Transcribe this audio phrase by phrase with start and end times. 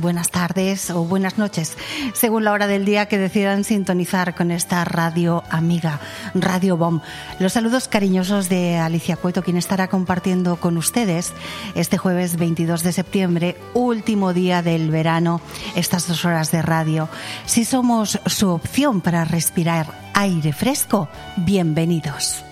[0.00, 1.76] buenas tardes o buenas noches,
[2.12, 6.00] según la hora del día que decidan sintonizar con esta radio amiga,
[6.34, 7.02] Radio Bomb.
[7.38, 11.32] Los saludos cariñosos de Alicia Cueto, quien estará compartiendo con ustedes
[11.74, 15.40] este jueves 22 de septiembre, último día del verano,
[15.76, 17.08] estas dos horas de radio.
[17.46, 22.44] Si somos su opción para respirar aire fresco, bienvenidos.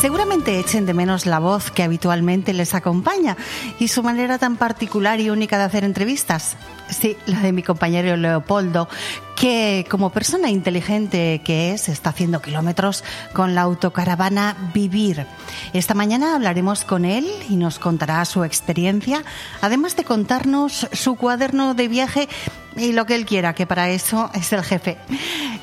[0.00, 3.36] Seguramente echen de menos la voz que habitualmente les acompaña
[3.78, 6.56] y su manera tan particular y única de hacer entrevistas.
[6.88, 8.88] Sí, la de mi compañero Leopoldo,
[9.36, 13.04] que como persona inteligente que es, está haciendo kilómetros
[13.34, 15.26] con la autocaravana Vivir.
[15.74, 19.22] Esta mañana hablaremos con él y nos contará su experiencia,
[19.60, 22.28] además de contarnos su cuaderno de viaje
[22.76, 24.96] y lo que él quiera, que para eso es el jefe.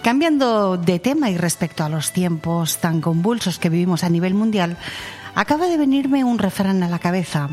[0.01, 4.77] Cambiando de tema y respecto a los tiempos tan convulsos que vivimos a nivel mundial,
[5.37, 7.49] acaba de venirme un refrán a la cabeza.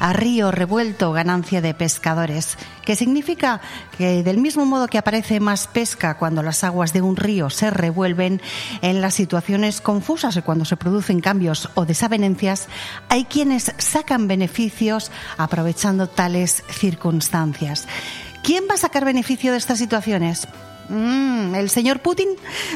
[0.00, 3.60] A río revuelto, ganancia de pescadores, que significa
[3.96, 7.70] que del mismo modo que aparece más pesca cuando las aguas de un río se
[7.70, 8.42] revuelven,
[8.82, 12.66] en las situaciones confusas y cuando se producen cambios o desavenencias,
[13.08, 17.86] hay quienes sacan beneficios aprovechando tales circunstancias.
[18.42, 20.48] ¿Quién va a sacar beneficio de estas situaciones?
[20.88, 22.28] Mm, el señor Putin,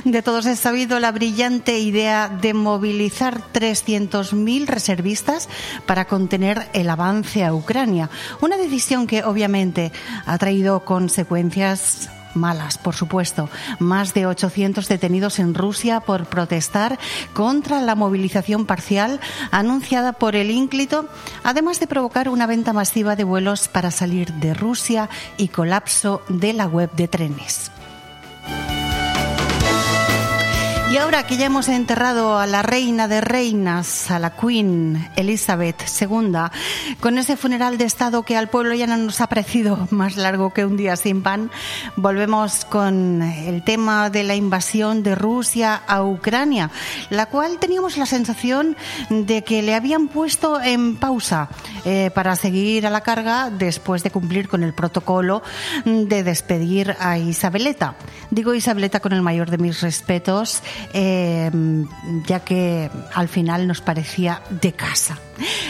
[0.05, 5.49] de todos es sabido la brillante idea de movilizar 300.000 reservistas
[5.87, 8.11] para contener el avance a Ucrania.
[8.43, 9.93] Una decisión que obviamente
[10.27, 13.49] ha traído consecuencias malas, por supuesto.
[13.79, 16.99] Más de 800 detenidos en Rusia por protestar
[17.35, 21.07] contra la movilización parcial anunciada por el ínclito,
[21.45, 26.53] además de provocar una venta masiva de vuelos para salir de Rusia y colapso de
[26.53, 27.71] la web de trenes.
[30.93, 35.83] Y ahora que ya hemos enterrado a la reina de reinas, a la Queen Elizabeth
[35.99, 36.35] II,
[37.01, 40.53] con ese funeral de Estado que al pueblo ya no nos ha parecido más largo
[40.53, 41.51] que un día sin pan,
[41.97, 46.71] volvemos con el tema de la invasión de Rusia a Ucrania,
[47.09, 48.77] la cual teníamos la sensación
[49.09, 51.49] de que le habían puesto en pausa
[51.87, 55.43] eh, para seguir a la carga después de cumplir con el protocolo
[55.87, 57.95] de despedir a Isabeleta.
[58.31, 60.63] Digo Isabeleta con el mayor de mis respetos
[60.93, 61.51] eh,
[62.27, 65.19] ya que al final nos parecía de casa.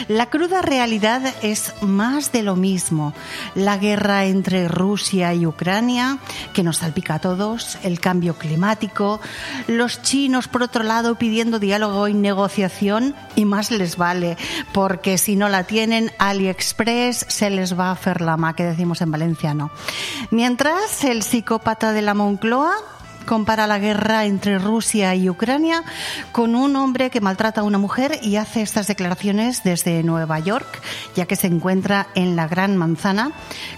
[0.07, 3.13] La cruda realidad es más de lo mismo.
[3.55, 6.19] La guerra entre Rusia y Ucrania,
[6.53, 9.19] que nos salpica a todos, el cambio climático,
[9.67, 14.37] los chinos, por otro lado, pidiendo diálogo y negociación, y más les vale,
[14.73, 19.01] porque si no la tienen, AliExpress se les va a hacer la ma, que decimos
[19.01, 19.71] en valenciano.
[20.31, 22.73] Mientras, el psicópata de la Moncloa
[23.23, 25.83] compara la guerra entre Rusia y Ucrania
[26.31, 30.81] con un hombre que maltrata a una mujer y hace estas declaraciones desde Nueva York,
[31.15, 33.31] ya que se encuentra en la Gran Manzana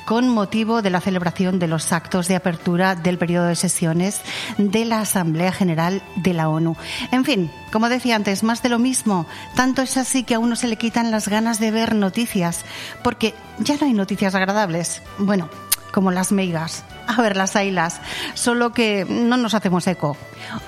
[0.05, 4.21] con motivo de la celebración de los actos de apertura del periodo de sesiones
[4.57, 6.75] de la Asamblea General de la ONU.
[7.11, 9.25] En fin, como decía antes, más de lo mismo.
[9.55, 12.63] Tanto es así que a uno se le quitan las ganas de ver noticias,
[13.03, 15.01] porque ya no hay noticias agradables.
[15.17, 15.49] Bueno,
[15.95, 16.83] como las meigas.
[17.07, 18.01] A ver, las ailas,
[18.33, 20.17] solo que no nos hacemos eco.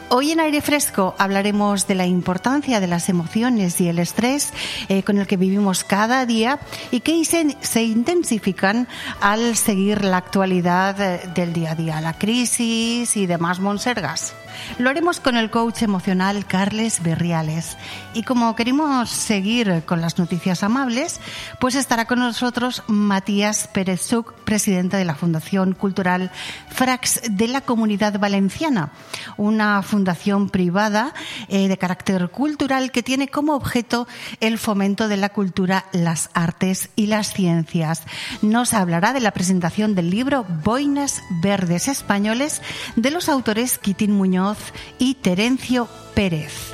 [0.08, 4.54] Hoy en aire fresco hablaremos de la importancia de las emociones y el estrés
[4.88, 6.60] eh, con el que vivimos cada día
[6.92, 8.88] y que se, se intensifican
[9.20, 14.34] al seguir la actualidad eh, del día a día, la crisis y demás monsergas.
[14.80, 17.78] Lo haremos con el coach emocional Carles Berriales.
[18.14, 21.20] Y como queremos seguir con las noticias amables,
[21.60, 23.98] pues estará con nosotros Matías Pérez
[24.46, 26.32] presidente de la Fundación Cultural
[26.70, 28.92] Frax de la Comunidad Valenciana,
[29.36, 31.14] una fundación privada
[31.50, 34.08] eh, de carácter cultural que tiene como objeto
[34.40, 38.04] el fomento de la cultura, las artes y las ciencias.
[38.42, 42.62] Nos hablará de la presentación del libro Boinas Verdes Españoles
[42.96, 44.47] de los autores Quitín Muñoz
[45.00, 46.74] y Terencio Pérez.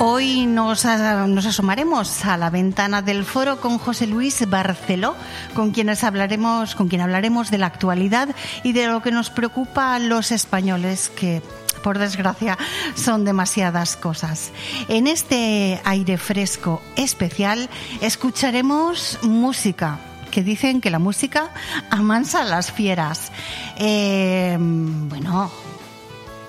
[0.00, 5.16] Hoy nos, nos, asomaremos a la ventana del foro con José Luis Barceló,
[5.54, 8.28] con quienes hablaremos, con quien hablaremos de la actualidad
[8.62, 11.42] y de lo que nos preocupa a los españoles, que
[11.82, 12.56] por desgracia
[12.94, 14.52] son demasiadas cosas.
[14.88, 17.68] En este aire fresco especial
[18.00, 19.98] escucharemos música
[20.30, 21.50] que dicen que la música
[21.90, 23.32] amansa a las fieras.
[23.76, 25.50] Eh, bueno,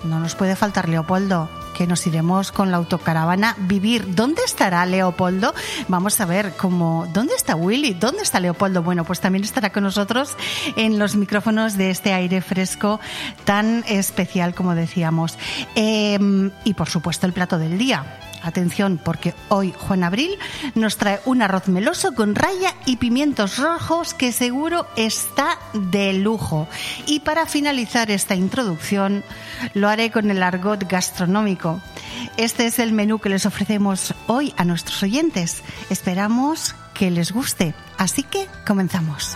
[0.04, 1.50] no nos puede faltar Leopoldo
[1.80, 4.14] que nos iremos con la autocaravana vivir.
[4.14, 5.54] ¿Dónde estará Leopoldo?
[5.88, 7.94] Vamos a ver cómo, ¿dónde está Willy?
[7.94, 8.84] ¿Dónde está Leopoldo?
[8.84, 10.36] Bueno, pues también estará con nosotros
[10.76, 13.00] en los micrófonos de este aire fresco
[13.46, 15.38] tan especial como decíamos.
[15.76, 16.20] Eh,
[16.66, 18.06] y por supuesto el plato del día
[18.42, 20.38] Atención, porque hoy Juan Abril
[20.76, 26.68] nos trae un arroz meloso con raya y pimientos rojos que seguro está de lujo.
[27.06, 29.24] Y para finalizar esta introducción,
[29.74, 31.82] lo haré con el argot gastronómico.
[32.38, 35.62] Este es el menú que les ofrecemos hoy a nuestros oyentes.
[35.90, 37.74] Esperamos que les guste.
[37.98, 39.36] Así que comenzamos.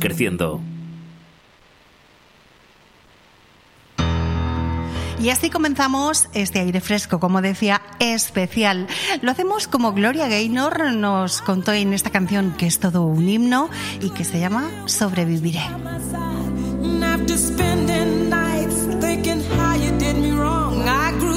[0.00, 0.60] creciendo.
[5.22, 8.86] Y así comenzamos este aire fresco, como decía, especial.
[9.20, 13.68] Lo hacemos como Gloria Gaynor nos contó en esta canción que es todo un himno
[14.00, 15.60] y que se llama Sobreviviré.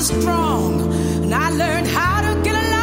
[0.03, 0.81] strong
[1.23, 2.82] and I learned how to get along.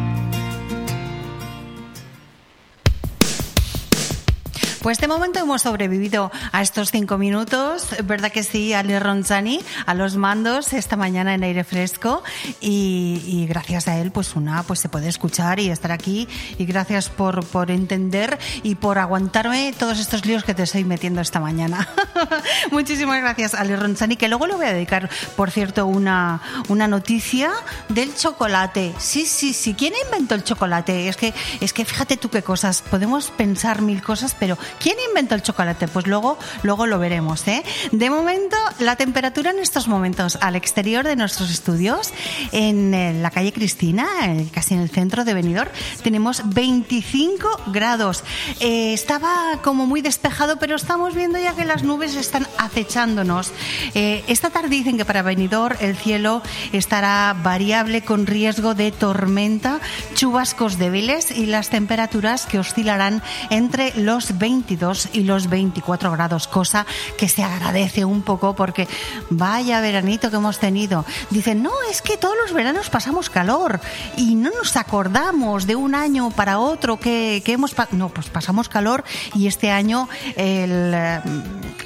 [4.81, 8.73] Pues de momento hemos sobrevivido a estos cinco minutos, ¿verdad que sí?
[8.73, 12.23] Ale Ronzani, a los mandos esta mañana en aire fresco
[12.59, 16.65] y, y, gracias a él, pues una, pues se puede escuchar y estar aquí y
[16.65, 21.39] gracias por, por entender y por aguantarme todos estos líos que te estoy metiendo esta
[21.39, 21.87] mañana.
[22.71, 27.51] Muchísimas gracias, Ale Ronzani, que luego le voy a dedicar, por cierto, una, una noticia
[27.89, 28.95] del chocolate.
[28.97, 29.75] Sí, sí, sí.
[29.75, 31.07] ¿Quién inventó el chocolate?
[31.07, 32.81] Es que, es que fíjate tú qué cosas.
[32.81, 35.87] Podemos pensar mil cosas, pero ¿Quién inventó el chocolate?
[35.87, 37.47] Pues luego, luego lo veremos.
[37.47, 37.63] ¿eh?
[37.91, 42.13] De momento, la temperatura en estos momentos al exterior de nuestros estudios,
[42.51, 44.07] en eh, la calle Cristina,
[44.53, 45.69] casi en el centro de Benidorm,
[46.03, 48.23] tenemos 25 grados.
[48.59, 53.51] Eh, estaba como muy despejado, pero estamos viendo ya que las nubes están acechándonos.
[53.93, 59.79] Eh, esta tarde dicen que para Benidorm el cielo estará variable con riesgo de tormenta,
[60.15, 66.47] chubascos débiles y las temperaturas que oscilarán entre los 20 22 y los 24 grados,
[66.47, 66.85] cosa
[67.17, 68.87] que se agradece un poco porque
[69.31, 71.03] vaya veranito que hemos tenido.
[71.31, 73.79] Dicen, no, es que todos los veranos pasamos calor
[74.17, 77.75] y no nos acordamos de un año para otro que, que hemos...
[77.91, 79.03] No, pues pasamos calor
[79.33, 81.19] y este año el, eh,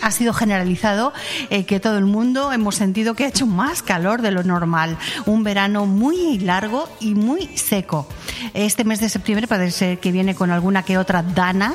[0.02, 1.14] ha sido generalizado
[1.50, 4.98] eh, que todo el mundo hemos sentido que ha hecho más calor de lo normal.
[5.26, 8.08] Un verano muy largo y muy seco.
[8.54, 11.74] Este mes de septiembre parece que viene con alguna que otra dana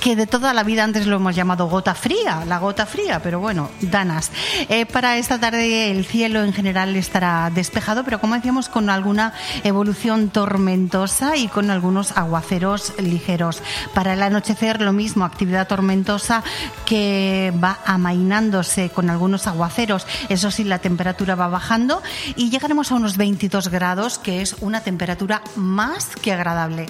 [0.00, 3.40] que de toda la vida antes lo hemos llamado gota fría, la gota fría, pero
[3.40, 4.30] bueno, danas.
[4.70, 9.34] Eh, para esta tarde el cielo en general estará despejado, pero como decíamos, con alguna
[9.64, 13.62] evolución tormentosa y con algunos aguaceros ligeros.
[13.92, 16.42] Para el anochecer lo mismo, actividad tormentosa
[16.86, 20.06] que va amainándose con algunos aguaceros.
[20.30, 22.02] Eso sí, la temperatura va bajando
[22.34, 26.86] y llegaremos a unos 22 grados, que es una temperatura más que agradable.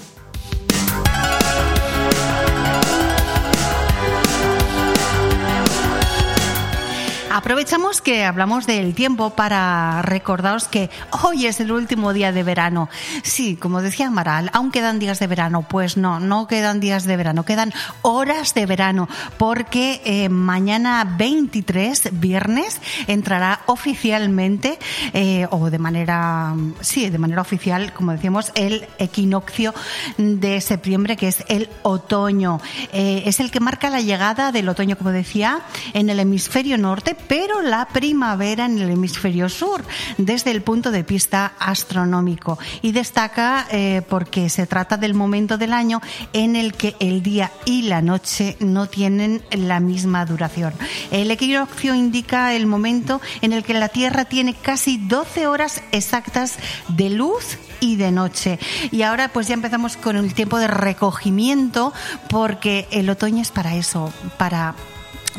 [7.33, 10.89] Aprovechamos que hablamos del tiempo para recordaros que
[11.23, 12.89] hoy es el último día de verano.
[13.23, 15.65] Sí, como decía Amaral, aún quedan días de verano.
[15.65, 17.71] Pues no, no quedan días de verano, quedan
[18.01, 19.07] horas de verano,
[19.37, 24.77] porque eh, mañana 23, viernes, entrará oficialmente,
[25.13, 29.73] eh, o de manera, sí, de manera oficial, como decíamos, el equinoccio
[30.17, 32.59] de septiembre, que es el otoño.
[32.91, 35.61] Eh, es el que marca la llegada del otoño, como decía,
[35.93, 39.83] en el hemisferio norte pero la primavera en el hemisferio sur,
[40.17, 42.57] desde el punto de vista astronómico.
[42.81, 46.01] Y destaca eh, porque se trata del momento del año
[46.33, 50.73] en el que el día y la noche no tienen la misma duración.
[51.11, 56.57] El equinoccio indica el momento en el que la Tierra tiene casi 12 horas exactas
[56.87, 58.59] de luz y de noche.
[58.91, 61.93] Y ahora pues ya empezamos con el tiempo de recogimiento
[62.29, 64.75] porque el otoño es para eso, para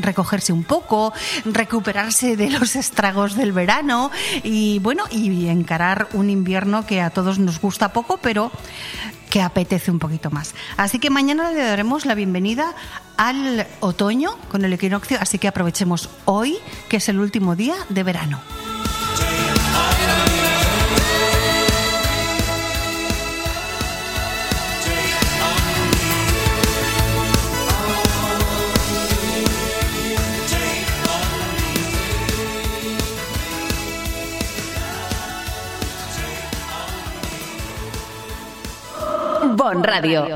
[0.01, 1.13] recogerse un poco,
[1.45, 4.11] recuperarse de los estragos del verano
[4.43, 8.51] y bueno, y encarar un invierno que a todos nos gusta poco, pero
[9.31, 10.55] que apetece un poquito más.
[10.77, 12.75] Así que mañana le daremos la bienvenida
[13.17, 16.59] al otoño con el equinoccio, así que aprovechemos hoy,
[16.91, 18.41] que es el último día de verano.
[39.63, 40.27] Bon Radio.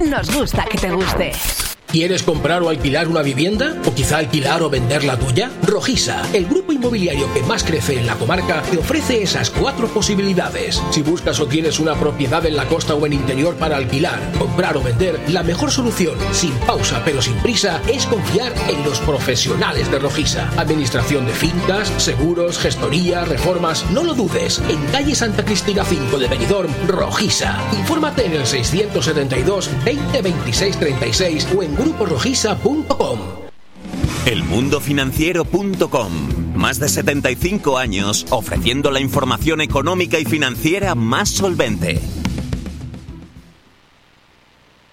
[0.00, 1.61] Nos gusta que te guste.
[1.92, 3.76] ¿Quieres comprar o alquilar una vivienda?
[3.84, 5.50] ¿O quizá alquilar o vender la tuya?
[5.62, 10.82] Rojisa, el grupo inmobiliario que más crece en la comarca, te ofrece esas cuatro posibilidades.
[10.90, 14.78] Si buscas o tienes una propiedad en la costa o en interior para alquilar, comprar
[14.78, 19.90] o vender, la mejor solución, sin pausa pero sin prisa, es confiar en los profesionales
[19.90, 20.48] de Rojisa.
[20.56, 24.62] Administración de fincas, seguros, gestoría, reformas, no lo dudes.
[24.70, 27.60] En calle Santa Cristina 5 de Benidorm, Rojisa.
[27.78, 33.18] Infórmate en el 672 20 26 36 o en gruporojisa.com.
[34.26, 36.12] Elmundofinanciero.com.
[36.54, 42.00] Más de 75 años ofreciendo la información económica y financiera más solvente.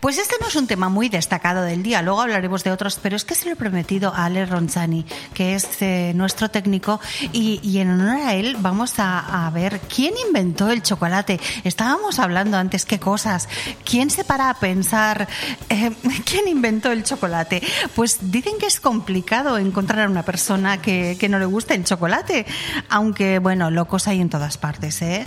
[0.00, 3.16] Pues este no es un tema muy destacado del día, luego hablaremos de otros, pero
[3.16, 7.00] es que se lo he prometido a Ale Ronzani, que es eh, nuestro técnico,
[7.32, 11.40] y, en honor a él vamos a, a, ver quién inventó el chocolate.
[11.64, 13.48] Estábamos hablando antes qué cosas,
[13.84, 15.26] quién se para a pensar
[15.68, 15.90] eh,
[16.24, 17.60] quién inventó el chocolate.
[17.96, 21.82] Pues dicen que es complicado encontrar a una persona que, que no le guste el
[21.82, 22.46] chocolate,
[22.88, 25.26] aunque bueno, locos hay en todas partes, ¿eh?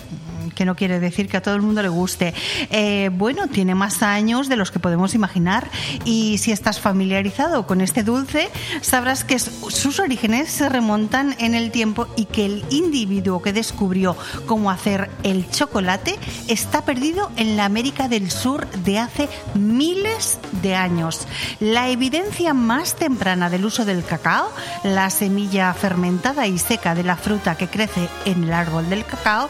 [0.55, 2.33] que no quiere decir que a todo el mundo le guste.
[2.69, 5.67] Eh, bueno, tiene más años de los que podemos imaginar
[6.05, 8.49] y si estás familiarizado con este dulce,
[8.81, 14.15] sabrás que sus orígenes se remontan en el tiempo y que el individuo que descubrió
[14.45, 20.75] cómo hacer el chocolate está perdido en la América del Sur de hace miles de
[20.75, 21.27] años.
[21.59, 24.51] La evidencia más temprana del uso del cacao,
[24.83, 29.49] la semilla fermentada y seca de la fruta que crece en el árbol del cacao,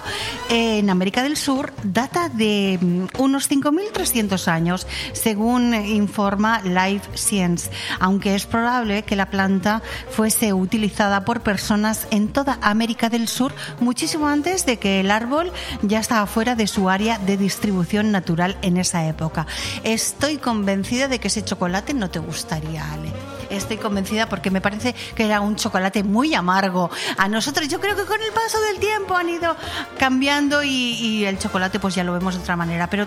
[0.49, 2.79] en América del Sur data de
[3.17, 11.25] unos 5.300 años, según informa Life Science, aunque es probable que la planta fuese utilizada
[11.25, 16.25] por personas en toda América del Sur muchísimo antes de que el árbol ya estaba
[16.25, 19.47] fuera de su área de distribución natural en esa época.
[19.83, 23.11] Estoy convencida de que ese chocolate no te gustaría, Ale
[23.51, 26.89] estoy convencida porque me parece que era un chocolate muy amargo.
[27.17, 29.55] A nosotros yo creo que con el paso del tiempo han ido
[29.97, 32.89] cambiando y, el chocolate pues ya lo vemos de otra manera.
[32.89, 33.05] Pero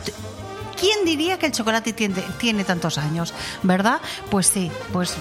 [0.85, 3.33] ¿quién diría que el chocolate tiene, tantos años?
[3.63, 4.01] ¿Verdad?
[4.31, 5.15] Pues sí, pues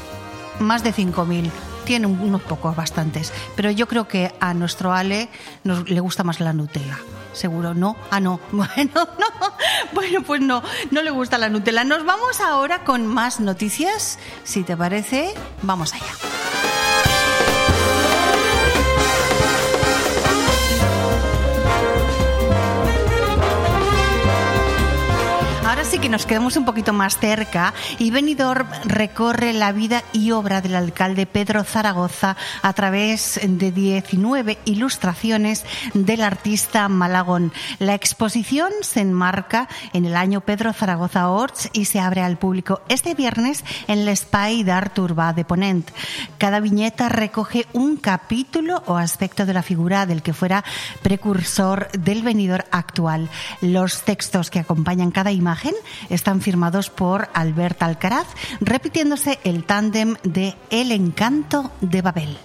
[0.60, 1.50] más de 5.000
[1.86, 3.32] tiene unos pocos, bastantes.
[3.56, 5.30] Pero yo creo que a nuestro Ale
[5.64, 7.00] le gusta más la Nutella.
[7.32, 7.96] Seguro, ¿no?
[8.12, 8.40] Ah, no.
[8.52, 9.54] Bueno, no.
[9.94, 11.84] Bueno, pues no, no le gusta la Nutella.
[11.84, 14.20] Nos vamos ahora con más noticias.
[14.44, 16.73] Si te parece, vamos allá.
[25.94, 30.60] Sí que nos quedamos un poquito más cerca y Benidorm recorre la vida y obra
[30.60, 37.54] del alcalde Pedro Zaragoza a través de 19 ilustraciones del artista Malagón.
[37.78, 42.82] La exposición se enmarca en el año Pedro Zaragoza Orts y se abre al público
[42.90, 45.92] este viernes en el Spy d'Art Urbà de Ponent.
[46.40, 50.64] Cada viñeta recoge un capítulo o aspecto de la figura del que fuera
[51.04, 53.30] precursor del venidor actual.
[53.62, 55.76] Los textos que acompañan cada imagen
[56.10, 58.28] están firmados por Albert Alcaraz,
[58.60, 62.38] repitiéndose el tándem de El encanto de Babel.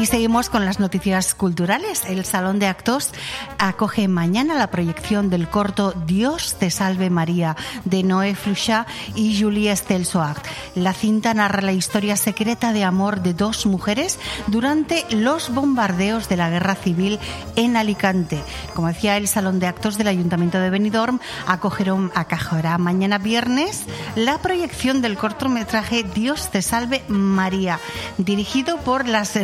[0.00, 2.04] Y seguimos con las noticias culturales.
[2.04, 3.10] El Salón de Actos
[3.58, 9.74] acoge mañana la proyección del corto Dios te salve María de Noé Fluchat y Julie
[9.74, 10.46] Stelsoart.
[10.76, 16.36] La cinta narra la historia secreta de amor de dos mujeres durante los bombardeos de
[16.36, 17.18] la guerra civil
[17.56, 18.40] en Alicante.
[18.74, 23.84] Como decía, el Salón de Actos del Ayuntamiento de Benidorm acogerá mañana viernes
[24.14, 27.80] la proyección del cortometraje Dios te salve María,
[28.16, 29.34] dirigido por las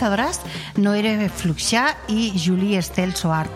[0.00, 0.40] realizadoras
[0.76, 3.50] Noé Fluchat y Julie Stelsoart.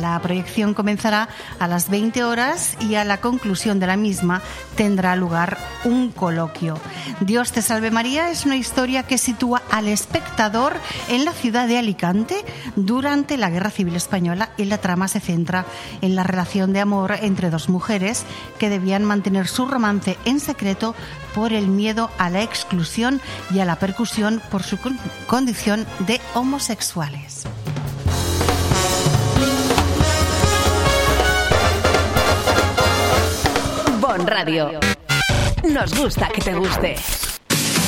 [0.00, 1.28] La proyección comenzará
[1.60, 4.42] a las 20 horas y a la conclusión de la misma
[4.76, 6.80] tendrá lugar un coloquio.
[7.20, 10.74] Dios te salve María es una historia que sitúa al espectador
[11.08, 15.64] en la ciudad de Alicante durante la Guerra Civil Española y la trama se centra
[16.00, 18.24] en la relación de amor entre dos mujeres
[18.58, 20.96] que debían mantener su romance en secreto
[21.34, 23.20] por el miedo a la exclusión
[23.50, 24.78] y a la percusión por su
[25.26, 27.44] condición de homosexuales.
[34.00, 34.80] Bon Radio.
[35.64, 36.96] Nos gusta que te guste.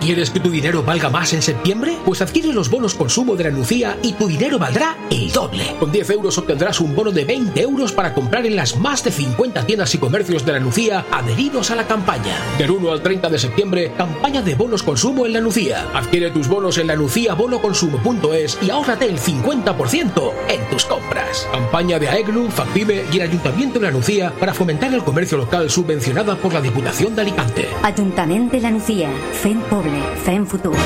[0.00, 1.96] ¿Quieres que tu dinero valga más en septiembre?
[2.04, 5.76] Pues adquiere los bonos consumo de la Nucía y tu dinero valdrá el doble.
[5.78, 9.10] Con 10 euros obtendrás un bono de 20 euros para comprar en las más de
[9.10, 12.36] 50 tiendas y comercios de la Nucía adheridos a la campaña.
[12.58, 15.86] Del 1 al 30 de septiembre, campaña de bonos consumo en la Nucía.
[15.94, 21.48] Adquiere tus bonos en la nuciabonoconsumo.es y ahórrate el 50% en tus compras.
[21.50, 25.70] Campaña de AEGLU, FACPIME y el Ayuntamiento de la Nucía para fomentar el comercio local
[25.70, 27.68] subvencionada por la Diputación de Alicante.
[27.82, 29.08] Ayuntamiento de la Nucía,
[29.42, 30.78] FEM Poble, FEM Futuro.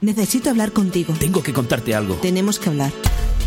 [0.00, 1.14] Necesito hablar contigo.
[1.18, 2.14] Tengo que contarte algo.
[2.16, 2.90] Tenemos que hablar.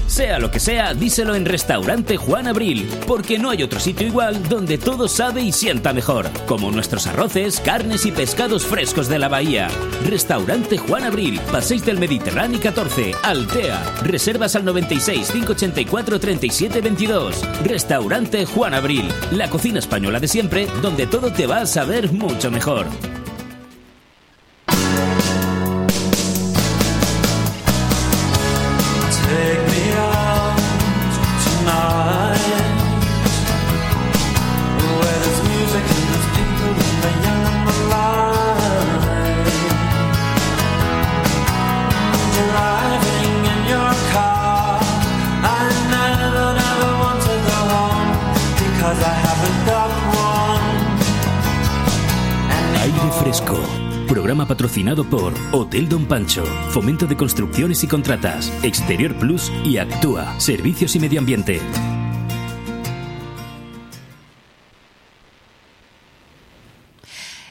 [0.06, 4.48] Sea lo que sea, díselo en Restaurante Juan Abril, porque no hay otro sitio igual
[4.48, 9.28] donde todo sabe y sienta mejor, como nuestros arroces, carnes y pescados frescos de la
[9.28, 9.68] bahía.
[10.08, 13.84] Restaurante Juan Abril, Paseis del Mediterráneo 14, Altea.
[14.04, 17.42] Reservas al 96 584 37 22.
[17.63, 22.50] Restaurante Juan Abril, la cocina española de siempre, donde todo te va a saber mucho
[22.50, 22.88] mejor.
[54.28, 60.38] Programa patrocinado por Hotel Don Pancho, Fomento de Construcciones y Contratas, Exterior Plus y Actúa,
[60.38, 61.62] Servicios y Medio Ambiente.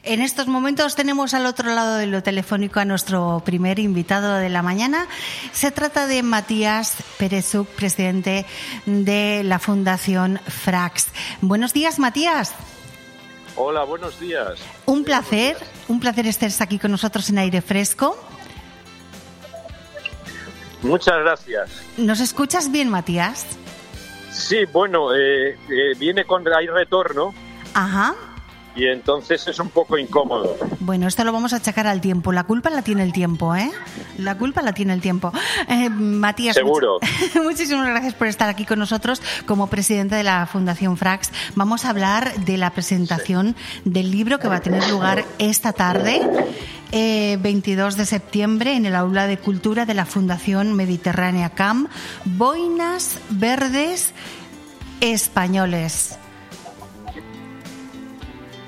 [0.02, 4.50] En estos momentos tenemos al otro lado de lo telefónico a nuestro primer invitado de
[4.50, 5.06] la mañana.
[5.52, 8.44] Se trata de Matías Perezuk, presidente
[8.84, 11.06] de la Fundación Frax.
[11.40, 12.52] Buenos días, Matías.
[13.56, 14.58] Hola, buenos días.
[14.84, 15.56] Un placer,
[15.88, 18.16] un placer estar aquí con nosotros en aire fresco.
[20.82, 21.70] Muchas gracias.
[21.96, 23.46] ¿Nos escuchas bien, Matías?
[24.30, 27.34] Sí, bueno, eh, eh, viene con hay retorno
[27.72, 28.14] Ajá.
[28.76, 30.56] Y entonces es un poco incómodo.
[30.80, 32.30] Bueno, esto lo vamos a achacar al tiempo.
[32.32, 33.70] La culpa la tiene el tiempo, ¿eh?
[34.18, 35.32] La culpa la tiene el tiempo.
[35.68, 36.98] Eh, Matías, Seguro.
[37.00, 41.30] much- muchísimas gracias por estar aquí con nosotros como presidente de la Fundación Frax.
[41.54, 46.20] Vamos a hablar de la presentación del libro que va a tener lugar esta tarde,
[46.92, 51.88] eh, 22 de septiembre, en el Aula de Cultura de la Fundación Mediterránea CAM.
[52.24, 54.12] Boinas Verdes
[55.00, 56.18] Españoles.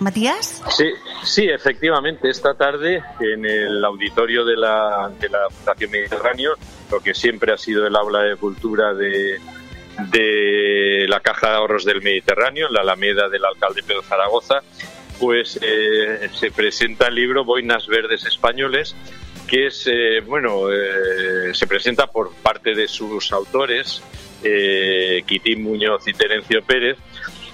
[0.01, 0.63] Matías.
[0.71, 0.91] Sí,
[1.25, 6.55] sí, efectivamente, esta tarde en el auditorio de la, de la Fundación Mediterráneo,
[6.91, 9.41] lo que siempre ha sido el aula de cultura de,
[10.11, 14.63] de la Caja de Ahorros del Mediterráneo, en la Alameda del alcalde Pedro Zaragoza,
[15.19, 18.95] pues eh, se presenta el libro Boinas Verdes Españoles,
[19.47, 24.03] que es, eh, bueno, eh, se presenta por parte de sus autores,
[25.27, 26.97] Quitín Muñoz y Terencio Pérez,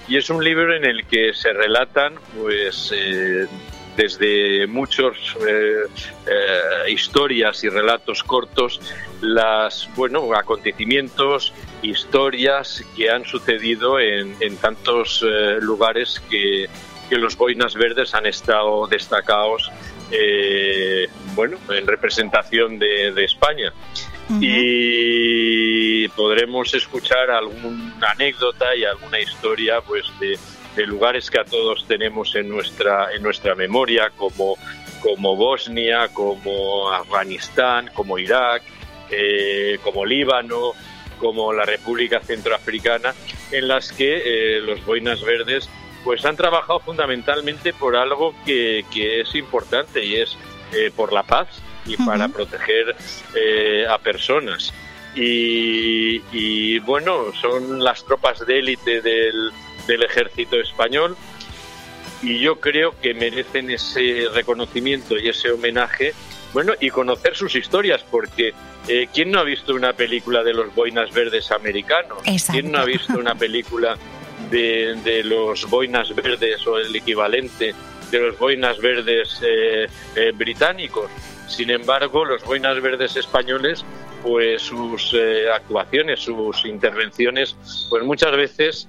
[0.07, 3.47] y es un libro en el que se relatan, pues, eh,
[3.95, 5.83] desde muchos eh,
[6.27, 8.79] eh, historias y relatos cortos
[9.21, 16.67] las bueno acontecimientos historias que han sucedido en, en tantos eh, lugares que,
[17.09, 19.71] que los boinas verdes han estado destacados
[20.11, 23.73] eh, bueno en representación de, de España.
[24.41, 30.39] Y podremos escuchar alguna anécdota y alguna historia pues de,
[30.75, 34.57] de lugares que a todos tenemos en nuestra en nuestra memoria como
[35.01, 38.63] como Bosnia como Afganistán como Irak
[39.09, 40.71] eh, como Líbano
[41.19, 43.13] como la República Centroafricana
[43.51, 45.69] en las que eh, los boinas verdes
[46.05, 50.37] pues han trabajado fundamentalmente por algo que, que es importante y es
[50.71, 51.47] eh, por la paz
[51.83, 52.95] y para proteger
[53.35, 54.71] eh, a personas.
[55.15, 59.51] Y, y, bueno, son las tropas de élite del,
[59.87, 61.17] del ejército español
[62.21, 66.13] y yo creo que merecen ese reconocimiento y ese homenaje.
[66.53, 68.53] Bueno, y conocer sus historias, porque
[68.87, 72.19] eh, ¿quién no ha visto una película de los boinas verdes americanos?
[72.25, 72.61] Exacto.
[72.61, 73.97] ¿Quién no ha visto una película
[74.55, 77.75] de, de los boinas verdes o el equivalente
[78.09, 81.11] de los boinas verdes eh, eh, británicos?
[81.47, 83.83] Sin embargo, los boinas verdes españoles,
[84.23, 87.55] pues sus eh, actuaciones, sus intervenciones,
[87.89, 88.87] pues muchas veces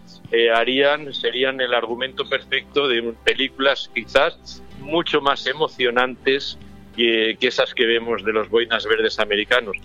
[0.55, 6.59] harían, serían el argumento perfecto de películas quizás mucho más emocionantes
[6.97, 9.77] que, que esas que vemos de los boinas verdes americanos.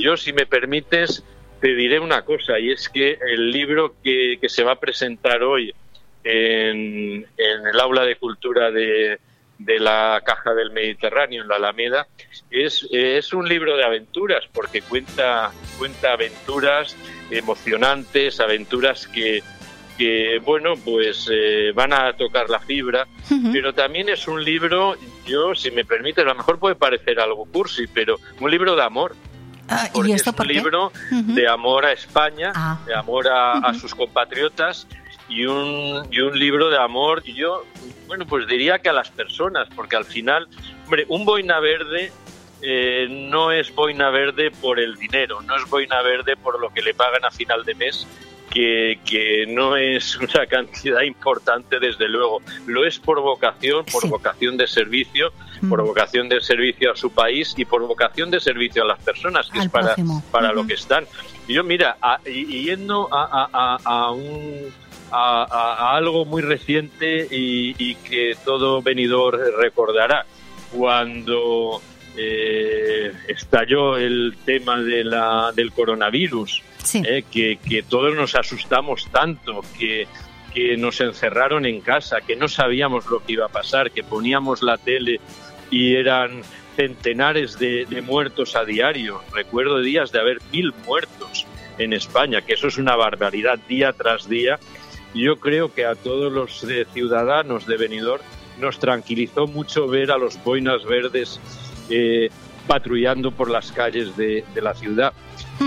[0.00, 1.24] Yo, si me permites,
[1.60, 5.42] te diré una cosa, y es que el libro que, que se va a presentar
[5.42, 5.74] hoy
[6.24, 9.18] en, en el aula de cultura de,
[9.58, 12.06] de la Caja del Mediterráneo en la Alameda
[12.50, 16.96] es, es un libro de aventuras porque cuenta, cuenta aventuras
[17.30, 19.42] emocionantes, aventuras que,
[19.96, 23.06] que bueno, pues eh, van a tocar la fibra,
[23.52, 27.44] pero también es un libro, yo, si me permite, a lo mejor puede parecer algo
[27.46, 29.14] cursi, pero un libro de amor.
[29.68, 30.54] Ah, Porque ¿Y esto es por un qué?
[30.58, 32.78] libro de amor a España, Ah.
[32.86, 34.86] de amor a, a sus compatriotas
[35.28, 37.64] y un, y un libro de amor, y yo,
[38.06, 40.48] bueno, pues diría que a las personas, porque al final,
[40.84, 42.10] hombre, un boina verde
[42.62, 46.82] eh, no es boina verde por el dinero, no es boina verde por lo que
[46.82, 48.06] le pagan a final de mes,
[48.50, 52.40] que, que no es una cantidad importante, desde luego.
[52.66, 55.32] Lo es por vocación, por vocación de servicio,
[55.68, 59.50] por vocación de servicio a su país y por vocación de servicio a las personas,
[59.50, 60.22] que Al es para, prójimo.
[60.30, 61.04] para lo que están.
[61.48, 64.72] Yo, mira, a- yendo a, a- a- a un,
[65.10, 70.24] a, a- a algo muy reciente y, y que todo venidor recordará,
[70.72, 71.80] cuando
[72.16, 76.62] eh, estalló el tema de la, del coronavirus,
[76.94, 80.06] eh, que, que todos nos asustamos tanto, que,
[80.76, 84.76] nos encerraron en casa, que no sabíamos lo que iba a pasar, que poníamos la
[84.76, 85.20] tele
[85.70, 86.42] y eran
[86.74, 89.20] centenares de, muertos a diario.
[89.32, 91.46] Recuerdo días de haber mil muertos
[91.78, 94.58] en España, que eso es una barbaridad día tras día.
[95.14, 98.22] Yo creo que a todos los eh, ciudadanos de Benidorm
[98.58, 101.38] nos tranquilizó mucho ver a los boinas verdes
[101.88, 102.30] eh,
[102.66, 105.12] patrullando por las calles de la ciudad.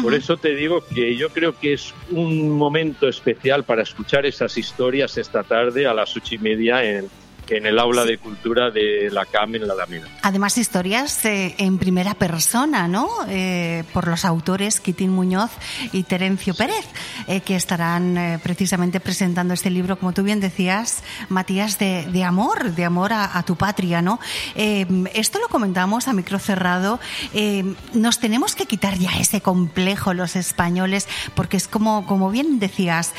[0.02, 4.58] Por eso te digo que yo creo que es un momento especial para escuchar esas
[4.58, 7.10] historias esta tarde a las ocho y media en,
[7.58, 10.08] en el aula de cultura de la CAM en la Alameda.
[10.22, 13.10] Además, historias eh, en primera persona, ¿no?
[13.30, 15.52] Eh, por los autores Quitín Muñoz
[15.92, 16.86] y Terencio Pérez,
[17.28, 22.24] eh, que estarán eh, precisamente presentando este libro, como tú bien decías, Matías, de, de
[22.24, 24.20] amor, de amor a, a tu patria, ¿no?
[24.56, 27.00] Eh, esto lo comentamos a micro cerrado.
[27.34, 32.60] eh, nos tenemos que quitar ya ese complejo los españoles, porque es como, como bien
[32.60, 33.14] decías,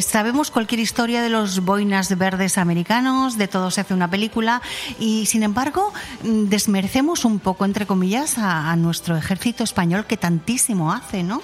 [0.00, 4.62] sabemos cualquier historia de los boinas verdes americanos, de todo se hace una película,
[4.98, 10.16] y sin embargo mm, desmerecemos un poco, entre comillas, a, a nuestro ejército español que
[10.16, 11.42] tantísimo hace, ¿no?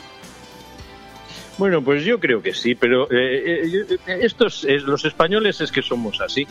[1.59, 5.71] Bueno, pues yo creo que sí, pero eh, eh, eh, estos, eh, los españoles es
[5.71, 6.47] que somos así.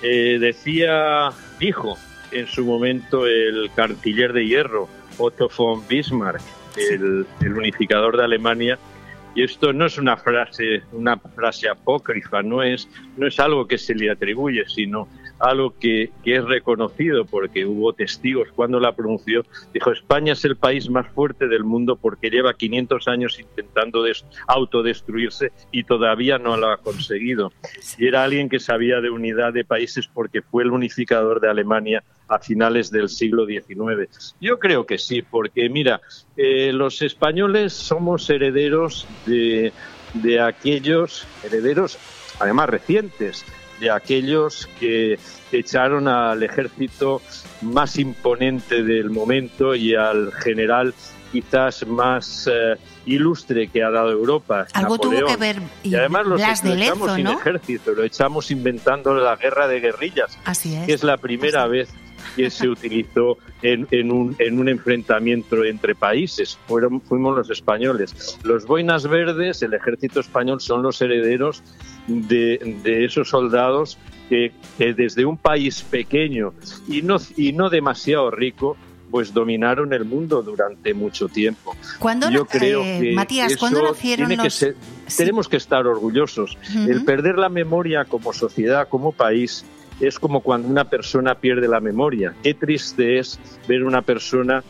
[0.00, 1.28] Eh, decía,
[1.60, 1.98] dijo
[2.32, 6.40] en su momento el canciller de hierro, Otto von Bismarck,
[6.90, 8.78] el, el unificador de Alemania,
[9.34, 13.76] y esto no es una frase, una frase apócrifa, no es, no es algo que
[13.76, 15.08] se le atribuye, sino
[15.40, 19.44] algo que, que es reconocido porque hubo testigos cuando la pronunció.
[19.72, 24.24] Dijo, España es el país más fuerte del mundo porque lleva 500 años intentando des-
[24.46, 27.52] autodestruirse y todavía no lo ha conseguido.
[27.98, 32.02] Y era alguien que sabía de unidad de países porque fue el unificador de Alemania
[32.28, 34.34] a finales del siglo XIX.
[34.40, 36.00] Yo creo que sí, porque mira,
[36.36, 39.72] eh, los españoles somos herederos de,
[40.14, 41.98] de aquellos herederos,
[42.40, 43.44] además recientes,
[43.80, 45.18] de aquellos que
[45.52, 47.22] echaron al ejército
[47.62, 50.94] más imponente del momento y al general
[51.32, 54.66] quizás más eh, ilustre que ha dado Europa.
[54.72, 58.50] Algo tuvo que ver Y además lo, Blas lo de echamos sin ejército, lo echamos
[58.52, 60.86] inventando la guerra de guerrillas, Así es.
[60.86, 61.88] que es la primera vez
[62.36, 66.58] que se utilizó en, en un, en un enfrentamiento entre países.
[66.66, 68.38] Fueron, fuimos los españoles.
[68.42, 71.62] Los boinas verdes, el ejército español, son los herederos
[72.06, 76.52] de, de esos soldados que, que desde un país pequeño
[76.88, 78.76] y no, y no demasiado rico,
[79.10, 81.76] pues dominaron el mundo durante mucho tiempo.
[82.00, 84.74] ¿Cuándo, Yo creo eh, que Matías, ¿cuándo nacieron tiene que los- ser-
[85.16, 86.58] tenemos que estar orgullosos.
[86.70, 86.90] Ujú.
[86.90, 89.64] El perder la memoria como sociedad, como país,
[90.00, 92.34] es como cuando una persona pierde la memoria.
[92.42, 94.62] Qué triste es ver una persona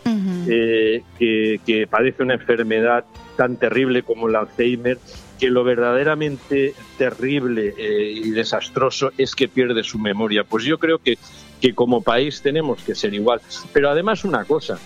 [0.48, 3.04] eh, que, que padece una enfermedad
[3.36, 4.98] tan terrible como el Alzheimer,
[5.38, 10.44] que lo verdaderamente terrible eh, y desastroso es que pierde su memoria.
[10.44, 11.18] Pues yo creo que,
[11.60, 13.40] que como país tenemos que ser igual.
[13.72, 14.78] Pero además una cosa,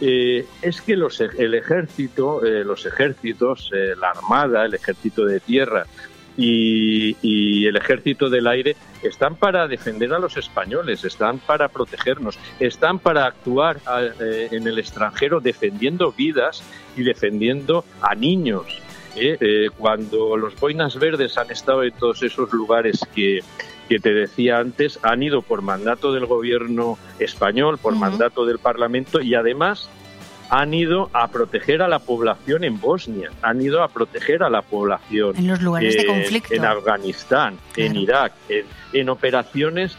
[0.00, 5.86] eh, es que los, el ejército, eh, los ejércitos, la armada, el ejército de tierra
[6.36, 12.38] y, y el ejército del aire están para defender a los españoles, están para protegernos,
[12.60, 16.62] están para actuar a- eh, en el extranjero defendiendo vidas
[16.96, 18.66] y defendiendo a niños.
[19.16, 19.36] ¿eh?
[19.40, 23.40] Eh, cuando los boinas verdes han estado en todos esos lugares que,
[23.88, 29.20] que te decía antes, han ido por mandato del gobierno español, por mandato del Parlamento
[29.20, 29.90] y además
[30.52, 34.60] han ido a proteger a la población en Bosnia, han ido a proteger a la
[34.60, 36.52] población En los lugares de conflicto.
[36.52, 39.96] en Afganistán, en Irak, en, en operaciones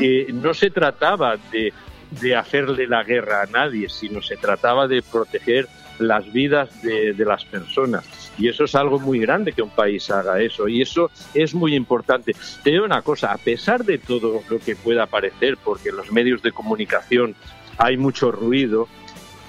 [0.00, 1.72] que no se trataba de,
[2.20, 5.68] de hacerle la guerra a nadie, sino se trataba de proteger
[6.00, 8.04] las vidas de, de las personas.
[8.36, 10.66] Y eso es algo muy grande que un país haga eso.
[10.66, 12.34] Y eso es muy importante.
[12.64, 16.10] Te digo una cosa, a pesar de todo lo que pueda parecer, porque en los
[16.10, 17.36] medios de comunicación
[17.78, 18.88] hay mucho ruido,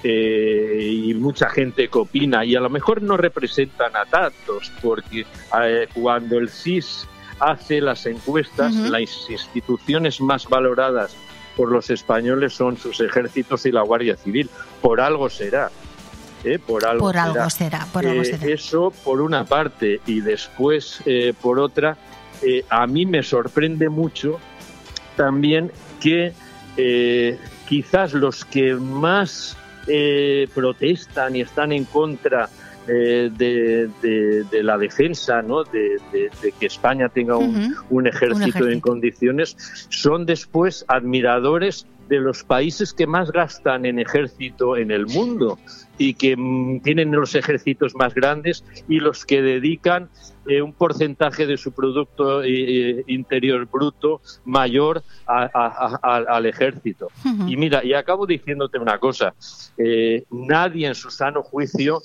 [0.06, 5.24] eh, y mucha gente que opina y a lo mejor no representan a tantos porque
[5.62, 7.08] eh, cuando el CIS
[7.40, 8.90] hace las encuestas Ujú.
[8.90, 11.16] las instituciones más valoradas
[11.56, 14.50] por los españoles son sus ejércitos y la Guardia Civil
[14.82, 15.70] por algo será
[16.44, 16.58] ¿eh?
[16.58, 17.24] por algo Por será.
[17.24, 18.46] algo será, por algo Eh, será.
[18.46, 21.02] Eso por una parte y después
[21.40, 21.96] por otra,
[22.68, 24.38] a mí me sorprende mucho
[25.16, 26.34] también que
[27.66, 32.48] quizás los que más eh, protestan y están en contra
[32.86, 35.64] eh, de, de- de la defensa, ¿no?
[35.64, 35.96] de,
[36.58, 37.74] que España tenga un, Ujú.
[37.90, 38.68] un ejército, Un ejército.
[38.68, 39.56] en condiciones,
[39.88, 45.58] son después admiradores de los países que más gastan en ejército en el mundo
[45.98, 50.10] y que mm, tienen los ejércitos más grandes y los que dedican
[50.46, 52.48] eh, un porcentaje de su producto eh,
[52.98, 57.08] eh, interior bruto mayor a- a- a- al- ejército.
[57.48, 59.34] Y mira, y acabo diciéndote una cosa,
[59.78, 62.02] eh, nadie en su sano juicio,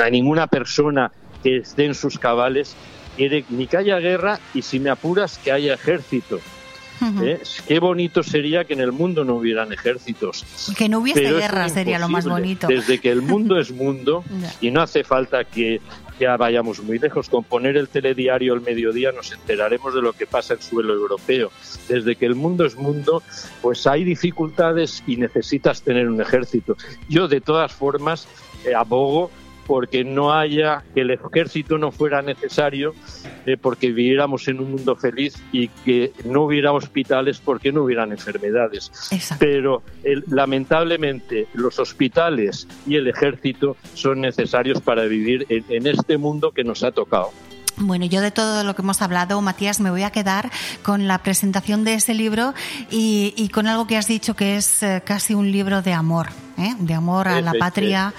[0.00, 1.10] a ninguna persona
[1.42, 2.76] que esté en sus cabales
[3.16, 6.38] quiere ni que haya guerra y si me apuras que haya ejército.
[7.22, 7.40] ¿Eh?
[7.66, 10.44] Qué bonito sería que en el mundo no hubieran ejércitos.
[10.76, 12.66] Que no hubiese Pero guerra sería lo más bonito.
[12.66, 14.24] Desde que el mundo es mundo
[14.60, 15.80] y no hace falta que
[16.18, 17.28] ya vayamos muy lejos.
[17.28, 21.50] Con poner el telediario al mediodía nos enteraremos de lo que pasa en suelo europeo.
[21.88, 23.22] Desde que el mundo es mundo,
[23.62, 26.76] pues hay dificultades y necesitas tener un ejército.
[27.08, 28.26] Yo, de todas formas,
[28.64, 29.30] eh, abogo
[29.68, 32.94] porque no haya, que el ejército no fuera necesario,
[33.46, 38.10] eh, porque viviéramos en un mundo feliz y que no hubiera hospitales porque no hubieran
[38.10, 38.90] enfermedades.
[39.38, 46.18] Pero el- lamentablemente los hospitales y el ejército son necesarios para vivir en, en este
[46.18, 47.30] mundo que nos ha tocado.
[47.80, 50.50] Bueno, yo de todo lo que hemos hablado, Matías, me voy a quedar
[50.82, 52.52] con la presentación de ese libro
[52.90, 56.26] y, y con algo que has dicho que es eh, casi un libro de amor,
[56.58, 56.74] ¿eh?
[56.80, 58.12] de amor a la patria.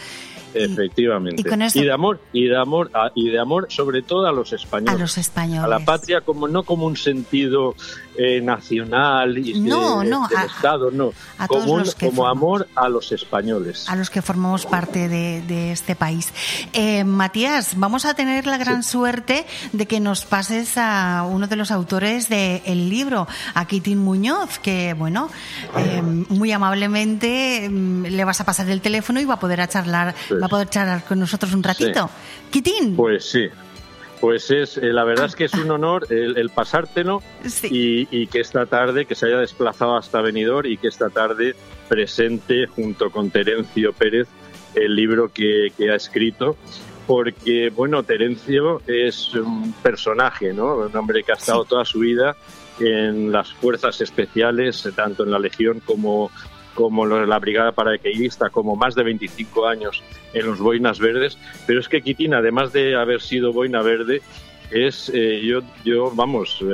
[0.54, 1.42] Efectivamente.
[1.76, 4.52] y eso- de amor, y de amor, a- y de amor sobre todo a los
[4.54, 4.96] españoles.
[4.96, 5.64] A los españoles.
[5.64, 7.76] A la patria como no como un sentido
[8.18, 12.08] eh, nacional y de- No, del a- Estado, no, a todos como, un- los que
[12.08, 12.38] como formamos.
[12.62, 13.86] amor a los españoles.
[13.88, 16.32] a los que formamos parte de, de este país.
[16.74, 21.56] Eh, Matías, vamos a tener la gran suerte de que nos pases a uno de
[21.56, 25.30] los autores del libro, a Quitín Muñoz, que, bueno,
[25.78, 29.68] eh, muy amablemente mm, le vas a pasar el teléfono y va a poder a
[29.68, 30.34] charlar, Sí.
[30.36, 32.10] va a poder charlar con nosotros un ratito.
[32.52, 32.96] Quitín.
[32.96, 33.48] Pues sí.
[34.22, 37.24] Pues es, eh, la verdad es que es un honor el, el pasártelo
[37.64, 41.56] y, y que esta tarde, que se haya desplazado hasta Benidorm y que esta tarde
[41.88, 44.28] presente junto con Terencio Pérez
[44.76, 46.58] el libro que, que ha escrito.
[47.08, 50.76] Porque, bueno, Terencio es un personaje, ¿no?
[50.76, 52.36] Un hombre que ha estado toda su vida
[52.80, 56.30] en las fuerzas especiales, tanto en la Legión como,
[56.80, 60.02] como la Brigada Paracaidista, como más de 25 años
[60.34, 61.38] en los Boinas Verdes.
[61.68, 64.22] Pero es que Quitín, además de haber sido Boina Verde,
[64.72, 66.66] es, eh, yo, yo, vamos, eh,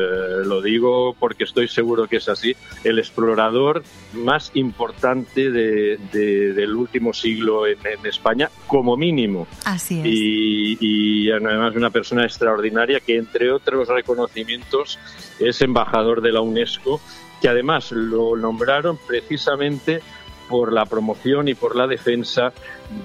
[0.46, 2.54] lo digo porque estoy seguro que es así,
[2.84, 3.82] el explorador
[4.14, 9.48] más importante de, de- del último siglo en, en España, como mínimo.
[9.64, 10.06] Así es.
[10.06, 15.00] Y, y además una persona extraordinaria que, entre otros reconocimientos,
[15.40, 17.02] es embajador de la UNESCO,
[17.42, 20.02] que además lo nombraron precisamente
[20.50, 22.54] por la promoción y por la defensa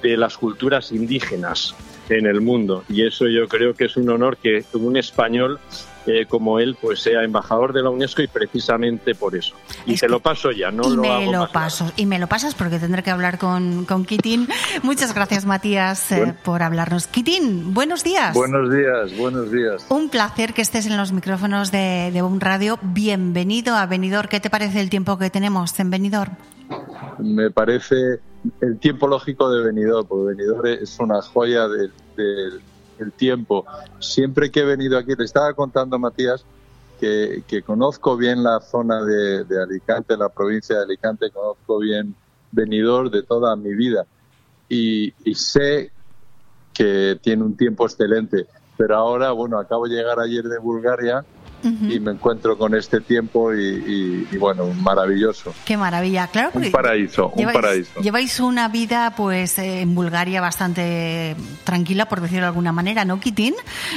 [0.02, 1.74] de las culturas indígenas
[2.18, 2.84] en el mundo.
[2.88, 5.58] Y eso yo creo que es un honor que un español
[6.06, 9.54] eh, como él pues sea embajador de la UNESCO y precisamente por eso.
[9.84, 12.18] Y te lo paso ya, no y lo me hago lo más paso y me
[12.18, 14.48] lo pasas porque tendré que hablar con, con Kitín.
[14.82, 17.06] Muchas gracias, Matías, eh, por hablarnos.
[17.06, 18.34] Kitín, buenos días.
[18.34, 19.86] Buenos días, buenos días.
[19.90, 22.78] Un placer que estés en los micrófonos de, de Boom Radio.
[22.82, 24.28] Bienvenido a Benidorm.
[24.28, 26.34] ¿Qué te parece el tiempo que tenemos en Benidorm?
[27.18, 28.20] Me parece
[28.60, 31.92] el tiempo lógico de Benidorm, porque Benidorm es una joya del,
[33.16, 33.64] tiempo.
[33.98, 36.44] Siempre que he venido aquí, le estaba contando Matías
[36.98, 42.14] que, conozco bien la zona de, de Alicante, la provincia de Alicante, conozco bien
[42.52, 44.04] Benidorm de toda mi vida
[44.68, 45.92] y, y sé
[46.74, 48.46] que tiene un tiempo excelente.
[48.76, 51.24] Pero ahora, bueno, acabo de llegar ayer de Bulgaria
[51.62, 55.52] y me encuentro con este tiempo y, y- y, bueno, maravilloso.
[55.64, 56.50] Qué maravilla, claro.
[56.54, 58.00] Un paraíso, un lleváis- paraíso.
[58.00, 63.20] Lleváis una vida, pues, eh, en Bulgaria bastante tranquila, por decirlo de alguna manera, ¿no,
[63.20, 63.54] Kitín?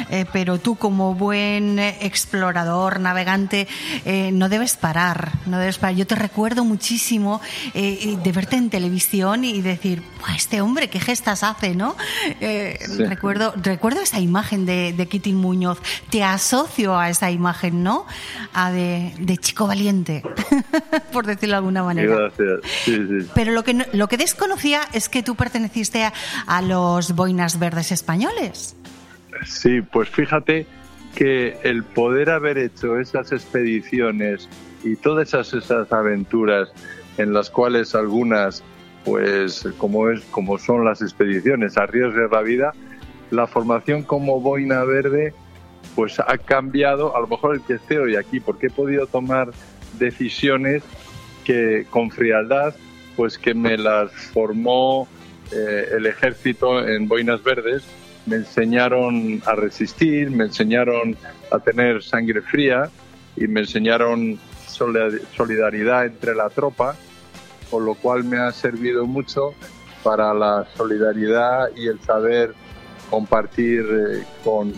[0.10, 3.68] Eh, pero tú, como buen explorador, navegante,
[4.06, 5.96] eh, no debes parar, no debes parar.
[5.96, 7.42] Yo te recuerdo muchísimo
[7.74, 11.96] eh, de verte en televisión y decir, "Buah, este hombre, qué gestas hace, ¿no?
[12.40, 13.04] Eh, Sí.
[13.06, 15.80] Recuerdo, recuerdo esa imagen de, de Kitín Muñoz.
[16.10, 17.53] Te asocio a esa imagen,
[17.84, 18.06] ¿no?
[18.54, 20.24] A de, de chico valiente,
[21.14, 22.16] por decirlo de alguna manera.
[22.16, 22.60] Gracias.
[22.84, 23.30] Sí, sí.
[23.34, 26.14] Pero lo que, lo que desconocía es que tú perteneciste a,
[26.48, 28.76] a los Boinas Verdes españoles.
[29.46, 30.68] Sí, pues fíjate
[31.16, 34.50] que el poder haber hecho esas expediciones
[34.84, 36.70] y todas esas, esas aventuras
[37.18, 38.64] en las cuales algunas,
[39.06, 42.74] pues como es como son las expediciones, arriesgas la vida,
[43.32, 45.34] la formación como boina verde,
[45.96, 49.52] pues ha cambiado, a lo mejor el que esté hoy aquí, porque he podido tomar
[50.00, 50.84] decisiones
[51.46, 52.76] que con frialdad,
[53.16, 55.08] pues que me las formó
[55.52, 57.84] eh, el ejército en boinas verdes,
[58.26, 61.18] me enseñaron a resistir, me enseñaron
[61.52, 62.90] a tener sangre fría
[63.36, 66.96] y me enseñaron solidar- solidaridad entre la tropa,
[67.70, 69.54] con lo cual me ha servido mucho
[70.04, 72.54] para la solidaridad y el saber
[73.14, 74.74] compartir eh, con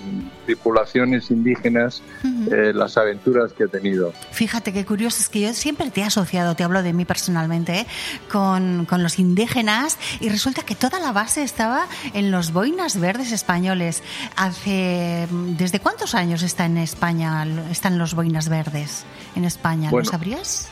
[0.45, 2.03] tripulaciones indígenas
[2.51, 4.11] eh, las aventuras que he tenido.
[4.31, 7.79] Fíjate qué curioso, es que yo siempre te he asociado, te hablo de mí personalmente,
[7.79, 7.87] ¿eh?
[8.29, 13.31] con, con los indígenas y resulta que toda la base estaba en los Boinas Verdes
[13.31, 14.03] españoles.
[14.35, 15.27] Hace,
[15.57, 19.05] ¿Desde cuántos años está en España, están los Boinas Verdes
[19.37, 19.89] en España?
[19.91, 20.67] Bueno, ¿Lo sabrías?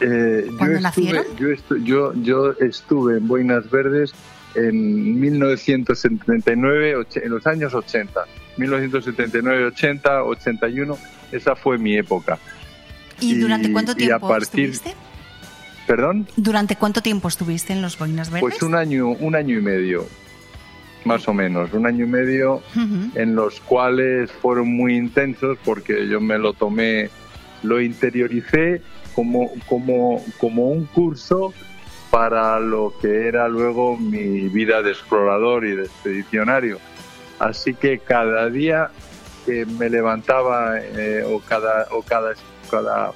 [0.00, 1.24] Eh, yo, ¿Cuándo estuve, nacieron?
[1.36, 4.12] yo, estu- yo, yo estuve en Boinas Verdes
[4.54, 8.24] en 1979, och- en los años 80.
[8.56, 10.98] 1979, 80, 81,
[11.32, 12.38] esa fue mi época.
[13.20, 14.94] ¿Y, durante cuánto y a tiempo partir- estuviste?
[15.86, 16.26] ¿Perdón?
[16.36, 18.40] ¿Durante cuánto tiempo estuviste en los Boinas Verdes?
[18.42, 20.06] Pues un año, un año y medio,
[21.04, 23.10] más o menos, un año y medio Ujú.
[23.14, 27.10] en los cuales fueron muy intensos porque yo me lo tomé,
[27.62, 28.80] lo interioricé
[29.14, 31.52] como, como, como un curso
[32.14, 36.78] para lo que era luego mi vida de explorador y de expedicionario.
[37.40, 38.90] Así que cada día
[39.44, 42.34] que me levantaba eh, o, cada, o cada,
[42.70, 43.10] cada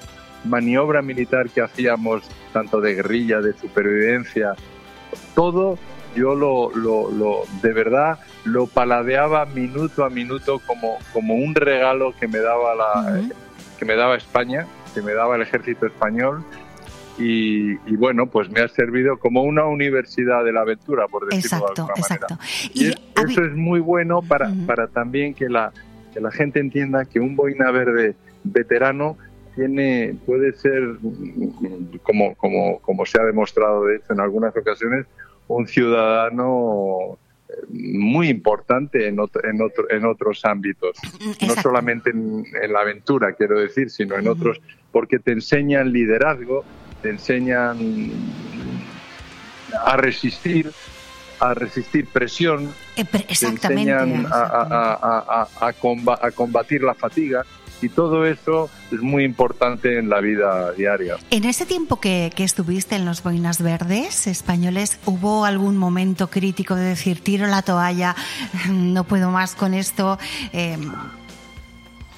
[0.45, 4.57] maniobra militar que hacíamos, tanto de guerrilla, de supervivencia,
[5.37, 5.79] todo
[6.17, 12.15] yo lo, lo, lo de verdad lo paladeaba minuto a minuto como, como un regalo
[12.19, 13.23] que me daba la
[13.79, 16.45] que me daba España, que me daba el ejército español
[17.19, 21.67] y, y bueno, pues me ha servido como una universidad de la aventura, por decirlo
[21.75, 22.35] de alguna exacto.
[22.35, 22.49] manera.
[22.75, 22.97] Y, es-
[23.29, 25.73] eso es muy bueno para, para también que la,
[26.15, 28.15] que la gente entienda que un boina verde
[28.45, 29.17] veterano
[29.57, 35.07] tiene, puede ser, mm, como, como, como se ha demostrado de hecho en algunas ocasiones,
[35.49, 40.97] un ciudadano eh, muy importante en, otro, en, otro, en otros ámbitos,
[41.45, 44.61] no solamente en, en, la aventura, quiero decir, sino en otros,
[44.93, 46.65] porque te enseñan liderazgo,
[47.03, 47.79] te enseñan
[49.85, 50.73] a resistir,
[51.41, 53.91] a resistir presión, Eh, pre- te Exactamente.
[53.93, 57.45] enseñan a, a- a- a- a comba- a combatir la fatiga
[57.81, 61.17] y todo eso es muy importante en la vida diaria.
[61.31, 66.75] En ese tiempo que, que estuviste en los Boinas Verdes españoles, ¿hubo algún momento crítico
[66.75, 68.17] de decir, tiro la toalla,
[68.69, 70.19] no puedo más con esto?
[70.53, 70.77] eh,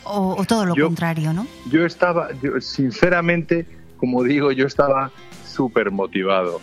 [0.05, 1.47] o, o todo lo Yo- contrario, ¿no?
[1.70, 3.66] Yo estaba, yo, sinceramente,
[4.01, 5.12] como digo, yo estaba
[5.44, 6.61] súper motivado.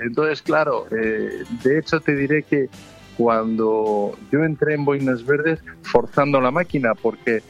[0.00, 2.68] Entonces, claro, eh, de hecho te diré que
[3.16, 7.42] cuando yo entré en Boinas Verdes forzando la máquina, porque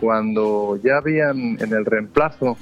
[0.00, 2.56] cuando ya habían en el reemplazo,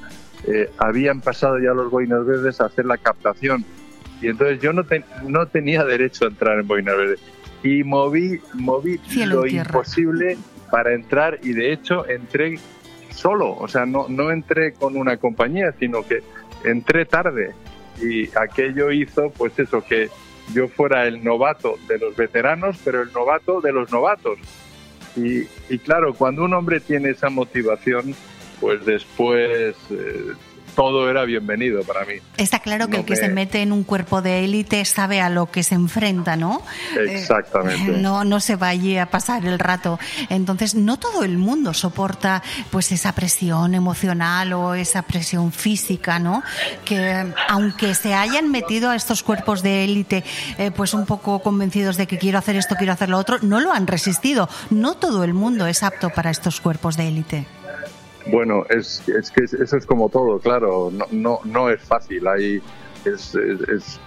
[0.46, 3.64] eh, habían pasado ya los Boinas Verdes a hacer la captación.
[4.20, 7.20] Y entonces yo no, te- no tenía derecho a entrar en Boinas Verdes.
[7.64, 10.38] Y moví, moví Cielo lo imposible
[10.70, 12.58] para entrar y de hecho entré
[13.12, 16.22] solo, o sea, no, no entré con una compañía, sino que
[16.64, 17.54] entré tarde
[18.00, 20.08] y aquello hizo pues eso, que
[20.52, 24.38] yo fuera el novato de los veteranos, pero el novato de los novatos.
[25.14, 28.14] Y, y claro, cuando un hombre tiene esa motivación,
[28.60, 30.32] pues después eh,
[30.74, 32.14] todo era bienvenido para mí.
[32.36, 35.20] Está claro que No el que me- se mete en un cuerpo de élite sabe
[35.20, 36.62] a lo que se enfrenta, ¿no?
[37.06, 37.92] Exactamente.
[37.92, 39.98] Eh, no, no se va allí a pasar el rato.
[40.28, 46.42] Entonces, no todo el mundo soporta pues esa presión emocional o esa presión física, ¿no?
[46.84, 50.24] Que aunque se hayan metido a estos cuerpos de élite,
[50.58, 53.60] eh, pues un poco convencidos de que quiero hacer esto, quiero hacer lo otro, no
[53.60, 54.48] lo han resistido.
[54.70, 57.46] No todo el mundo es apto para estos cuerpos de élite.
[58.26, 62.62] Bueno, es, que eso es como todo, claro, no, es fácil, hay,
[63.04, 64.00] es, es, es-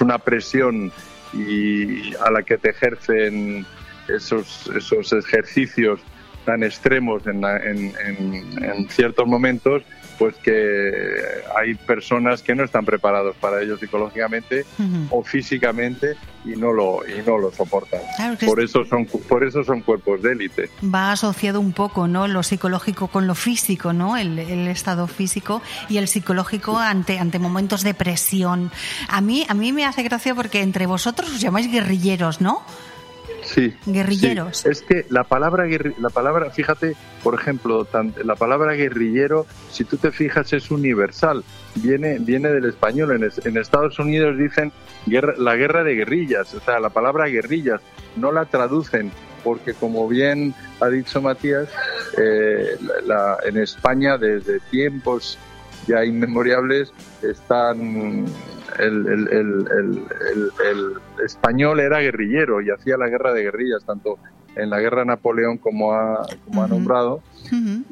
[0.00, 0.90] una presión
[1.32, 3.64] y a la que te ejercen
[4.08, 6.00] esos, esos ejercicios
[6.44, 9.82] tan extremos en, en, en- en ciertos momentos,
[10.20, 10.52] pues que
[11.58, 14.66] hay personas que no están preparados para ello psicológicamente
[15.08, 16.14] o físicamente
[16.44, 18.00] y no lo y no lo soportan.
[18.16, 20.70] Claro por es- eso son por eso son cuerpos de élite.
[20.84, 22.28] va asociado un poco, ¿no?
[22.28, 24.18] Lo psicológico con lo físico, ¿no?
[24.18, 28.70] El, el estado físico y el psicológico ante, ante momentos de presión.
[29.08, 32.62] A mí, a mí me hace gracia porque entre vosotros os llamáis guerrilleros, ¿no?
[33.54, 33.74] Sí.
[33.86, 34.58] Guerrilleros.
[34.58, 34.68] sí.
[34.68, 35.66] Es que la palabra,
[35.98, 41.42] la palabra, fíjate, por ejemplo, tan- la palabra guerrillero, si tú te fijas, es universal.
[41.76, 43.12] Viene, viene del español.
[43.16, 44.72] En, es- en Estados Unidos dicen
[45.06, 46.54] guerra- la guerra de guerrillas.
[46.54, 47.80] O sea, la palabra guerrillas
[48.16, 49.10] no la traducen
[49.42, 51.68] porque, como bien ha dicho Matías,
[52.18, 55.38] eh, la- la- en España desde tiempos
[55.86, 58.26] ya inmemoriales están
[58.78, 59.68] el, el- el-
[60.64, 64.18] el- español era guerrillero y hacía la guerra de guerrillas tanto
[64.56, 67.22] en la guerra de Napoleón como ha, como ha nombrado.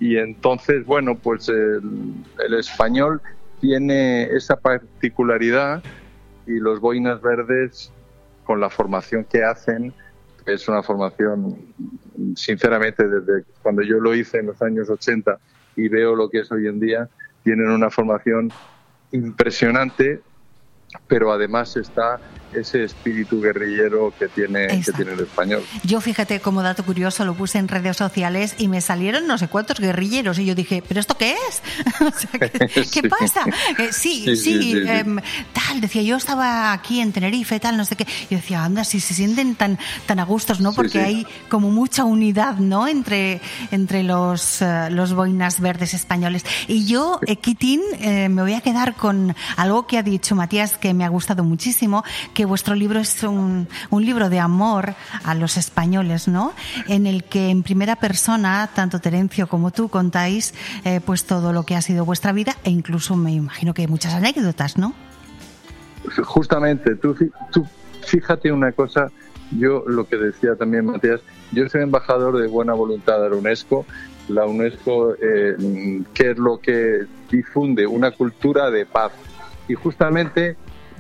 [0.01, 1.81] Y entonces bueno pues el,
[2.47, 3.21] el español
[3.61, 5.83] tiene esa particularidad
[6.47, 7.93] y los boinas verdes
[8.45, 9.93] con la formación que hacen
[10.47, 11.57] que es una formación
[12.35, 15.39] sinceramente desde cuando yo lo hice en los años 80
[15.77, 17.09] y veo lo que es hoy en día
[17.49, 18.53] tienen una formación
[19.11, 20.21] impresionante
[21.07, 22.21] pero además está
[22.53, 25.63] ese espíritu guerrillero que tiene, que tiene el español.
[25.85, 29.49] Yo, fíjate, como dato curioso, lo puse en redes sociales y me salieron no sé
[29.49, 30.39] cuántos guerrilleros.
[30.39, 31.63] Y yo dije, ¿pero esto qué es?
[32.01, 33.03] O sea, ¿qué, qué Sí.
[33.03, 33.43] pasa?
[33.79, 35.19] Eh, sí, sí, Sí, em,
[35.53, 35.81] tal.
[35.81, 38.07] Decía, yo estaba aquí en Tenerife, tal, no sé qué.
[38.31, 40.73] Y decía, anda, si se sienten tan, tan a gustos, ¿no?
[40.73, 42.89] Porque hay como mucha unidad, ¿no?
[42.89, 43.41] Entre,
[43.71, 46.45] entre los, eh, los boinas verdes españoles.
[46.67, 50.79] Y yo, eh, Kitín, eh, me voy a quedar con algo que ha dicho Matías
[50.79, 52.05] que me ha gustado muchísimo,
[52.39, 56.53] que vuestro libro es un, un libro de amor a los españoles, ¿no?
[56.87, 61.65] En el que en primera persona, tanto Terencio como tú contáis eh, pues todo lo
[61.65, 64.95] que ha sido vuestra vida e incluso me imagino que muchas anécdotas, ¿no?
[66.23, 67.17] Justamente, tú,
[67.51, 67.67] tú
[68.07, 69.09] fíjate una cosa,
[69.51, 71.21] yo lo que decía también Matías,
[71.51, 73.85] yo soy embajador de buena voluntad de la UNESCO.
[74.29, 75.57] La UNESCO, eh,
[76.15, 77.85] ¿qué es lo que difunde?
[77.89, 79.11] Una cultura de paz.
[79.67, 80.57] Y justamente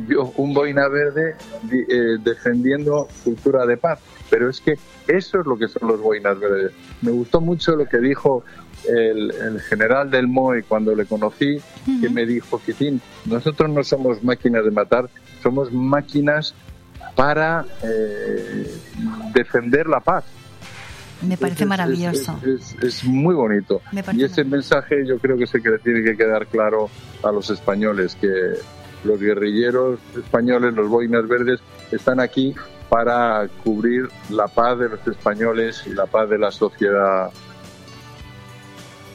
[0.07, 1.34] yo, un boina verde
[1.72, 3.99] eh, defendiendo cultura de paz.
[4.30, 4.74] Pero es que
[5.07, 6.72] eso es lo que son los boinas verdes.
[7.01, 8.44] Me gustó mucho lo que dijo
[8.86, 11.59] el, el general del MOE cuando le conocí,
[12.01, 15.09] que me dijo, Kitín, nosotros no somos máquinas de matar,
[15.42, 16.55] somos máquinas
[17.16, 18.70] para eh,
[19.34, 20.24] defender la paz.
[21.26, 22.38] Me parece Es- maravilloso.
[22.44, 23.80] Es, es- es muy bonito.
[24.12, 26.90] Y ese mensaje yo creo que es el que le tiene que quedar claro
[27.24, 28.28] a los españoles, que
[29.05, 32.55] los guerrilleros españoles, los boinas verdes, están aquí
[32.88, 37.30] para cubrir la paz de los españoles y la paz de la sociedad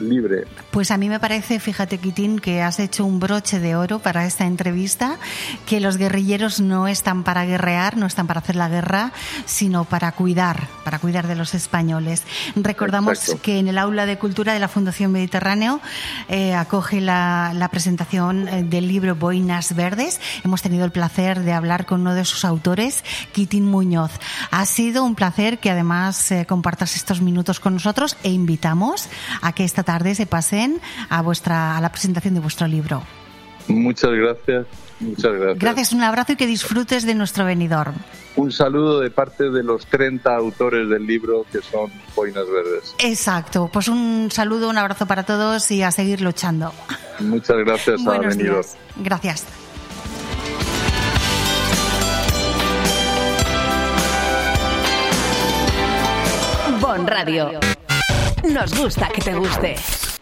[0.09, 0.45] libre.
[0.71, 4.25] Pues a mí me parece, fíjate, Quitín, que has hecho un broche de oro para
[4.25, 5.17] esta entrevista,
[5.65, 9.11] que los guerrilleros no están para guerrear, no están para hacer la guerra,
[9.45, 12.23] sino para cuidar, para cuidar de los españoles.
[12.55, 13.41] Recordamos Exacto.
[13.41, 15.79] que en el aula de cultura de la Fundación Mediterráneo
[16.27, 20.19] eh, acoge la, la presentación eh, del libro Boinas Verdes.
[20.43, 24.11] Hemos tenido el placer de hablar con uno de sus autores, Quitín Muñoz.
[24.51, 29.07] Ha sido un placer que además eh, compartas estos minutos con nosotros e invitamos
[29.41, 33.03] a que esta tarde se pasen a vuestra a la presentación de vuestro libro.
[33.67, 34.67] Muchas gracias,
[34.99, 35.59] muchas gracias.
[35.59, 37.93] Gracias, un abrazo y que disfrutes de nuestro venidor.
[38.35, 42.95] Un saludo de parte de los 30 autores del libro que son Boinas Verdes.
[42.99, 46.73] Exacto, pues un saludo, un abrazo para todos y a seguir luchando.
[47.19, 48.75] Muchas gracias a Buenos días.
[48.97, 49.45] Gracias.
[56.81, 57.59] Bon Radio.
[58.43, 59.75] Nos gusta que te guste.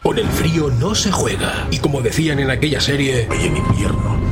[0.03, 1.67] Con el frío no se juega.
[1.71, 4.30] Y como decían en aquella serie, Y en invierno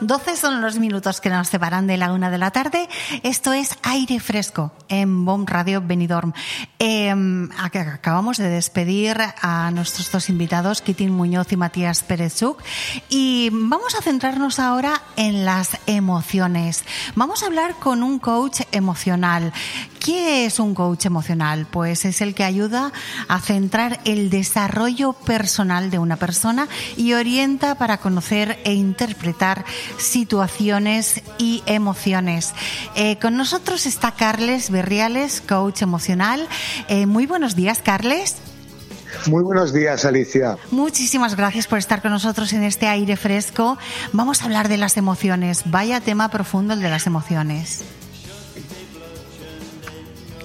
[0.00, 2.88] 12 son los minutos que nos separan de la una de la tarde.
[3.22, 6.32] Esto es Aire Fresco en BOM Radio Benidorm.
[6.78, 12.62] Ac- acabamos de despedir a nuestros dos invitados, Kitin Muñoz y Matías Pérezuk,
[13.08, 16.84] y vamos a centrarnos ahora en las emociones.
[17.14, 19.52] Vamos a hablar con un coach emocional.
[19.98, 21.66] ¿Qué es un coach emocional?
[21.68, 22.92] Pues es el que ayuda
[23.28, 29.64] a centrar el desarrollo personal de una persona y orienta para conocer e interpretar
[29.98, 32.52] situaciones y emociones.
[32.94, 36.48] Eh, con nosotros está Carles Berriales, coach emocional.
[36.88, 38.36] Eh, muy buenos días, Carles.
[39.26, 40.56] Muy buenos días, Alicia.
[40.70, 43.78] Muchísimas gracias por estar con nosotros en este aire fresco.
[44.12, 45.62] Vamos a hablar de las emociones.
[45.66, 47.82] Vaya tema profundo el de las emociones.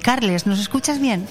[0.02, 1.28] Carles, ¿nos escuchas bien?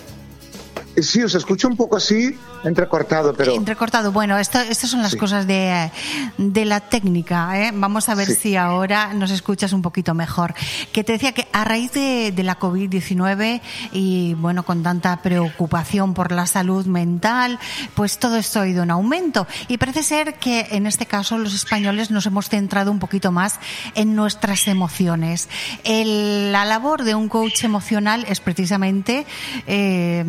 [0.96, 4.12] Sí, os escucho un poco así, entrecortado, pero Entrecortado.
[4.12, 5.18] Bueno, esto, estas son las Sí.
[5.18, 5.90] cosas de,
[6.36, 7.58] de la técnica.
[7.58, 7.70] ¿eh?
[7.72, 8.34] Vamos a ver Sí.
[8.34, 10.52] si ahora nos escuchas un poquito mejor.
[10.92, 13.60] Que te decía que a raíz de, de la COVID-19
[13.92, 17.58] y bueno, con tanta preocupación por la salud mental,
[17.94, 19.46] pues todo esto ha ido en aumento.
[19.68, 23.58] Y parece ser que en este caso los españoles nos hemos centrado un poquito más
[23.94, 25.48] en nuestras emociones.
[25.84, 29.24] El- la labor de un coach emocional es precisamente
[29.66, 30.24] eh,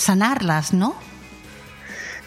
[0.00, 0.94] sanarlas, ¿no?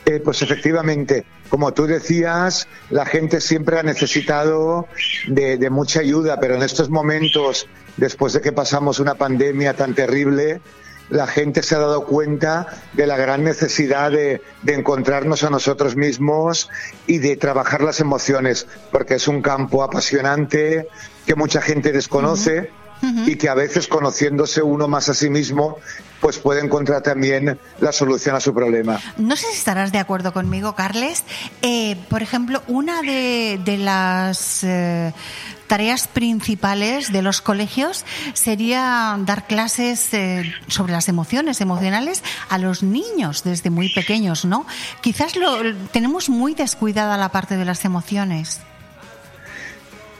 [0.06, 4.88] eh, pues efectivamente, como tú decías, la gente siempre ha necesitado
[5.28, 7.68] de, de mucha ayuda, pero en estos momentos,
[7.98, 10.62] después de que pasamos una pandemia tan terrible,
[11.10, 15.96] la gente se ha dado cuenta de la gran necesidad de, de encontrarnos a nosotros
[15.96, 16.70] mismos
[17.08, 20.88] y de trabajar las emociones, porque es un campo apasionante
[21.26, 22.72] que mucha gente desconoce.
[23.26, 25.78] Y que a veces conociéndose uno más a sí mismo,
[26.22, 29.00] pues puede encontrar también la solución a su problema.
[29.18, 31.24] No sé si estarás de acuerdo conmigo, Carles.
[31.62, 35.12] Eh, por ejemplo, una de, de las eh,
[35.68, 42.84] tareas principales de los colegios sería dar clases eh, sobre las emociones emocionales a los
[42.84, 44.66] niños desde muy pequeños, ¿no?
[45.02, 48.62] Quizás lo tenemos muy descuidada la parte de las emociones.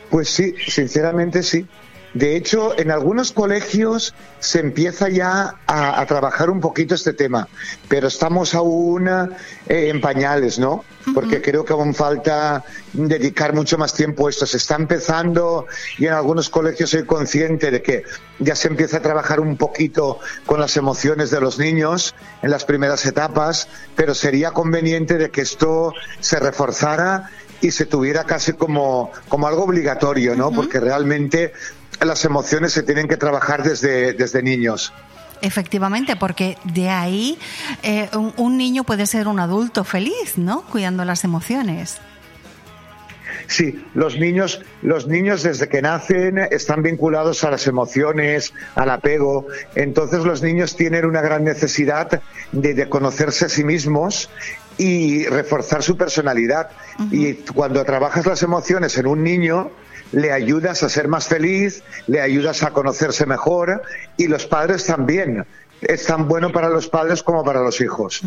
[0.10, 1.66] Pues sí, sinceramente sí.
[2.14, 7.48] De hecho, en algunos colegios se empieza ya a, a trabajar un poquito este tema,
[7.88, 9.30] pero estamos aún eh,
[9.68, 10.86] en pañales, ¿no?
[11.14, 14.46] Porque creo que aún falta dedicar mucho más tiempo a esto.
[14.46, 15.66] Se está empezando
[15.98, 18.04] y en algunos colegios soy consciente de que
[18.40, 22.64] ya se empieza a trabajar un poquito con las emociones de los niños en las
[22.64, 29.12] primeras etapas, pero sería conveniente de que esto se reforzara y se tuviera casi como,
[29.30, 30.52] como algo obligatorio, ¿no?
[30.52, 31.54] Porque realmente
[32.02, 34.94] las emociones se tienen que trabajar desde, desde niños.
[35.42, 37.38] Efectivamente, porque de ahí
[37.82, 40.62] eh, un, un niño puede ser un adulto feliz, ¿no?
[40.62, 42.00] Cuidando las emociones.
[43.48, 49.48] Sí, los niños, los niños desde que nacen están vinculados a las emociones, al apego.
[49.76, 52.22] Entonces los niños tienen una gran necesidad
[52.52, 54.30] de, de conocerse a sí mismos
[54.78, 56.70] y reforzar su personalidad.
[57.12, 59.72] Y cuando trabajas las emociones en un niño,
[60.14, 63.82] le ayudas a ser más feliz, le ayudas a conocerse mejor
[64.16, 65.46] y los padres también.
[65.88, 68.22] Es tan bueno para los padres como para los hijos.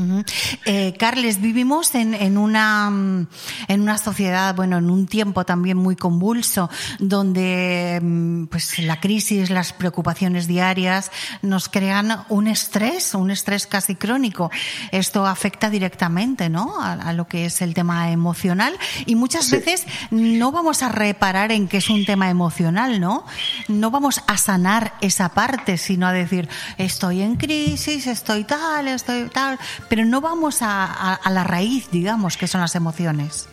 [0.65, 3.27] Eh, Carles, vivimos en, en, una, mm,
[3.69, 9.51] en una sociedad, bueno, en un tiempo también muy convulso, donde mm, pues, la crisis,
[9.51, 11.11] las preocupaciones diarias
[11.43, 14.51] nos crean un estrés, un estrés casi crónico.
[14.93, 16.81] Esto afecta directamente ¿no?
[16.81, 18.77] a, a lo que es el tema emocional
[19.07, 23.25] y muchas veces no vamos a reparar en que es un tema emocional, ¿no?
[23.69, 26.49] No vamos a sanar esa parte, sino a decir,
[26.79, 32.37] estoy en crisis, estoy tal, estoy tal, pero no vamos a, a la raíz, digamos,
[32.37, 33.49] que son las emociones.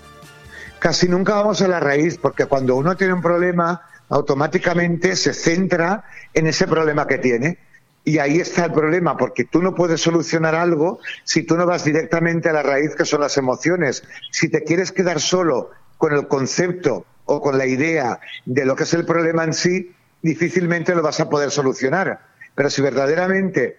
[0.79, 6.03] Casi nunca vamos a la raíz, porque cuando uno tiene un problema, automáticamente se centra
[6.33, 7.57] en ese problema que tiene.
[8.05, 11.85] Y ahí está el problema, porque tú no puedes solucionar algo si tú no vas
[11.85, 14.03] directamente a la raíz que son las emociones.
[14.31, 18.83] Si te quieres quedar solo con el concepto o con la idea de lo que
[18.83, 22.19] es el problema en sí, difícilmente lo vas a poder solucionar.
[22.55, 23.77] Pero si verdaderamente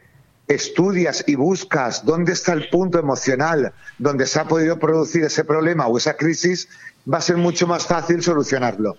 [0.48, 5.86] estudias y buscas dónde está el punto emocional donde se ha podido producir ese problema
[5.86, 6.68] o esa crisis,
[7.12, 8.96] va a ser mucho más fácil solucionarlo.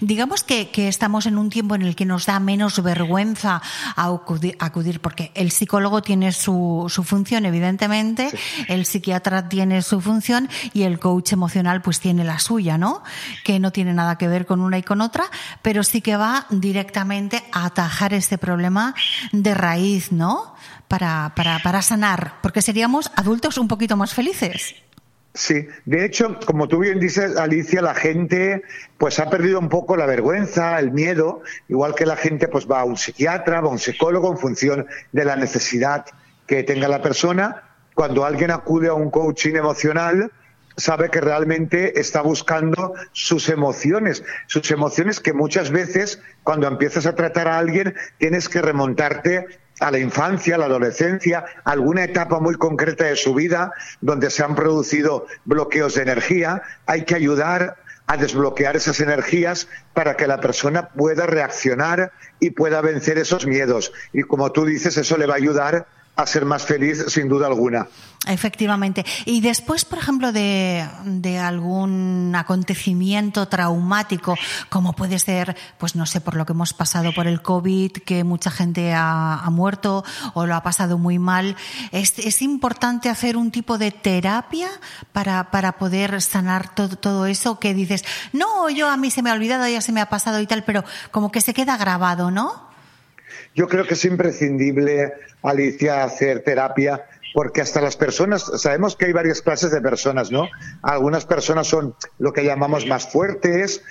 [0.00, 3.60] Digamos que, que estamos en un tiempo en el que nos da menos vergüenza
[3.94, 8.30] a acudir, acudir, porque el psicólogo tiene su, su función, evidentemente,
[8.68, 13.02] el psiquiatra tiene su función y el coach emocional pues tiene la suya, ¿no?
[13.44, 15.24] Que no tiene nada que ver con una y con otra,
[15.62, 18.94] pero sí que va directamente a atajar este problema
[19.32, 20.54] de raíz, ¿no?
[20.88, 24.85] Para, para, para sanar, porque seríamos adultos un poquito más felices.
[25.36, 28.62] Sí, de hecho, como tú bien dices, Alicia, la gente
[28.96, 32.80] pues ha perdido un poco la vergüenza, el miedo, igual que la gente pues va
[32.80, 36.06] a un psiquiatra, va a un psicólogo en función de la necesidad
[36.46, 37.64] que tenga la persona.
[37.94, 40.32] Cuando alguien acude a un coaching emocional,
[40.74, 47.14] sabe que realmente está buscando sus emociones, sus emociones que muchas veces cuando empiezas a
[47.14, 49.46] tratar a alguien tienes que remontarte
[49.80, 54.30] a la infancia, a la adolescencia, a alguna etapa muy concreta de su vida donde
[54.30, 60.26] se han producido bloqueos de energía, hay que ayudar a desbloquear esas energías para que
[60.26, 63.92] la persona pueda reaccionar y pueda vencer esos miedos.
[64.12, 65.86] Y como tú dices, eso le va a ayudar
[66.16, 67.86] a ser más feliz sin duda alguna.
[68.26, 69.04] Efectivamente.
[69.24, 74.34] Y después, por ejemplo, de, de, algún acontecimiento traumático,
[74.68, 78.24] como puede ser, pues no sé, por lo que hemos pasado por el COVID, que
[78.24, 80.04] mucha gente ha, muerto
[80.34, 81.54] o lo ha pasado muy mal,
[81.92, 84.68] ¿es, es importante hacer un tipo de terapia
[85.12, 89.30] para, para poder sanar todo, todo eso que dices, no, yo a mí se me
[89.30, 92.32] ha olvidado, ya se me ha pasado y tal, pero como que se queda grabado,
[92.32, 92.66] ¿no?
[93.56, 99.12] Yo creo que es imprescindible, Alicia, hacer terapia porque hasta las personas, sabemos que hay
[99.12, 100.48] varias clases de personas, ¿no?
[100.82, 103.82] Algunas personas son lo que llamamos más fuertes,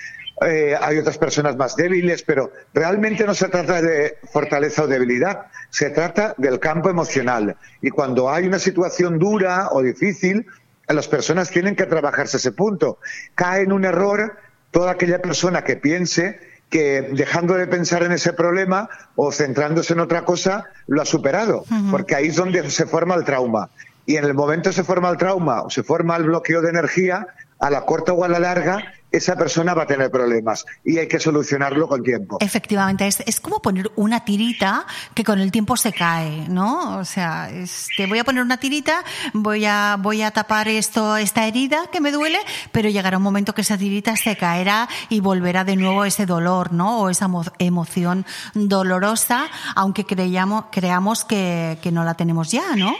[0.44, 5.46] eh, hay otras personas más débiles, pero realmente no se trata de fortaleza o debilidad,
[5.70, 7.56] se trata del campo emocional.
[7.82, 10.46] Y cuando hay una situación dura o difícil,
[10.88, 12.98] las personas tienen que trabajarse ese punto.
[13.34, 14.36] Cae en un error
[14.70, 16.38] toda aquella persona que piense
[16.70, 21.64] que dejando de pensar en ese problema o centrándose en otra cosa, lo ha superado,
[21.70, 21.90] uh -huh.
[21.90, 23.70] porque ahí es donde se forma el trauma.
[24.04, 27.26] Y en el momento se forma el trauma o se forma el bloqueo de energía,
[27.58, 31.08] a la corta o a la larga, esa persona va a tener problemas y hay
[31.08, 32.38] que solucionarlo con tiempo.
[32.40, 36.98] Efectivamente, es, es como poner una tirita que con el tiempo se cae, ¿no?
[36.98, 41.16] O sea, es, te voy a poner una tirita, voy a, voy a tapar esto,
[41.16, 42.38] esta herida que me duele,
[42.72, 46.72] pero llegará un momento que esa tirita se caerá y volverá de nuevo ese dolor,
[46.72, 47.00] ¿no?
[47.00, 52.94] O esa emoción dolorosa, aunque creamos, creamos que, que no la tenemos ya, ¿no?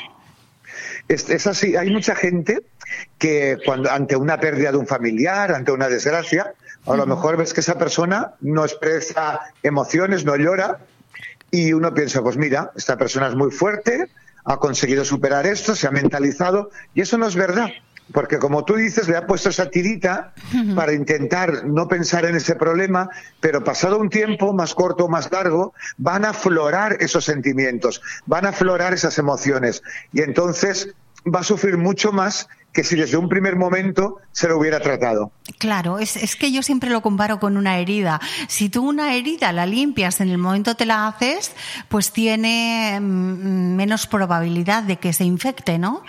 [1.09, 2.63] Es, es, así, hay mucha gente
[3.19, 6.53] que cuando ante una pérdida de un familiar, ante una desgracia,
[6.87, 10.79] A lo mejor ves que esa persona no expresa emociones, no llora,
[11.51, 14.09] y uno piensa, pues mira, esta persona es muy fuerte,
[14.45, 17.71] ha conseguido superar esto, se ha mentalizado, y eso no es verdad.
[18.13, 20.33] Porque como tú dices, le ha puesto esa tirita
[20.75, 23.09] para intentar no pensar en ese problema,
[23.41, 28.47] pero pasado un tiempo, más corto o más largo, van a aflorar esos sentimientos, van
[28.47, 29.83] a aflorar esas emociones.
[30.13, 30.95] Y entonces
[31.27, 35.33] va a sufrir mucho más que si desde un primer momento se lo hubiera tratado.
[35.59, 38.21] Claro, es, es, que yo siempre lo comparo con una herida.
[38.49, 41.53] Si tú una herida la limpias, en el momento te la haces,
[41.89, 46.03] pues tiene mm, menos probabilidad de que se infecte, ¿no?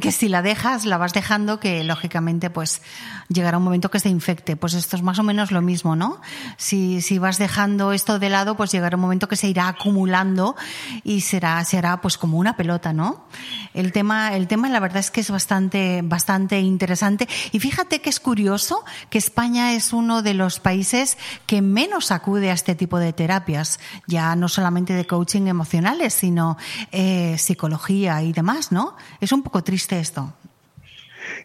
[0.00, 2.82] Que si la dejas, la vas dejando, que lógicamente pues
[3.28, 4.56] llegará un momento que se infecte.
[4.56, 6.20] Pues esto es más o menos lo mismo, ¿no?
[6.56, 10.56] Si, si vas dejando esto de lado, pues llegará un momento que se irá acumulando
[11.04, 13.28] y será, será pues como una pelota, ¿no?
[13.72, 17.28] El tema, el tema la verdad es que es bastante, bastante interesante.
[17.52, 22.50] Y fíjate que es curioso que España es uno de los países que menos acude
[22.50, 26.56] a este tipo de terapias, ya no solamente de coaching emocionales, sino
[26.92, 28.96] eh, psicología y demás, ¿no?
[29.20, 30.32] Es un poco triste esto.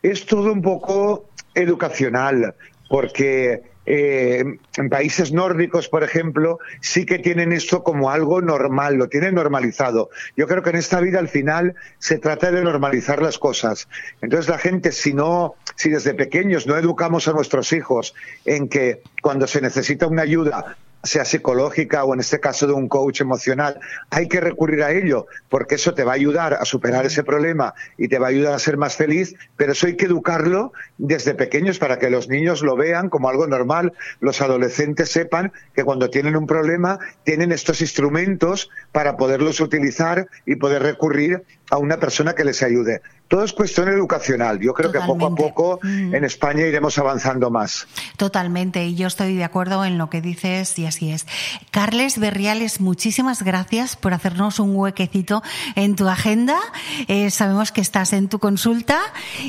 [0.01, 2.55] Es todo un poco educacional,
[2.89, 4.43] porque eh,
[4.77, 10.09] en países nórdicos, por ejemplo, sí que tienen esto como algo normal, lo tienen normalizado.
[10.37, 13.87] Yo creo que en esta vida al final se trata de normalizar las cosas.
[14.21, 18.13] Entonces la gente, si no, si desde pequeños no educamos a nuestros hijos
[18.45, 22.87] en que cuando se necesita una ayuda sea psicológica o en este caso de un
[22.87, 23.79] coach emocional,
[24.09, 27.73] hay que recurrir a ello porque eso te va a ayudar a superar ese problema
[27.97, 31.35] y te va a ayudar a ser más feliz, pero eso hay que educarlo desde
[31.35, 36.09] pequeños para que los niños lo vean como algo normal, los adolescentes sepan que cuando
[36.09, 42.33] tienen un problema tienen estos instrumentos para poderlos utilizar y poder recurrir a una persona
[42.33, 43.01] que les ayude.
[43.27, 44.59] Todo es cuestión educacional.
[44.59, 45.23] Yo creo Totalmente.
[45.25, 46.13] que poco a poco mm.
[46.13, 47.87] en España iremos avanzando más.
[48.17, 51.25] Totalmente, y yo estoy de acuerdo en lo que dices y así es.
[51.71, 55.41] Carles Berriales, muchísimas gracias por hacernos un huequecito
[55.75, 56.59] en tu agenda.
[57.07, 58.99] Eh, sabemos que estás en tu consulta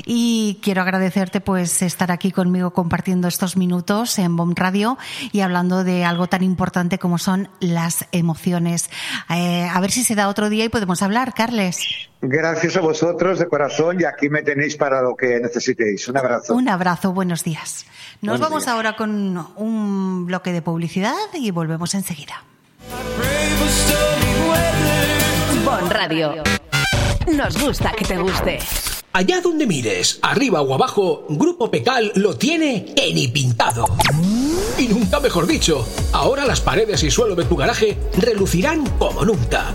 [0.07, 4.99] y quiero agradecerte pues estar aquí conmigo compartiendo estos minutos en BOM Radio
[5.33, 8.89] y hablando de algo tan importante como son las emociones.
[9.31, 12.09] Eh, a ver si se da otro día y podemos hablar, Carles.
[12.27, 16.09] Gracias a vosotros de corazón y aquí me tenéis para lo que necesitéis.
[16.09, 16.55] Un abrazo.
[16.55, 17.85] Un abrazo, buenos días.
[18.22, 18.75] Nos buenos vamos días.
[18.75, 22.43] ahora con un bloque de publicidad y volvemos enseguida.
[25.64, 26.43] Bon Radio.
[27.31, 28.59] Nos gusta que te guste.
[29.12, 33.85] Allá donde mires, arriba o abajo, Grupo Pecal lo tiene en y pintado.
[34.79, 39.75] Y nunca mejor dicho, ahora las paredes y suelo de tu garaje relucirán como nunca.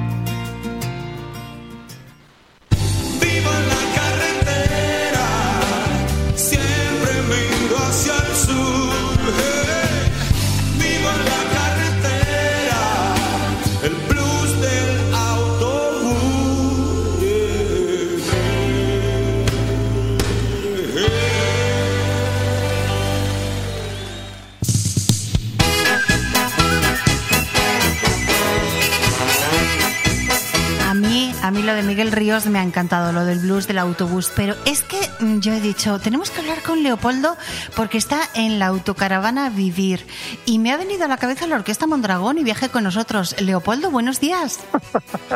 [31.61, 34.81] Mí lo de Miguel Ríos me ha encantado, lo del blues del autobús, pero es
[34.81, 37.37] que mm, yo he dicho, tenemos que hablar con Leopoldo
[37.75, 40.05] porque está en la autocaravana Vivir
[40.45, 43.39] y me ha venido a la cabeza la Orquesta Mondragón y viaje con nosotros.
[43.39, 44.59] Leopoldo, buenos días.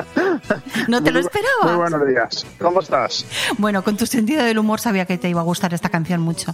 [0.87, 1.63] ¿No te lo esperaba?
[1.63, 2.45] Muy buenos días.
[2.59, 3.25] ¿Cómo estás?
[3.57, 6.53] Bueno, con tu sentido del humor sabía que te iba a gustar esta canción mucho.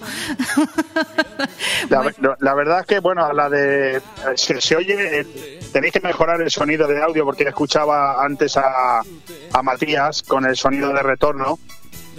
[1.89, 4.01] La, la verdad es que, bueno, la de...
[4.35, 5.21] Se, se oye...
[5.21, 8.99] eh, Tenéis que mejorar el sonido de audio porque escuchaba antes a,
[9.53, 11.59] a Matías con el sonido de retorno.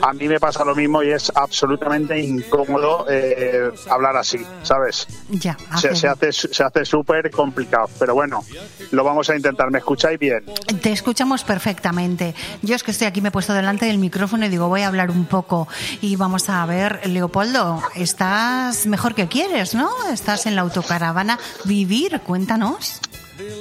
[0.01, 5.07] A mí me pasa lo mismo y es absolutamente incómodo eh, hablar así, ¿sabes?
[5.29, 8.43] Ya, Se, se hace se hace súper complicado, pero bueno,
[8.91, 9.71] lo vamos a intentar.
[9.71, 10.47] ¿Me escucháis bien?
[10.81, 12.35] Te escuchamos perfectamente.
[12.63, 14.89] Yo es que estoy aquí, me he puesto delante del micrófono y digo, voy a
[14.89, 15.69] hablar un poco.
[16.01, 19.91] Y vamos a ver, Leopoldo, estás mejor que quieres, ¿no?
[20.11, 22.99] Estás en la autocaravana Vivir, cuéntanos.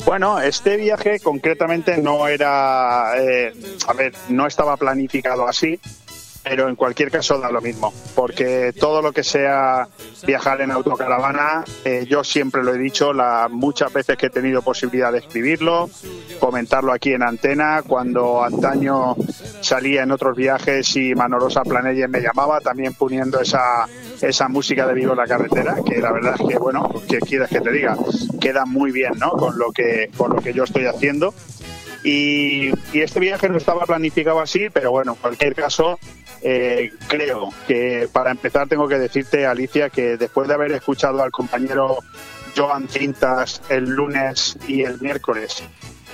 [0.05, 3.53] Bueno, este viaje concretamente no era, eh,
[3.87, 5.79] a ver, no estaba planificado así,
[6.43, 9.87] pero en cualquier caso da lo mismo, porque todo lo que sea
[10.25, 14.61] viajar en autocaravana, eh, yo siempre lo he dicho, la, muchas veces que he tenido
[14.61, 15.89] posibilidad de escribirlo,
[16.39, 19.15] comentarlo aquí en antena, cuando antaño
[19.61, 23.87] salía en otros viajes y Manorosa Planelles me llamaba, también poniendo esa,
[24.21, 27.49] esa música de Vivo en la Carretera, que la verdad es que, bueno, que quieres
[27.49, 27.95] que te diga,
[28.39, 29.31] queda muy bien, ¿no?
[29.31, 31.33] Con lo que, con lo que yo estoy haciendo.
[32.03, 35.99] Y, este viaje no estaba planificado así, pero bueno, en cualquier caso,
[36.41, 41.31] eh, creo que para empezar tengo que decirte, Alicia, que después de haber escuchado al
[41.31, 41.99] compañero
[42.55, 45.63] Joan Cintas el lunes y el miércoles,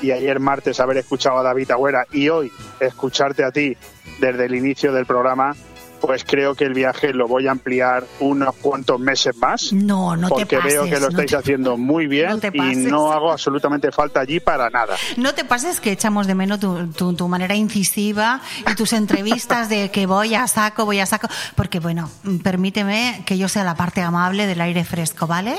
[0.02, 3.76] y ayer martes haber escuchado a David Agüera y hoy escucharte a ti
[4.20, 5.56] desde el inicio del programa,
[6.02, 9.74] pues creo que el viaje lo voy a ampliar unos cuantos meses más.
[9.74, 10.74] No, no te porque pases.
[10.74, 13.92] veo que lo no estáis te- haciendo muy bien no te y no hago absolutamente
[13.92, 14.96] falta allí para nada.
[15.18, 19.70] No te pases que echamos de menos tu, tu- tu manera incisiva y tus entrevistas
[19.70, 22.10] de que voy a saco, voy a saco, porque bueno,
[22.44, 25.56] permíteme que yo sea la parte amable del aire fresco, ¿vale?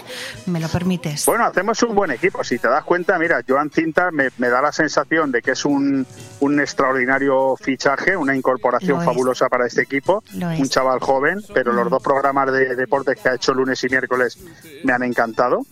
[0.46, 1.26] ¿Me lo permites?
[1.26, 2.42] Bueno, hacemos un buen equipo.
[2.44, 5.64] Si te das cuenta, mira, Joan Cinta me, me da la sensación de que es
[5.64, 6.06] un,
[6.40, 10.22] un extraordinario fichaje, una incorporación fabulosa para este equipo.
[10.34, 14.38] Un chaval joven, pero los dos programas de deportes que ha hecho lunes y miércoles
[14.84, 15.64] me han encantado.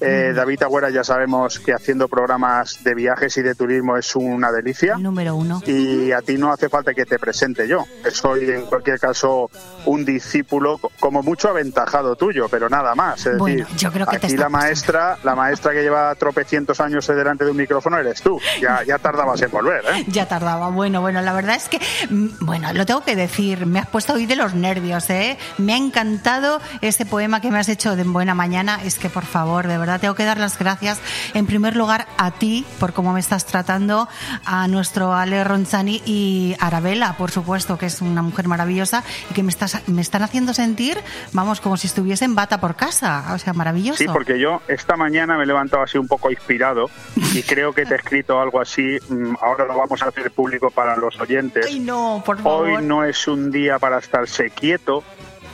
[0.00, 0.32] Eh.
[0.34, 4.96] David Agüera ya sabemos que haciendo programas de viajes y de turismo es una delicia.
[4.96, 5.60] Número uno.
[5.66, 7.84] Y a ti no hace falta que te presente yo.
[8.12, 9.50] Soy en cualquier caso
[9.86, 13.26] un discípulo como mucho aventajado tuyo, pero nada más.
[13.26, 16.80] Es Bueno, decir, yo creo que te aquí la maestra, la maestra que lleva tropecientos
[16.80, 18.38] años delante de un micrófono eres tú.
[18.60, 20.04] Ya, ya tardabas en volver, ¿eh?
[20.08, 20.68] Ya tardaba.
[20.70, 21.80] Bueno, bueno, la verdad es que,
[22.10, 25.36] mm, bueno, lo tengo que decir, me has puesto hoy de los nervios, ¿eh?
[25.58, 28.78] Me ha encantado ese poema que me has hecho de en buena mañana.
[28.84, 31.00] Es que, por favor, de verdad, tengo que dar las gracias,
[31.34, 34.08] en primer lugar, a ti por cómo me estás tratando,
[34.44, 39.34] a nuestro Ale Ronzani y a Arabella, por supuesto, que es una mujer maravillosa y
[39.34, 40.96] que me, estás, me están haciendo sentir,
[41.32, 43.24] vamos, como si estuviese en bata por casa.
[43.34, 43.98] O sea, maravilloso.
[43.98, 46.88] Sí, porque yo esta mañana me he levantado así un poco inspirado
[47.34, 48.98] y creo que te he escrito algo así.
[49.08, 51.66] mm, Ahora lo vamos a hacer público para los oyentes.
[51.66, 52.68] Ay, no, por favor.
[52.68, 55.02] Hoy no es un día para estarse quieto,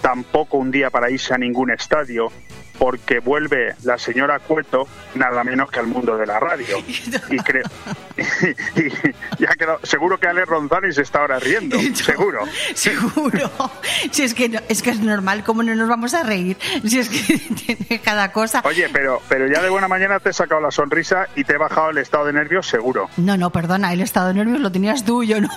[0.03, 2.31] tampoco un día para irse a ningún estadio,
[2.81, 6.79] porque vuelve la señora Cueto nada menos que al mundo de la radio.
[7.31, 7.65] Y creo.
[8.17, 11.79] y, ya ha quedado- seguro que Ale Ronzani se está ahora riendo.
[11.95, 12.41] Seguro.
[12.75, 13.51] Seguro.
[14.11, 16.57] Si es que no- es que es normal, ¿cómo no nos vamos a reír?
[16.87, 18.63] Si es que tiene cada cosa.
[18.65, 21.59] Oye, pero, pero ya de buena mañana te he sacado la sonrisa y te he
[21.59, 23.11] bajado el estado de nervios, seguro.
[23.19, 25.51] No, no, perdona, el estado de nervios lo tenías tú, yo no.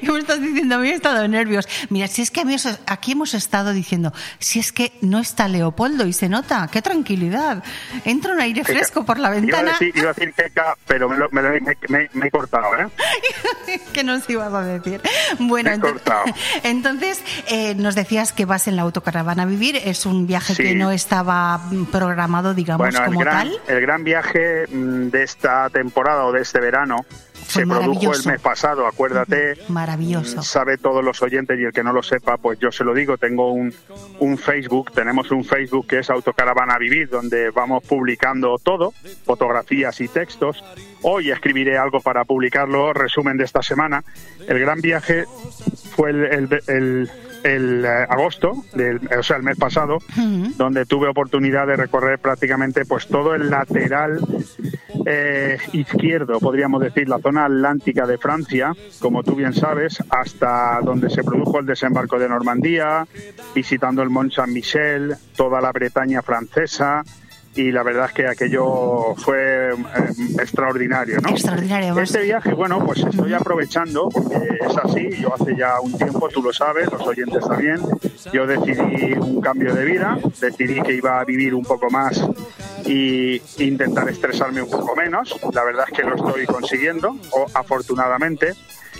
[0.00, 1.68] ¿Qué me estás diciendo a mí estado de nervios?
[1.90, 2.54] Mira, si es que a mí
[2.86, 7.62] aquí hemos estado diciendo, si es que no está Leopoldo y se nota, qué tranquilidad.
[8.04, 9.70] Entra un aire fresco por la Iba a ventana.
[9.72, 12.30] decir, iba a decir que ca- pero me, lo- me, lo- me- me- me he
[12.30, 12.88] cortado, ¿eh?
[13.94, 15.00] ¿Qué nos ibas a decir?
[15.38, 16.24] Bueno, Me he ento- cortado.
[16.62, 19.76] entonces eh, nos decías que vas en la autocaravana a vivir.
[19.76, 20.62] Es un viaje Sí.
[20.62, 21.60] que no estaba
[21.90, 23.60] programado, digamos, Bueno, el como gran, tal.
[23.68, 27.04] el gran viaje mm, de esta temporada o de este verano
[27.46, 29.54] Fue se produjo el mes pasado, acuérdate.
[29.68, 30.38] Maravilloso.
[30.38, 32.94] Mm, Sabe todos los oyentes y el que no lo sepa, pues yo se lo
[32.94, 33.72] digo, tengo un,
[34.18, 38.92] un Facebook, tenemos un Facebook que es Autocaravana Vivir, donde vamos publicando todo,
[39.24, 40.62] fotografías y textos.
[41.02, 44.02] Hoy escribiré algo para publicarlo, resumen de esta semana.
[44.48, 45.24] El gran viaje
[45.96, 47.10] fue el, el- el-
[47.44, 49.98] el, eh, agosto, del, o sea, el mes pasado,
[50.56, 54.18] donde tuve oportunidad de recorrer prácticamente pues todo el lateral
[55.06, 61.10] eh, izquierdo, podríamos decir, la zona atlántica de Francia, como tú bien sabes, hasta donde
[61.10, 63.06] se produjo el desembarco de Normandía,
[63.54, 67.04] visitando el Mont Saint-Michel, toda la Bretaña francesa,
[67.56, 69.76] y la verdad es que aquello fue eh,
[70.40, 71.28] extraordinario, ¿no?
[71.28, 71.98] Extraordinario.
[71.98, 76.42] Este viaje, bueno, pues estoy aprovechando, porque es así, yo hace ya un tiempo, tú
[76.42, 77.80] lo sabes, los oyentes también,
[78.32, 82.24] yo decidí un cambio de vida, decidí que iba a vivir un poco más
[82.86, 88.54] y intentar estresarme un poco menos, la verdad es que lo estoy consiguiendo, o afortunadamente.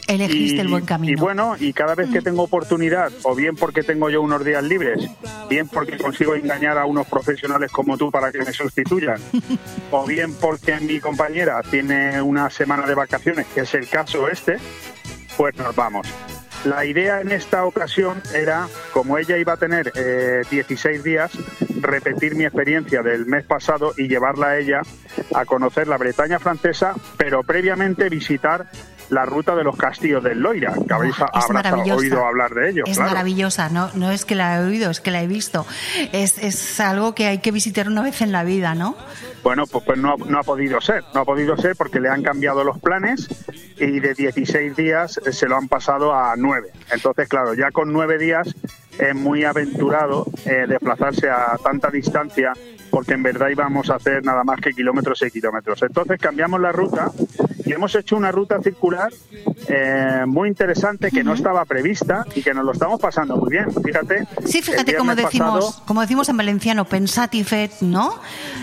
[0.07, 1.13] Elegiste Y- el buen camino.
[1.13, 4.63] Y bueno, y cada vez que tengo oportunidad, o bien porque tengo yo unos días
[4.63, 5.09] libres,
[5.49, 9.19] bien porque consigo engañar a unos profesionales como tú para que me sustituyan,
[9.91, 14.59] o bien porque mi compañera tiene una semana de vacaciones, que es el caso este,
[15.37, 16.07] pues nos vamos.
[16.65, 21.31] La idea en esta ocasión era, como ella iba a tener eh, 16 días,
[21.83, 24.81] repetir mi experiencia del mes pasado y llevarla a ella
[25.35, 28.71] a conocer la Bretaña francesa, pero previamente visitar
[29.11, 30.95] la ruta de los castillos del Loira, que
[31.53, 31.97] maravillosa.
[31.97, 32.85] oído hablar de ello.
[32.87, 33.13] Es claro.
[33.13, 35.67] maravillosa, no, no es que la he oído, es que la he visto.
[36.13, 38.97] Es, es algo que hay que visitar una vez en la vida, ¿no?
[39.43, 42.23] Bueno, pues, pues no, no ha podido ser, no ha podido ser porque le han
[42.23, 43.29] cambiado los planes
[43.79, 46.71] y de 16 días eh, se lo han pasado a 9.
[46.93, 48.55] Entonces, claro, ya con 9 días
[48.99, 52.53] es muy aventurado eh, desplazarse a tanta distancia
[52.91, 55.83] porque en verdad íbamos a hacer nada más que kilómetros y kilómetros.
[55.83, 57.11] Entonces cambiamos la ruta
[57.65, 59.13] y hemos hecho una ruta circular
[59.69, 63.67] eh, muy interesante que no estaba prevista y que nos lo estamos pasando muy bien.
[63.83, 64.27] Fíjate.
[64.45, 68.21] Sí, fíjate como decimos, pasado- como decimos en valenciano, pensat y fet, ¿no?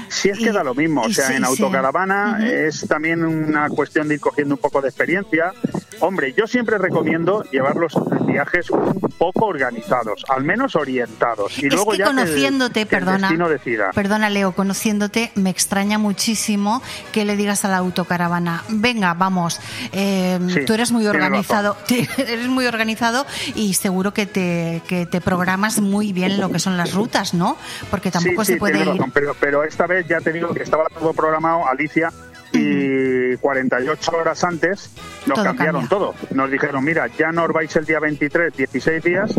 [0.10, 1.02] Sí, es que da lo mismo.
[1.02, 1.45] O sea, sí, en sí.
[1.45, 5.54] autocaravana es también una cuestión de ir cogiendo un poco de experiencia.
[6.02, 7.93] Hombre, yo siempre recomiendo llevar los
[8.26, 11.58] viajes un poco organizados, al menos orientados.
[11.62, 13.91] Y Es luego que ya conociéndote, que perdona, destino decida.
[13.93, 16.82] perdona Leo, conociéndote, me extraña muchísimo
[17.12, 19.60] que le digas a la autocaravana, venga, vamos,
[19.91, 21.78] eh, Sí, tú eres muy organizado,
[22.18, 23.26] eres muy organizado
[23.56, 27.58] y seguro que te, que te programas muy bien lo que son las rutas, ¿no?
[27.91, 28.88] Porque tampoco sí, se puede ir.
[28.88, 32.12] razón, pero, pero esta vez ya te digo que estaba todo programado, Alicia,
[32.54, 34.91] y 48 horas antes
[35.26, 35.89] nos Todo cambiaron cambia.
[35.89, 36.16] todo.
[36.32, 39.34] Nos dijeron, mira, ya no os vais el día 23, 16 días,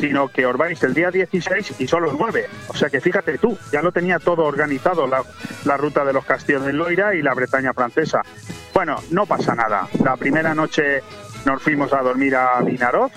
[0.00, 2.46] sino que os vais el día 16 y solo 9.
[2.68, 5.22] O sea que fíjate tú, ya lo tenía todo organizado, la,
[5.64, 8.22] la ruta de los castillos del Loira y la Bretaña francesa.
[8.74, 9.88] Bueno, no pasa nada.
[10.04, 11.02] La primera noche
[11.46, 13.12] nos fuimos a dormir a Vinaroz.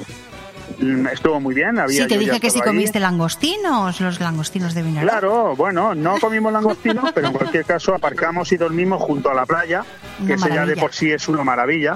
[0.81, 1.79] Mm, Estuvo muy bien.
[1.79, 5.03] Había Sí, te dije que si comiste langostinos, los langostinos de Vinaròs.
[5.03, 9.45] Claro, bueno, no comimos langostinos, pero en cualquier caso aparcamos y dormimos junto a la
[9.45, 9.83] playa,
[10.25, 11.95] que eso ya de por sí es una maravilla.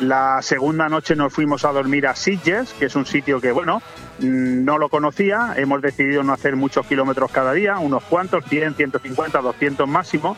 [0.00, 3.82] La segunda noche nos fuimos a dormir a Sitges, que es un sitio que, bueno,
[4.20, 5.52] mm, no lo conocía.
[5.56, 10.36] Hemos decidido no hacer muchos kilómetros cada día, unos cuantos, 100, 150, 200 máximo.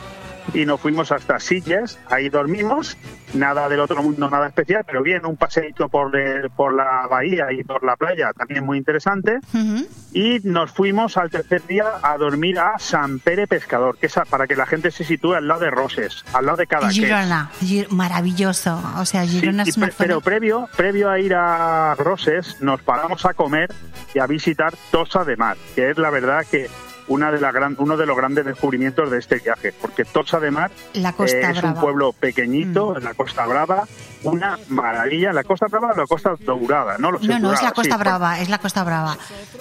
[0.54, 2.96] Y nos fuimos hasta Sitges, ahí dormimos,
[3.34, 7.52] nada del otro mundo, nada especial, pero bien, un paseíto por, el- por la bahía
[7.52, 9.86] y por la playa, también muy interesante Ujú.
[10.12, 14.24] y nos fuimos al tercer día a dormir a San Pere Pescador, que es a-
[14.24, 16.96] para que la gente se sitúe al lado de Roses, al lado de Cadaqués.
[16.96, 18.80] Girona, Gir- maravilloso.
[18.98, 22.60] O sea, Sí, Girona y es una pre- pero previo, previo a ir a Roses,
[22.60, 23.72] nos paramos a comer
[24.14, 26.68] y a visitar Tosa de Mar, que es la verdad que
[27.08, 30.50] una de la gran, uno de los grandes descubrimientos de este viaje, porque Tosa de
[30.50, 31.68] Mar La Costa eh, es Brava.
[31.68, 31.74] Mm.
[31.74, 33.86] un pueblo pequeñito en la Costa Brava,
[34.22, 37.26] una maravilla, la Costa Brava o la Costa Dorada, no lo sé.
[37.26, 39.16] No, no, es la Costa Brava, es la Costa Brava.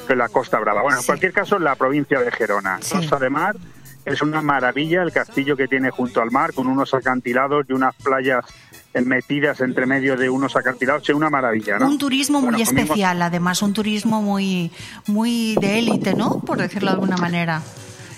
[0.07, 0.81] de la Costa Brava.
[0.81, 2.79] Bueno, en cualquier caso, en la provincia de Gerona.
[2.81, 2.95] Sí.
[2.95, 3.55] Costa de Mar
[4.05, 7.95] es una maravilla el castillo que tiene junto al mar, con unos acantilados y unas
[7.95, 8.45] playas
[8.99, 11.07] metidas entre medio de unos acantilados.
[11.07, 11.87] Es una maravilla, ¿no?
[11.87, 14.71] Un turismo muy Bueno, comimos- especial, además, un turismo muy,
[15.07, 16.39] muy de élite, ¿no?
[16.39, 17.61] Por decirlo de alguna manera.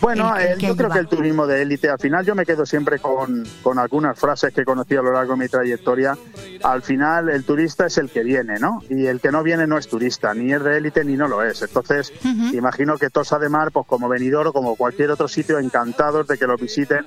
[0.04, 2.46] Bueno, El- el eh, yo creo que el turismo de élite, al final yo me
[2.46, 6.18] quedo siempre con, con algunas frases que conocí a lo largo de mi trayectoria.
[6.62, 8.82] Al final el turista es el que viene, ¿no?
[8.90, 11.42] Y el que no viene no es turista, ni es de élite ni no lo
[11.42, 11.62] es.
[11.62, 12.12] Entonces,
[12.52, 16.38] imagino que Tosa de Mar, pues como venidor o como cualquier otro sitio, encantados de
[16.38, 17.06] que lo visiten.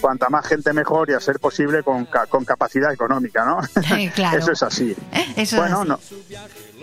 [0.00, 3.60] Cuanta más gente mejor y a ser posible con, con capacidad económica, ¿no?
[3.96, 4.38] Eh, claro.
[4.42, 4.94] Eso es así.
[5.34, 5.98] Eso bueno, es no,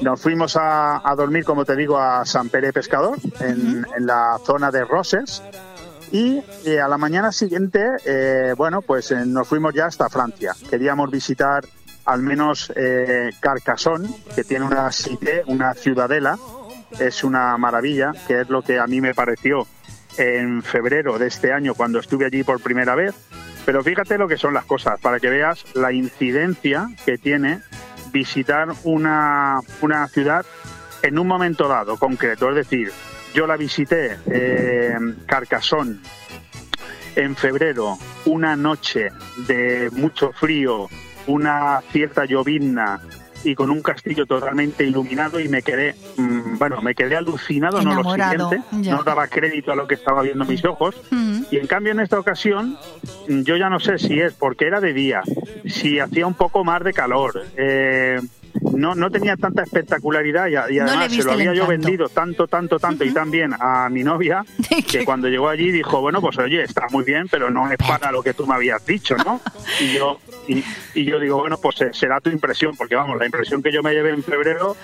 [0.02, 4.40] nos fuimos a, a dormir, como te digo, a San Pere Pescador, en, en la
[4.46, 5.42] zona de Roses.
[6.12, 10.54] Y eh, a la mañana siguiente, eh, bueno, pues eh, nos fuimos ya hasta Francia.
[10.70, 11.64] Queríamos visitar
[12.04, 12.74] al menos
[13.40, 16.38] Carcassonne, que tiene una cité, una ciudadela.
[17.00, 19.68] Es una maravilla, que es lo que a mí me pareció
[20.18, 23.14] en febrero de este año cuando estuve allí por primera vez.
[23.66, 27.62] Pero fíjate lo que son las cosas, para que veas la incidencia que tiene
[28.12, 30.46] visitar una, una ciudad
[31.02, 32.50] en un momento dado, concreto.
[32.50, 32.92] Es decir,
[33.34, 35.98] yo la visité eh, Carcassonne
[37.16, 39.10] en febrero, una noche
[39.48, 40.88] de mucho frío,
[41.28, 43.02] una cierta llovizna
[43.44, 48.02] y con un castillo totalmente iluminado y me quedé, mm, bueno, me quedé alucinado, no
[48.02, 48.96] lo siguiente, ya.
[48.96, 50.96] no daba crédito a lo que estaba viendo mis ojos.
[51.52, 52.78] Y en cambio en esta ocasión,
[53.28, 55.22] yo ya no sé si es porque era de día,
[55.66, 57.44] si hacía un poco más de calor.
[57.58, 58.20] eh,
[58.74, 62.10] no, no tenía tanta espectacularidad y, y No le además se lo había yo vendido
[62.10, 64.44] tanto, tanto, tanto y tan bien a mi novia
[64.92, 68.12] que cuando llegó allí dijo, bueno, pues oye, está muy bien, pero no es para
[68.12, 69.40] lo que tú me habías dicho, ¿no?
[69.80, 70.64] Y yo, y,
[70.94, 73.82] y yo digo, bueno, pues eh, será tu impresión, porque vamos, la impresión que yo
[73.84, 74.76] me llevé en febrero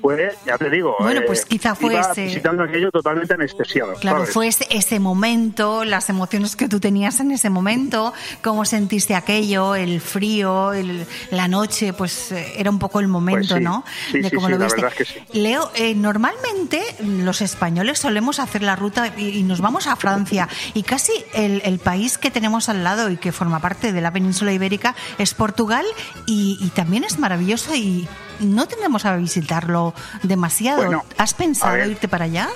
[0.00, 3.94] fue, ya te digo, Bueno, eh, pues quizá fue iba ese- visitando aquello totalmente anestesiado.
[3.94, 4.32] Claro, ¿sabes?
[4.34, 8.12] fue ese, ese momento, las emociones que tú tenías en ese momento,
[8.42, 13.48] cómo sentiste aquello, el frío, el- la noche, pues eh, era un poco el momento,
[13.48, 13.64] Pues sí.
[13.64, 13.84] ¿no?
[14.10, 15.20] Sí, de sí, cómo sí, lo la verdad es que sí.
[15.38, 20.48] Leo, eh, normalmente los españoles solemos hacer la ruta y, y nos vamos a Francia
[20.74, 24.12] y casi el, el país que tenemos al lado y que forma parte de la
[24.12, 25.84] península ibérica es Portugal
[26.26, 28.08] y, y también es maravilloso y
[28.40, 30.82] no tendremos a visitarlo demasiado.
[30.82, 32.48] Bueno, ¿Has pensado irte para allá?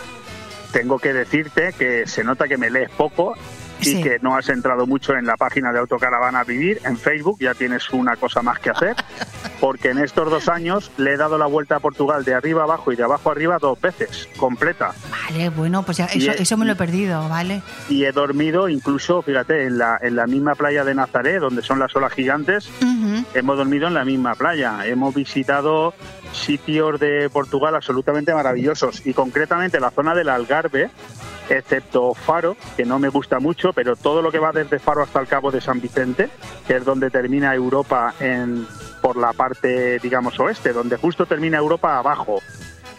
[0.72, 3.34] tengo que decirte que se nota que me lees poco
[3.80, 7.54] y que no has entrado mucho en la página de Autocaravana Vivir en Facebook, ya
[7.54, 8.94] tienes una cosa más que hacer,
[9.60, 12.92] porque en estos dos años le he dado la vuelta a Portugal de arriba abajo
[12.92, 14.92] y de abajo arriba dos veces, completa.
[15.10, 17.62] Vale, bueno, pues ya, eso, es- eso me lo he perdido, ¿vale?
[17.88, 21.78] Y he dormido incluso, fíjate, en la, en la misma playa de Nazaré, donde son
[21.78, 22.68] las olas gigantes,
[23.34, 24.86] hemos dormido en la misma playa.
[24.86, 25.94] Hemos visitado
[26.34, 30.90] sitios de Portugal absolutamente maravillosos y concretamente la zona del Algarve,
[31.48, 35.20] excepto Faro, que no me gusta mucho, pero todo lo que va desde Faro hasta
[35.20, 36.28] el Cabo de San Vicente,
[36.66, 38.66] que es donde termina Europa en,
[39.00, 42.40] por la parte, digamos, oeste, donde justo termina Europa abajo.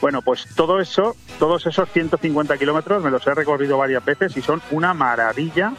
[0.01, 4.41] Bueno, pues todo eso, todos esos 150 kilómetros me los he recorrido varias veces y
[4.41, 5.73] son una maravilla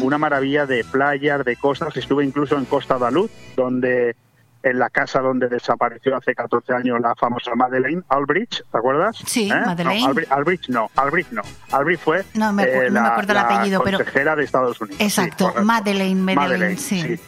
[0.00, 1.96] una maravilla de playas, de costas.
[1.96, 4.16] Estuve incluso en Costa da Luz, donde
[4.62, 9.16] en la casa donde desapareció hace 14 años la famosa Madeleine Albridge, ¿te acuerdas?
[9.24, 9.54] Sí, ¿Eh?
[9.54, 10.00] Madeleine.
[10.00, 11.42] No, Albridge, Albridge no, Albridge no.
[11.72, 14.36] Albridge fue No me acu- eh, no me la, acuerdo el la apellido, pero- consejera
[14.36, 15.00] de Estados Unidos.
[15.00, 15.54] Exacto.
[15.62, 17.20] Madeleine, Madeleine, Madeleine, sí.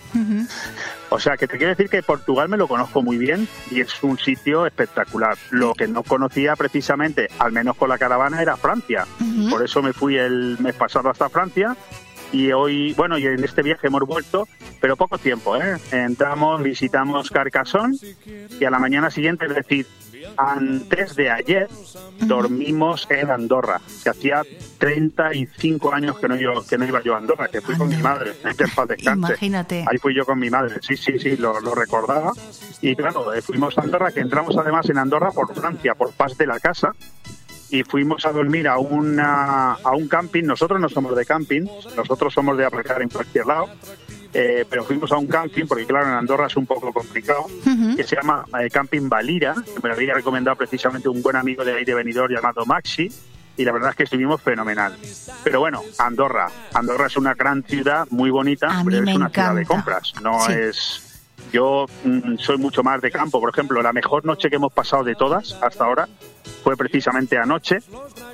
[1.12, 4.00] O sea, que te quiero decir que Portugal me lo conozco muy bien y es
[4.02, 5.36] un sitio espectacular.
[5.50, 9.06] Lo que no conocía precisamente, al menos con la caravana, era Francia.
[9.50, 11.76] Por eso me fui el mes pasado hasta Francia
[12.32, 14.46] y hoy, bueno, y en este viaje hemos vuelto,
[14.80, 15.76] pero poco tiempo, ¿eh?
[15.90, 17.96] Entramos, visitamos Carcassonne
[18.58, 19.86] y a la mañana siguiente, es decir,
[20.36, 21.68] antes de ayer,
[22.20, 24.42] dormimos en Andorra, que hacía
[24.78, 27.96] 35 años que no, yo, que no iba yo a Andorra, que fui con mi
[27.96, 29.18] madre, que en paz descanse.
[29.18, 29.84] Imagínate.
[29.88, 32.32] Ahí fui yo con mi madre, sí, sí, sí, lo, lo recordaba.
[32.80, 36.36] Y claro, eh, fuimos a Andorra, que entramos además en Andorra por Francia, por Paz
[36.36, 36.92] de la Casa,
[37.70, 40.44] y fuimos a dormir a, una, a un camping.
[40.44, 41.66] Nosotros no somos de camping,
[41.96, 43.68] nosotros somos de aparcar en cualquier lado.
[44.32, 47.46] eh, pero fuimos a un camping, porque claro, en Andorra es un poco complicado,
[47.96, 51.64] que se llama eh, Camping Valira, que me lo había recomendado precisamente un buen amigo
[51.64, 53.10] de ahí de Benidorm llamado Maxi,
[53.56, 54.96] y la verdad es que estuvimos fenomenal.
[55.42, 56.48] Pero bueno, Andorra.
[56.72, 59.74] Andorra es una gran ciudad, muy bonita, A pero es una ciudad de encanta.
[59.74, 60.52] compras, no Sí.
[60.52, 61.09] es...
[61.52, 63.40] Yo mm, soy mucho más de campo.
[63.40, 66.08] Por ejemplo, la mejor noche que hemos pasado de todas hasta ahora
[66.62, 67.78] fue precisamente anoche,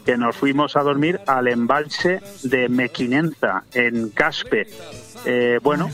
[0.04, 4.66] que nos fuimos a dormir al embalse de Mequinenza, en Caspe.
[5.24, 5.90] Eh, bueno,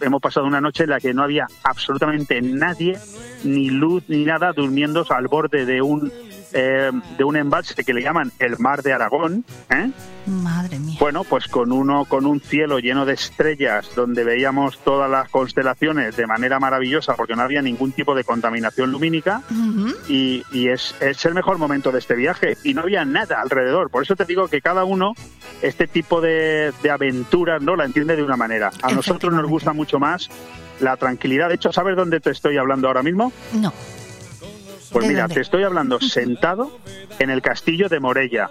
[0.00, 2.98] hemos pasado una noche en la que no había absolutamente nadie,
[3.44, 6.12] ni luz ni nada, durmiendo al borde de un
[6.52, 9.90] eh, de un embalse que le llaman el Mar de Aragón, ¿eh?
[10.26, 10.96] Madre mía.
[10.98, 16.16] Bueno, pues con uno, con un cielo lleno de estrellas, donde veíamos todas las constelaciones
[16.16, 19.42] de manera maravillosa, porque no había ningún tipo de contaminación lumínica,
[20.08, 23.90] y es, es el mejor momento de este viaje, y no había nada alrededor.
[23.90, 25.12] Por eso te digo que cada uno,
[25.62, 28.72] este tipo de, de aventuras, no la entiende de una manera.
[28.82, 30.28] A nosotros nos gusta mucho más
[30.80, 31.48] la tranquilidad.
[31.48, 33.32] De hecho, ¿sabes dónde te estoy hablando ahora mismo?
[33.52, 33.72] No.
[34.96, 35.34] Pues ¿De mira, dónde?
[35.34, 36.78] te estoy hablando sentado
[37.18, 38.50] en el castillo de Morella,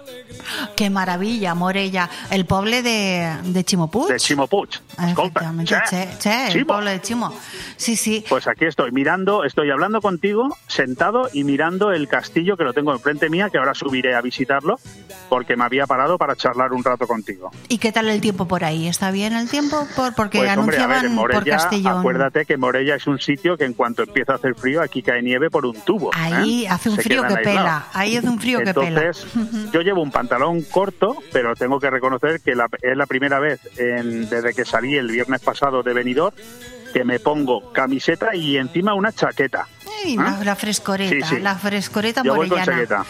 [0.76, 2.08] Qué maravilla, Morella.
[2.30, 4.08] El pueblo de, de Chimopuch.
[4.08, 4.76] de Chimopuch.
[4.76, 7.32] Escolta, Efectivamente, che, che, el pueblo de Chimo.
[7.76, 8.24] Sí, sí.
[8.28, 12.92] Pues aquí estoy mirando, estoy hablando contigo, sentado y mirando el castillo que lo tengo
[12.92, 14.78] enfrente mía, que ahora subiré a visitarlo,
[15.28, 17.50] porque me había parado para charlar un rato contigo.
[17.68, 18.86] ¿Y qué tal el tiempo por ahí?
[18.86, 19.86] ¿Está bien el tiempo?
[19.96, 21.98] Por, porque Pues hombre, a anunciaban ver, en por Morella, Castellón.
[21.98, 25.22] acuérdate que Morella es un sitio que en cuanto empieza a hacer frío, aquí cae
[25.22, 26.10] nieve por un tubo.
[26.14, 26.68] Ahí ¿eh?
[26.68, 27.86] hace un Se frío que pela.
[27.92, 29.02] Ahí hace un frío que pela.
[29.02, 29.26] Entonces,
[29.72, 33.60] yo llevo un pantalón corto, pero tengo que reconocer que la- es la primera vez
[33.78, 36.34] en- desde que salí el viernes pasado de Benidorm
[36.92, 39.66] que me pongo camiseta y encima una chaqueta.
[40.04, 41.40] Ay, la, la frescoreta, Sí, sí.
[41.40, 43.04] la frescoreta Yo voy con chaqueta.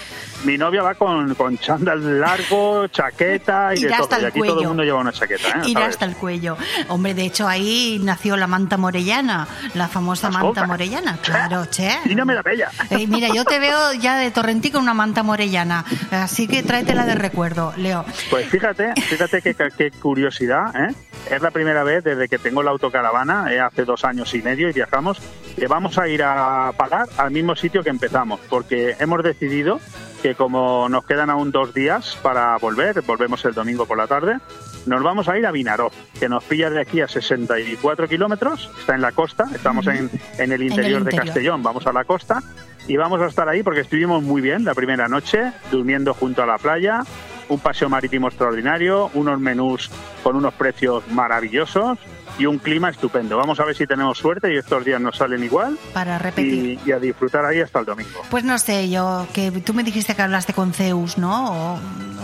[0.45, 4.03] Mi novia va con, con chándal largo, chaqueta y Irá de todo.
[4.05, 4.61] hasta Y el aquí todo cuello.
[4.63, 5.49] el mundo lleva una chaqueta.
[5.49, 5.73] ¿eh?
[5.73, 5.89] ¿Sabes?
[5.89, 6.57] hasta el cuello.
[6.89, 10.67] Hombre, de hecho ahí nació la manta morellana, la famosa manta Escolta.
[10.67, 11.19] morellana.
[11.23, 11.91] Claro, che.
[12.05, 12.71] Y no me la bella.
[12.91, 17.07] Eh, mira, yo te veo ya de torrentí con una manta morellana, así que tráetela
[17.07, 18.05] de recuerdo, Leo.
[18.31, 20.95] Pues fíjate, fíjate qué, qué curiosidad, ¿eh?
[21.31, 24.69] Es la primera vez desde que tengo la autocaravana, eh, hace dos años y medio,
[24.69, 25.19] y viajamos,
[25.57, 29.81] que vamos a ir a parar al mismo sitio que empezamos, porque hemos decidido
[30.23, 34.39] que como nos quedan aún dos días para volver, volvemos el domingo por la tarde,
[34.87, 38.95] nos vamos a ir a Vinaró, que nos pilla de aquí a 64 kilómetros, está
[38.95, 41.25] en la costa, estamos en, en el interior de interior.
[41.27, 42.43] Castellón, vamos a la costa,
[42.89, 46.47] y vamos a estar ahí porque estuvimos muy bien la primera noche, durmiendo junto a
[46.47, 47.03] la playa,
[47.49, 49.91] un paseo marítimo extraordinario, unos menús
[50.23, 51.99] con unos precios maravillosos
[52.39, 53.37] y un clima estupendo.
[53.37, 56.79] Vamos a ver si tenemos suerte y estos días nos salen igual Para repetir.
[56.85, 58.23] y, y a disfrutar ahí hasta el domingo.
[58.31, 61.75] Pues no sé, yo que tú me dijiste que hablaste con Zeus, ¿no?
[61.75, 61.75] O,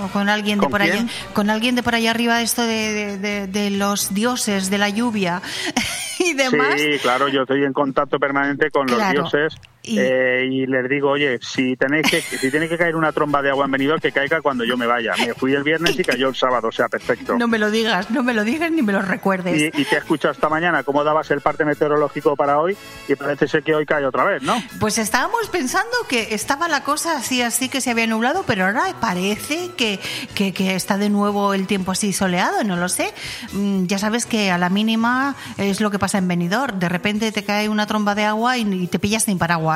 [0.05, 1.11] o con alguien de ¿Con por allá, quién?
[1.33, 4.89] con alguien de por allá arriba esto de, de- de- de los dioses de la
[4.91, 5.41] lluvia
[6.19, 6.75] y demás.
[6.77, 9.23] Sí, claro, yo estoy en contacto permanente con Claro.
[9.23, 12.95] los dioses Y- eh, y les digo, oye, si tenéis que, si tiene que caer
[12.95, 15.13] una tromba de agua en Benidorm, que caiga cuando yo me vaya.
[15.19, 17.37] Me fui el viernes y cayó el sábado, o sea, perfecto.
[17.37, 19.61] No me lo digas, no me lo digas ni me lo recuerdes.
[19.61, 22.77] Y, y te he escuchado esta mañana cómo dabas el parte meteorológico para hoy
[23.09, 24.55] y parece ser que hoy cae otra vez, ¿no?
[24.79, 28.85] Pues estábamos pensando que estaba la cosa así, así que se había nublado, pero ahora
[29.01, 29.99] parece que,
[30.35, 33.13] que, que está de nuevo el tiempo así soleado, no lo sé.
[33.53, 36.79] Mm, Ya sabes que a la mínima es lo que pasa en Benidorm.
[36.79, 39.72] De repente te cae una tromba de agua y, y te pillas sin paraguas.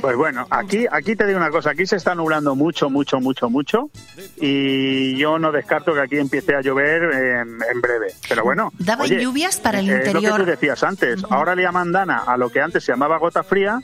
[0.00, 3.48] Pues bueno, aquí, aquí te digo una cosa, aquí se está nublando mucho, mucho, mucho,
[3.48, 3.90] mucho
[4.38, 8.08] y yo no descarto que aquí empiece a llover en, en breve.
[8.28, 10.38] Pero bueno, Daban oye, lluvias para el eh, Es lo interior.
[10.38, 13.42] que tú decías antes, ahora le llaman Dana a lo que antes se llamaba gota
[13.42, 13.78] fría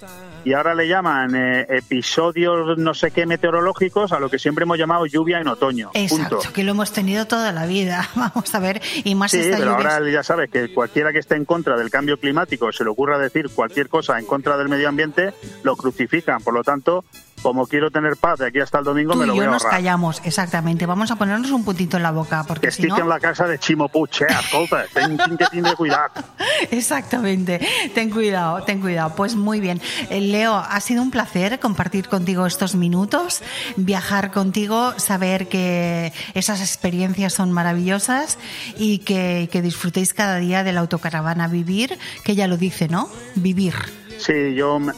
[0.48, 4.78] y ahora le llaman eh, episodios no sé qué meteorológicos a lo que siempre hemos
[4.78, 5.90] llamado lluvia en otoño.
[5.92, 6.52] Exacto, Punto.
[6.54, 8.08] que lo hemos tenido toda la vida.
[8.14, 9.96] Vamos a ver, y más Sí, esta pero lluvia.
[9.96, 13.18] ahora ya sabes que cualquiera que esté en contra del cambio climático se le ocurra
[13.18, 15.34] decir cualquier cosa en contra del medio ambiente,
[15.64, 16.40] lo crucifican.
[16.42, 17.04] Por lo tanto,
[17.48, 19.46] como quiero tener paz de aquí hasta el domingo, Tú me y lo yo voy
[19.48, 19.78] a nos ahorrar.
[19.80, 20.84] callamos, exactamente.
[20.84, 22.98] Vamos a ponernos un puntito en la boca, porque Que si no...
[22.98, 26.10] en la casa de Chimo Puig, eh, escolta, ten, tinc que tindre cuidado.
[26.70, 27.60] Exactamente.
[27.94, 29.14] Ten cuidado, ten cuidado.
[29.16, 29.80] Pues muy bien.
[30.10, 33.42] Eh, Leo, ha sido un placer compartir contigo estos minutos,
[33.76, 38.38] viajar contigo, saber que esas experiencias son maravillosas
[38.76, 43.08] y que, que disfrutéis cada día de la autocaravana Vivir, que ya lo dice, ¿no?
[43.34, 43.74] Vivir.
[44.18, 44.92] Sí, yo me-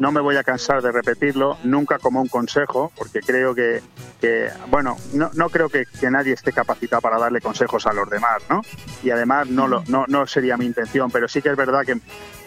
[0.00, 3.82] no me voy a cansar de repetirlo, nunca como un consejo, porque creo que,
[4.20, 8.42] que bueno, no, no creo que, nadie esté capacitado para darle consejos a los demás,
[8.48, 8.62] ¿no?
[9.02, 12.00] Y además no, lo, no, no sería mi intención, pero sí que es verdad que,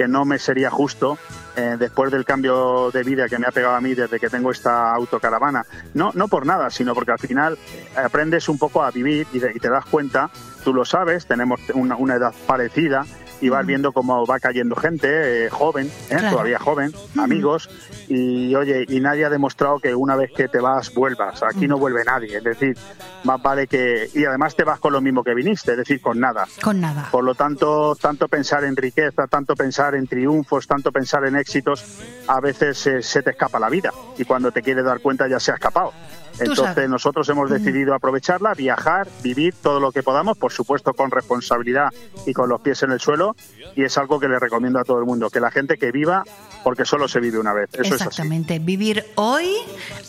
[0.07, 1.17] no me sería justo
[1.55, 4.49] eh, después del cambio de vida que me ha pegado a mí desde que tengo
[4.51, 5.63] esta autocaravana.
[5.93, 7.53] No, no por nada, sino porque al final
[7.95, 10.31] eh, aprendes un poco a vivir y, de- y te das cuenta,
[10.63, 13.05] tú lo sabes, tenemos una edad parecida
[13.43, 16.15] y vas viendo cómo va cayendo gente eh, joven, ¿eh?
[16.15, 16.31] Claro.
[16.31, 17.69] todavía joven, amigos,
[18.07, 21.43] y oye, y nadie ha demostrado que una vez que te vas vuelvas.
[21.43, 22.77] Aquí no vuelve nadie, es decir,
[23.25, 26.21] más vale que y además te vas con lo mismo que viniste, es decir, con
[26.21, 26.47] nada.
[26.61, 27.09] Con nada.
[27.11, 31.83] Por lo tanto, tanto pensar en riqueza, tanto pensar en triunfos, tanto pensar en éxitos,
[32.27, 35.41] a veces eh, se te escapa la vida y cuando te quieres dar cuenta ya
[35.41, 35.91] se ha escapado.
[36.39, 41.89] Entonces nosotros hemos decidido aprovecharla, viajar, vivir todo lo que podamos, por supuesto con responsabilidad
[42.25, 43.35] y con los pies en el suelo,
[43.75, 46.23] y es algo que le recomiendo a todo el mundo, que la gente que viva,
[46.63, 47.69] porque solo se vive una vez.
[47.73, 47.95] Eso es así.
[47.95, 49.49] Exactamente, vivir hoy,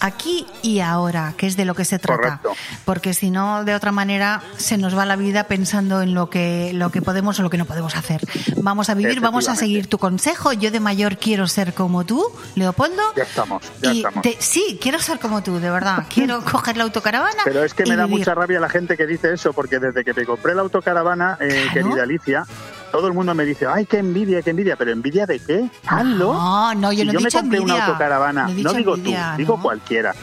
[0.01, 2.41] aquí y ahora, que es de lo que se trata.
[2.43, 2.53] Correcto.
[2.85, 6.73] Porque si no, de otra manera, se nos va la vida pensando en lo que,
[6.75, 8.21] lo que podemos o lo que no podemos hacer.
[8.57, 10.53] Vamos a vivir, vamos a seguir tu consejo.
[10.53, 12.25] Yo de mayor quiero ser como tú,
[12.55, 13.03] Leopoldo.
[13.17, 14.25] Ya estamos, ya y estamos.
[14.39, 16.07] sí, quiero ser como tú, de verdad.
[16.15, 17.43] Quiero coger la autocaravana.
[17.45, 18.21] Pero es que me da vivir.
[18.21, 21.67] mucha rabia la gente que dice eso, porque desde que me compré la autocaravana, eh,
[21.73, 22.45] querida Alicia,
[22.93, 25.69] todo el mundo me dice, ay, qué envidia, qué envidia, pero ¿envidia de qué?
[25.87, 26.33] Hazlo.
[26.33, 29.39] No, no, yo si no he yo me compré una autocaravana, No digo envidia, tú,
[29.39, 30.15] digo cualquiera.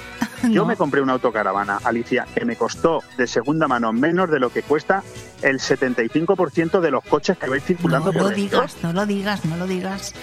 [0.50, 4.52] Yo me compré una autocaravana, Alicia, que me costó de segunda mano menos de lo
[4.52, 5.04] que cuesta
[5.44, 9.46] el 75% de los coches que vais circulando No por lo digas, no lo digas,
[9.46, 10.16] no lo digas.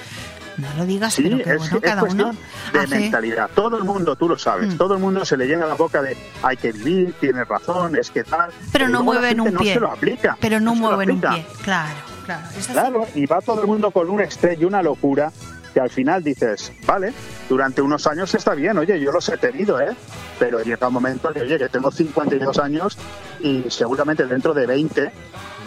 [0.58, 2.38] No lo digas, Sí, pero que es, bueno, es cada cuestión uno
[2.72, 2.98] de hace...
[2.98, 3.50] mentalidad.
[3.54, 4.76] Todo el mundo, tú lo sabes, Mm.
[4.76, 8.10] todo el mundo se le llena la boca de hay que vivir, tienes razón, es
[8.10, 8.50] que tal.
[8.72, 9.74] Pero no mueven un no pie.
[9.74, 10.36] se lo aplica.
[10.40, 11.46] Pero no mueven un pie.
[11.62, 11.94] Claro,
[12.26, 12.42] claro.
[12.72, 15.32] Claro, y va todo el mundo con un estrés y una locura
[15.72, 17.12] que al final dices, vale,
[17.48, 19.94] durante unos años está bien, oye, yo los he tenido, ¿eh?
[20.38, 22.96] Pero llega un momento que, oye, que tengo 52 años
[23.40, 25.12] y seguramente dentro de 20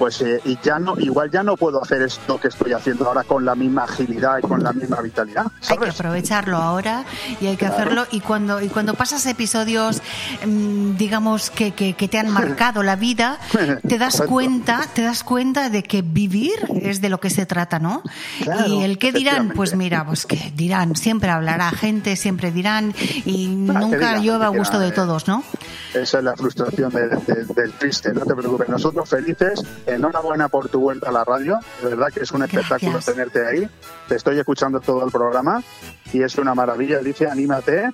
[0.01, 3.23] pues eh, y ya no, igual ya no puedo hacer esto que estoy haciendo ahora
[3.23, 5.45] con la misma agilidad y con la misma vitalidad.
[5.69, 7.05] Hay que aprovecharlo ahora
[7.39, 8.07] y hay que hacerlo.
[8.09, 10.01] Y cuando, y cuando pasas episodios,
[10.43, 13.37] mm, digamos, que, que, que te han marcado la vida,
[13.87, 14.33] te das Correcto.
[14.33, 18.01] cuenta, te das cuenta de que vivir es de lo que se trata, ¿no?
[18.41, 22.95] Claro, y el que dirán, pues mira, pues que dirán, siempre hablará gente, siempre dirán,
[23.23, 24.91] y Ah, nunca llueve a gusto de eh.
[24.93, 25.43] todos, ¿no?
[25.93, 28.67] Esa es la frustración de- de- del triste, no te preocupes.
[28.67, 29.61] Nosotros felices,
[29.95, 31.59] enhorabuena por tu vuelta a la radio.
[31.81, 33.15] De verdad que es un espectáculo Gracias.
[33.15, 33.69] tenerte ahí.
[34.07, 35.63] Te estoy escuchando todo el programa
[36.13, 36.99] y es una maravilla.
[36.99, 37.91] Dice, anímate.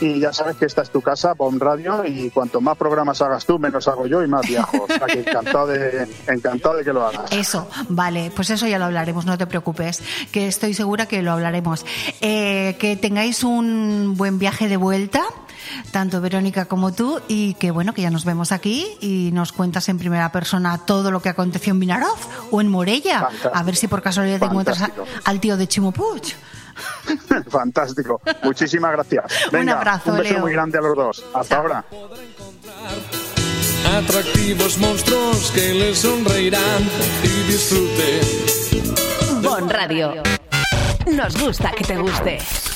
[0.00, 3.46] Y ya sabes que esta es tu casa, Bomb Radio, y cuanto más programas hagas
[3.46, 4.84] tú, menos hago yo y más viajo.
[4.84, 7.32] O sea que encantado de, encantado de que lo hagas.
[7.32, 11.32] Eso, vale, pues eso ya lo hablaremos, no te preocupes, que estoy segura que lo
[11.32, 11.84] hablaremos.
[12.20, 15.24] Eh, que tengáis un buen viaje de vuelta,
[15.90, 19.88] tanto Verónica como tú, y que bueno, que ya nos vemos aquí y nos cuentas
[19.88, 22.18] en primera persona todo lo que aconteció en Vinaroz
[22.50, 23.50] o en Morella, Fantástico.
[23.54, 24.90] a ver si por casualidad te encuentras a-
[25.24, 26.32] al tío de Chimupuch.
[27.50, 28.20] Fantástico.
[28.42, 29.24] Muchísimas gracias.
[29.52, 30.40] Venga, abrazo, un beso Leo.
[30.42, 31.24] muy grande a los dos.
[31.34, 31.84] Hasta ahora.
[33.96, 36.82] Atractivos monstruos que le sonreirán
[37.22, 38.20] y disfrute.
[39.42, 40.22] Bon Radio.
[41.12, 42.38] Nos gusta que te guste.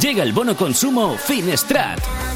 [0.00, 2.35] Llega el bono consumo Finestrat.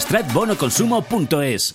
[0.00, 1.74] finestratbonoconsumo.es.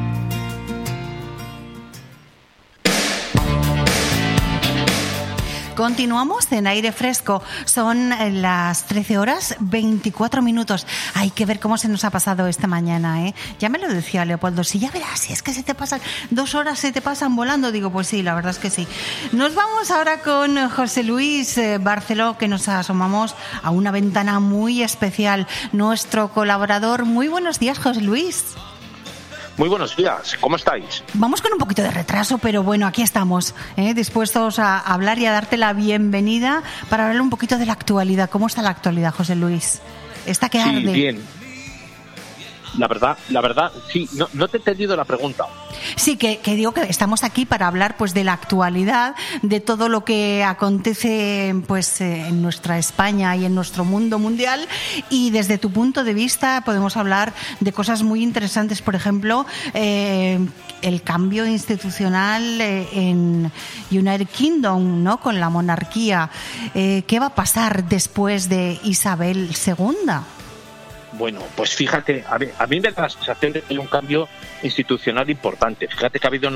[5.81, 7.41] Continuamos en aire fresco.
[7.65, 10.85] Son eh, las 13 horas 24 minutos.
[11.15, 13.33] Hay que ver cómo se nos ha pasado esta mañana, ¿eh?
[13.57, 14.63] Ya me lo decía Leopoldo.
[14.63, 15.99] Si ya verás, si es que se te pasan
[16.29, 17.71] dos horas, se te pasan volando.
[17.71, 18.87] Digo, pues sí, la verdad es que sí.
[19.31, 23.33] Nos vamos ahora con José Luis eh, Barceló, que nos asomamos
[23.63, 25.47] a una ventana muy especial.
[25.71, 27.05] Nuestro colaborador.
[27.05, 28.55] Muy buenos días, José Luis.
[29.57, 31.03] Muy buenos días, ¿cómo estáis?
[31.13, 33.93] Vamos con un poquito de retraso, pero bueno, aquí estamos, ¿eh?
[33.93, 38.29] dispuestos a hablar y a darte la bienvenida para hablar un poquito de la actualidad.
[38.29, 39.79] ¿Cómo está la actualidad, José Luis?
[40.25, 40.93] Está que Sí, arde.
[40.93, 41.21] bien.
[42.77, 45.45] La verdad, la verdad, sí, no, no te he entendido la pregunta.
[45.95, 49.89] Sí, que, que digo que estamos aquí para hablar pues de la actualidad, de todo
[49.89, 54.67] lo que acontece pues en nuestra España y en nuestro mundo mundial
[55.09, 60.39] y desde tu punto de vista podemos hablar de cosas muy interesantes, por ejemplo, eh,
[60.81, 63.51] el cambio institucional eh, en
[63.91, 65.19] United Kingdom, ¿no?
[65.19, 66.29] Con la monarquía.
[66.73, 70.40] Eh, ¿Qué va a pasar después de Isabel II?
[71.21, 73.85] Bueno, pues fíjate, a mí, a mí me da la sensación de que hay un
[73.85, 74.27] cambio
[74.63, 75.87] institucional importante.
[75.87, 76.49] Fíjate que ha habido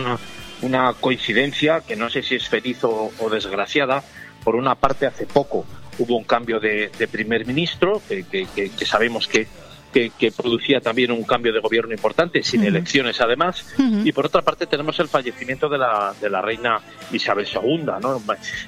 [0.64, 4.04] una, coincidencia que no sé si es feliz o, o desgraciada.
[4.44, 5.68] Por una parte, hace poco
[6.00, 9.46] hubo un cambio de, de primer ministro, que, que- que- que sabemos que,
[9.96, 13.66] que, que producía también un cambio de gobierno importante, sin elecciones además.
[14.04, 16.82] Y por otra parte tenemos el fallecimiento de la, de la reina
[17.14, 18.22] Isabel II, ¿no?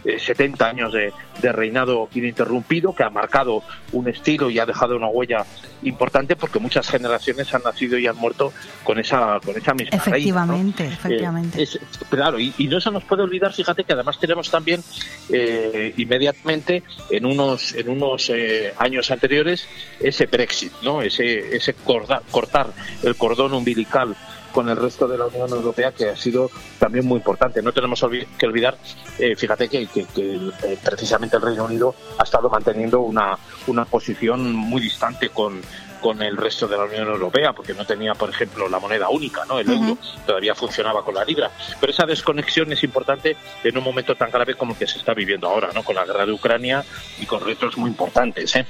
[0.05, 4.95] Eh, 70 años de, de reinado ininterrumpido que ha marcado un estilo y ha dejado
[4.95, 5.45] una huella
[5.83, 8.53] importante porque muchas generaciones han nacido y han muerto
[8.85, 10.45] con esa, con esa misma reina.
[10.45, 10.53] ¿no?
[10.55, 11.61] Efectivamente, Eh, efectivamente.
[11.61, 11.79] es-
[12.09, 14.81] claro, y, y no se nos puede olvidar, fíjate que además tenemos también
[15.29, 19.67] eh, inmediatamente en unos en unos eh, años anteriores
[19.99, 21.01] ese Brexit, ¿no?
[21.01, 22.67] Ese ese corda- cortar
[23.03, 24.15] el cordón umbilical
[24.53, 26.49] con el resto de la Unión Europea que ha sido
[26.79, 27.61] también muy importante.
[27.61, 28.03] No tenemos
[28.39, 28.77] que olvidar,
[29.19, 33.37] eh, fíjate que, que- que, eh, precisamente el Reino Unido ha estado manteniendo una,
[33.67, 35.61] una posición muy distante con,
[36.01, 39.45] con el resto de la Unión Europea, porque no tenía, por ejemplo, la moneda única,
[39.45, 39.59] ¿no?
[39.59, 41.51] El euro todavía funcionaba con la libra.
[41.79, 45.13] Pero esa desconexión es importante en un momento tan grave como el que se está
[45.13, 45.83] viviendo ahora, ¿no?
[45.83, 46.83] Con la guerra de Ucrania
[47.19, 48.65] y con retos muy importantes, ¿eh?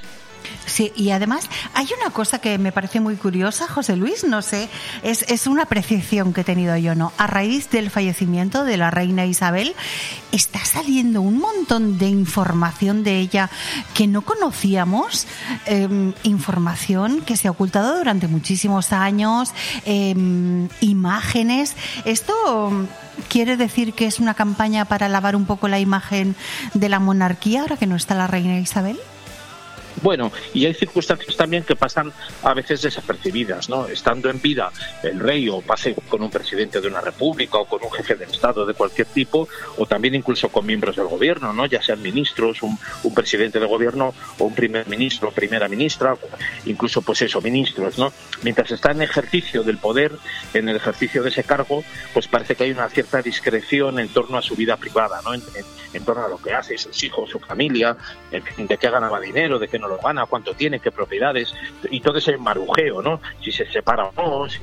[0.66, 4.70] Sí, y además hay una cosa que me parece muy curiosa, José Luis, no sé,
[5.04, 7.14] es, es una apreciación que he tenido yo, ¿no?
[7.18, 9.76] A raíz del fallecimiento de la reina Isabel,
[10.32, 13.50] está saliendo un montón de información de ella
[13.94, 15.28] que no conocíamos,
[15.66, 19.52] eh, información que se ha ocultado durante muchísimos años,
[19.86, 20.16] eh,
[20.82, 21.76] imágenes.
[22.06, 22.86] Esto mm,
[23.30, 26.36] quiere decir que es una campaña para lavar un poco la imagen
[26.74, 29.00] de la monarquía ahora que no está la reina Isabel.
[30.02, 32.14] Bueno, y hay circunstancias también que pasan
[32.44, 33.88] a veces desapercibidas, ¿no?
[33.88, 34.72] Estando en vida
[35.04, 38.26] el rey o pase con un presidente de una república o con un jefe de
[38.26, 39.48] Estado de cualquier tipo,
[39.78, 41.66] o también incluso con miembros del gobierno, ¿no?
[41.66, 46.16] Ya sean ministros, un, un presidente de gobierno o un primer ministro primera ministra,
[46.66, 48.14] incluso pues eso, ministros, ¿no?
[48.44, 50.12] Mientras está en ejercicio del poder,
[50.54, 51.84] en el ejercicio de ese cargo,
[52.14, 55.34] pues parece que hay una cierta discreción en torno a su vida privada, ¿no?
[55.34, 57.96] En, en- en torno a lo que hace, sus hijos, su familia,
[58.30, 61.54] de qué ganaba dinero, de qué no lo gana, cuánto tiene, qué propiedades,
[61.90, 63.22] y todo ese marujeo, ¿no?
[63.44, 64.12] Si se separa o
[64.44, 64.60] no, si-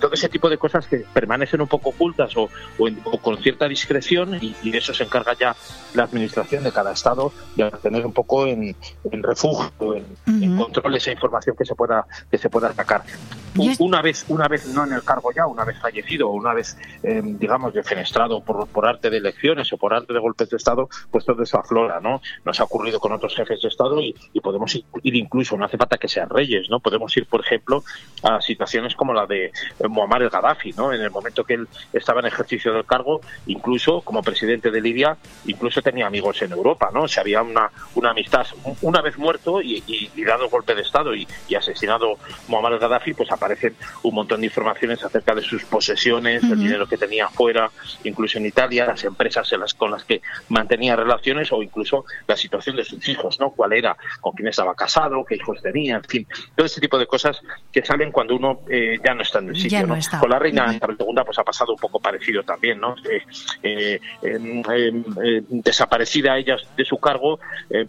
[0.00, 2.48] todo ese tipo de cosas que permanecen un poco ocultas o,
[2.78, 5.54] o en- o con cierta discreción y, y de eso se encarga ya
[5.94, 8.74] la administración de cada estado de tener un poco en,
[9.10, 10.04] en refugio, en,
[10.42, 13.02] en control esa información que se pueda que se pueda sacar.
[13.80, 16.74] Una vez, una vez no en el cargo ya, una vez fallecido, o una vez,
[17.02, 20.88] eh, digamos, defenestrado por, por arte de elecciones o por arte de golpes de Estado,
[21.10, 22.22] pues todo eso aflora, ¿no?
[22.46, 24.84] Nos ha ocurrido con otros jefes de Estado y, y podemos ir,
[25.16, 26.80] incluso, no hace falta que sean reyes, ¿no?
[26.80, 27.84] Podemos ir, por ejemplo,
[28.22, 29.52] a situaciones como la de eh,
[29.88, 30.92] Muammar el Gaddafi, ¿no?
[30.92, 35.16] En el momento que él estaba en ejercicio del cargo, incluso como presidente de Libia,
[35.46, 37.08] incluso tenía amigos en Europa, ¿no?
[37.08, 38.46] Se había una, una amistad.
[38.82, 42.78] Una vez muerto y, y, y dado golpe de Estado y, y asesinado Muammar el
[42.78, 46.60] Gaddafi, pues aparecen un montón de informaciones acerca de sus posesiones, el Ujú.
[46.60, 47.70] dinero que tenía fuera,
[48.04, 52.36] incluso en Italia, las empresas en las, con las que mantenía relaciones o incluso la
[52.36, 53.50] situación de sus hijos, ¿no?
[53.50, 56.26] Cuál era, con quién estaba casado, qué hijos tenía, en fin,
[56.56, 57.38] todo ese tipo de cosas
[57.70, 59.96] que salen cuando uno eh, ya no está en el Ya sitio, no ¿no?
[59.96, 60.18] está.
[60.18, 60.74] Con la reina.
[60.74, 62.94] Isabel II pues ha pasado un poco parecido también, ¿no?
[63.10, 63.22] Eh,
[63.62, 65.04] eh, em, em,
[65.62, 67.38] desaparecida ella de su cargo,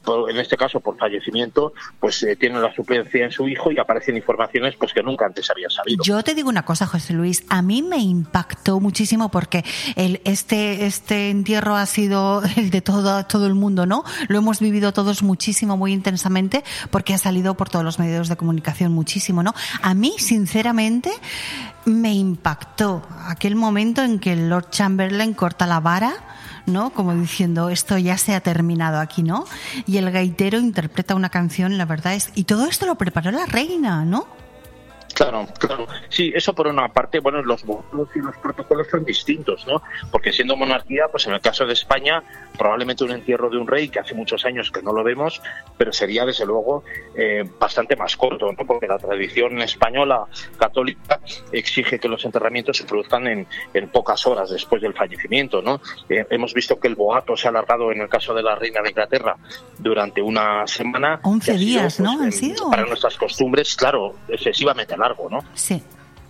[0.03, 4.15] por- en este caso por fallecimiento, pues tiene la suplencia en su hijo y aparecen
[4.17, 6.03] informaciones pues que nunca antes había sabido.
[6.03, 9.63] Yo te digo una cosa, José Luis, a mí me impactó muchísimo porque
[9.95, 14.03] el, este, este entierro ha sido el de todo, todo el mundo, ¿no?
[14.27, 16.32] Lo hemos vivido todos muchísimo, muy intensamente,
[16.89, 19.53] porque ha salido por todos los medios de comunicación muchísimo, ¿no?
[19.81, 21.11] A mí, sinceramente,
[21.85, 26.13] me impactó aquel momento en que el Lord Chamberlain corta la vara.
[26.65, 26.91] ¿no?
[26.91, 29.43] Como diciendo, esto ya se ha terminado aquí, ¿no?
[29.85, 32.31] Y el gaitero interpreta una canción, la verdad es...
[32.35, 34.27] Y todo esto lo preparó la reina, ¿no?
[35.13, 35.87] Claro, claro.
[36.09, 39.81] Sí, eso por una parte, bueno, los votos y los protocolos son distintos, ¿no?
[40.11, 42.23] Porque siendo monarquía, pues en el caso de España,
[42.57, 45.41] probablemente un entierro de un rey, que hace muchos años que no lo vemos,
[45.77, 46.83] pero sería desde luego
[47.15, 48.65] eh, bastante más corto, ¿no?
[48.65, 50.25] Porque la tradición española
[50.57, 51.19] católica
[51.51, 55.79] exige que los enterramientos se produzcan en, en pocas horas después del fallecimiento, ¿no?
[56.09, 58.81] Eh, hemos visto que el boato se ha alargado en el caso de la reina
[58.81, 59.35] de Inglaterra
[59.77, 61.19] durante una semana.
[61.23, 62.13] 11 que ha sido, días, ¿no?
[62.13, 62.69] pues, Han sido.
[62.69, 64.97] Para nuestras costumbres, claro, excesivamente
[65.53, 65.83] Sí,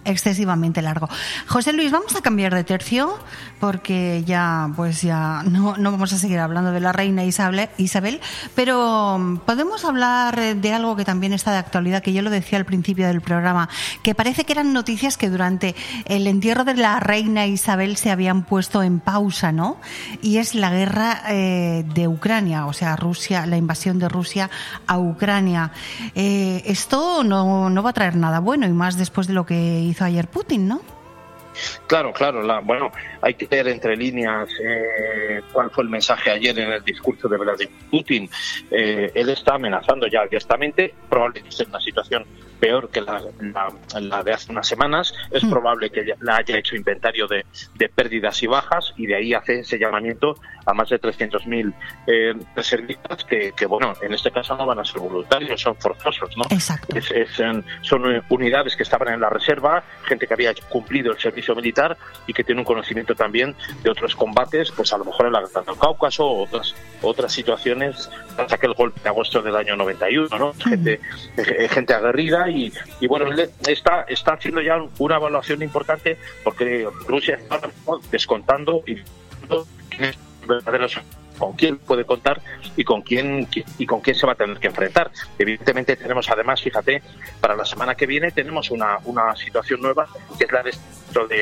[0.06, 1.10] excesivamente largo.
[1.48, 3.18] José Luis, vamos a cambiar de tercio
[3.60, 8.20] porque ya, pues ya no, no vamos a seguir hablando de la reina Isabel,
[8.56, 12.58] pero mm, podemos hablar de algo que también está de actualidad, que yo lo decía
[12.58, 13.70] al principio del programa,
[14.02, 15.76] que parece que eran noticias que durante
[16.06, 19.78] el entierro de la reina Isabel se habían puesto en pausa, ¿no?
[20.22, 24.50] Y es la guerra eh, de Ucrania, o sea, Rusia, la invasión de Rusia
[24.88, 25.72] a Ucrania.
[26.16, 29.80] Eh, esto no, no va a traer nada bueno y más después de lo que
[29.94, 30.82] hizo ayer Putin, ¿no?
[31.88, 32.42] Claro, claro.
[32.42, 32.92] La, bueno,
[33.22, 37.38] hay que leer entre líneas eh, cuál fue el mensaje ayer en el discurso de
[37.38, 38.30] Vladimir Putin.
[38.72, 42.26] Eh, él está amenazando ya abiertamente, probablemente en una situación
[42.64, 45.14] peor que la, la- la de hace unas semanas.
[45.32, 47.46] Es probable que la haya hecho inventario de,
[47.76, 50.36] de pérdidas y bajas y de ahí hace ese llamamiento
[50.66, 51.74] a más de 300.000
[52.08, 56.38] eh, reservistas que, que, bueno, en este caso no van a ser voluntarios, son forzosos,
[56.38, 56.44] ¿no?
[56.52, 56.96] Exacto.
[56.98, 61.12] Es- es, en- son eh, unidades que estaban en la reserva, gente que había cumplido
[61.12, 63.54] el servicio militar y que tiene un conocimiento también
[63.84, 67.34] de otros combates, pues a lo mejor en la guerra del Cáucaso o otras, otras
[67.34, 70.54] situaciones tras aquel golpe de agosto del año 91, ¿no?
[70.54, 71.02] Gente,
[71.36, 73.30] eh, gente aguerrida y, y bueno,
[73.68, 77.62] está, está haciendo ya una evaluación importante porque Rusia está
[78.12, 78.98] descontando y
[80.48, 81.00] verdaderos
[81.38, 82.42] con quién puede contar
[82.76, 83.48] y con quién
[83.78, 85.12] y con quién se va a tener que enfrentar.
[85.38, 87.02] Evidentemente tenemos además, fíjate,
[87.42, 90.08] para la semana que viene tenemos una, una situación nueva
[90.38, 90.74] que es la de,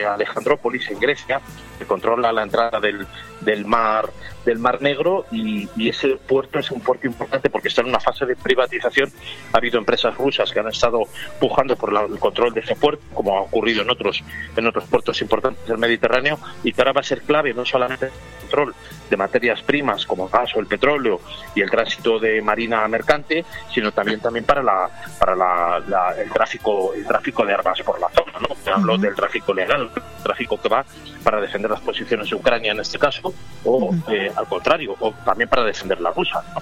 [0.06, 1.40] Alejandrópolis en Grecia,
[1.80, 3.08] que controla la entrada del,
[3.42, 4.10] del mar
[4.46, 8.00] del Mar Negro y, y ese puerto es un puerto importante porque está en una
[8.00, 9.12] fase de privatización.
[9.54, 11.04] Ha habido empresas rusas que han estado
[11.40, 14.24] pujando por la- el control de ese puerto, como ha ocurrido en otros
[14.58, 18.08] en otros puertos importantes del Mediterráneo, y que ahora va a ser clave no solamente
[18.08, 18.12] el
[18.42, 18.76] control
[19.10, 21.20] de materias primas como el gas o el petróleo
[21.56, 23.44] y el tránsito de marina mercante,
[23.74, 24.90] sino también también para la
[25.20, 28.56] para la, la- el tráfico el tráfico de armas por la zona, ¿no?
[28.64, 30.86] Te hablo del tráfico legal, el tráfico que va
[31.24, 33.34] para defender las posiciones de Ucrania en este caso,
[33.66, 36.44] o eh, al contrario, o también para defender la rusa.
[36.56, 36.62] ¿no?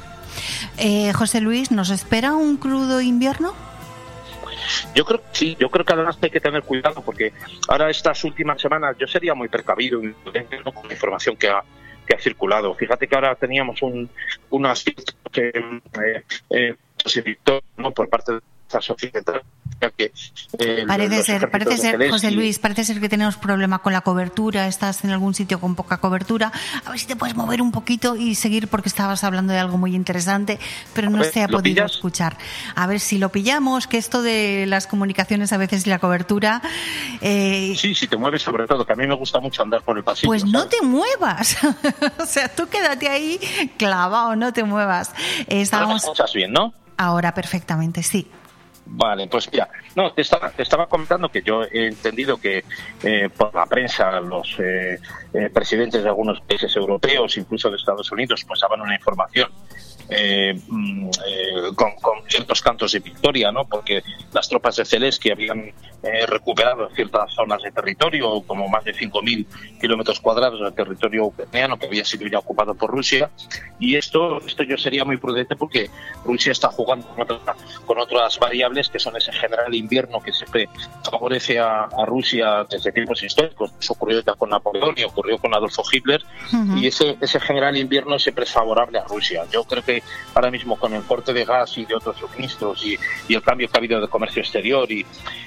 [0.78, 3.54] Eh, José Luis, ¿nos espera un crudo invierno?
[4.96, 7.34] Yo creo que sí, yo creo que además hay que tener cuidado porque
[7.68, 10.72] ahora estas últimas semanas yo sería muy precavido ¿no?
[10.72, 11.64] con la información que ha
[12.10, 12.73] que ha circulado.
[12.73, 14.10] Fíjate que ahora teníamos un
[14.49, 14.84] unas
[15.31, 16.76] que eh, eh,
[17.94, 18.40] por parte de
[19.96, 20.12] que
[20.60, 24.02] eh, Parece los ser, parece ser, José Luis, parece ser que tenemos problema con la
[24.02, 26.52] cobertura, estás en algún sitio con poca cobertura.
[26.86, 29.78] A ver si te puedes mover un poquito y seguir porque estabas hablando de algo
[29.78, 30.60] muy interesante,
[30.94, 31.91] pero no ver, se ha ¿lo podido pillas?
[31.94, 32.38] escuchar.
[32.76, 36.62] A ver si lo pillamos, que esto de las comunicaciones a veces y la cobertura,
[37.22, 39.98] eh, Sí, sí, te mueves sobre todo, que a mí me gusta mucho andar por
[39.98, 40.28] el pasillo.
[40.28, 41.58] pues no te muevas.
[42.20, 43.40] o sea, tú quédate ahí
[43.78, 45.10] clavado, no te muevas.
[45.10, 46.74] Ahora me Estábamos escuchas bien, ¿no?
[46.98, 48.28] ahora perfectamente, sí.
[48.91, 52.64] Vale, pues mira, no, te estaba, te estaba comentando que yo he entendido que
[53.03, 54.99] eh, por la prensa los eh,
[55.34, 59.49] eh, presidentes de algunos países europeos, incluso de Estados Unidos, pues daban una información
[60.10, 61.91] eh, mm, eh, con,
[62.28, 63.66] ciertos cantos de victoria, ¿no?
[63.66, 64.02] Porque
[64.34, 65.72] las tropas de Zelensky habían
[66.04, 69.46] eh, recuperado ciertas zonas de territorio, como más de 5.000
[69.82, 73.30] kilómetros cuadrados de territorio ucraniano que había sido ya ocupado por Rusia.
[73.80, 75.90] Y esto, esto yo sería muy prudente porque
[76.26, 77.56] Rusia está jugando con, otra-
[77.86, 80.70] con otras variables que son ese general invierno que siempre
[81.04, 83.72] favorece a, a Rusia desde tiempos históricos.
[83.80, 86.24] Eso ocurrió ya con Napoleón y ocurrió con Adolfo Hitler.
[86.78, 89.44] Y ese, ese general invierno siempre es favorable a Rusia.
[89.52, 90.02] Yo creo que
[90.34, 92.98] ahora mismo con el corte de gas y de otros suministros y,
[93.28, 95.06] y el cambio que ha habido de comercio exterior y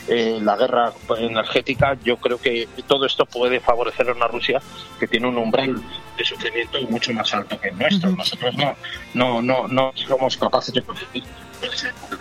[0.09, 4.61] eh, la guerra energética, yo creo que todo esto puede favorecer a una Rusia
[4.99, 5.81] que tiene un umbral
[6.17, 8.11] de sufrimiento mucho más alto que el nuestro.
[8.11, 8.77] Nosotros no,
[9.15, 11.25] no, no, no somos capaces de conseguir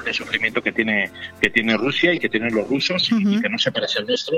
[0.05, 1.09] de sufrimiento que tiene,
[1.41, 4.07] que tiene Rusia y que tienen los rusos y, y que no se parece al
[4.07, 4.37] nuestro.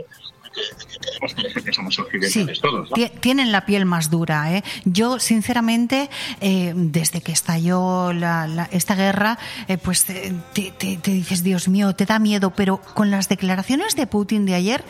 [1.63, 2.89] Que, somos occidentales todos.
[3.19, 4.55] Tienen la piel más dura.
[4.55, 4.63] ¿eh?
[4.85, 6.09] Yo, sinceramente,
[6.41, 11.43] eh, desde que estalló la- la- esta guerra, eh, pues eh, te, te- te dices,
[11.43, 14.83] Dios mío, te da miedo, pero con las declaraciones de Putin de ayer,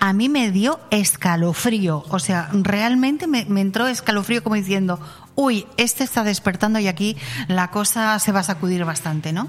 [0.00, 2.04] a mí me dio escalofrío.
[2.10, 5.00] O sea, realmente me, me entró escalofrío como diciendo,
[5.36, 7.16] uy, este está despertando y aquí
[7.48, 9.48] la cosa se va a sacudir bastante, ¿no?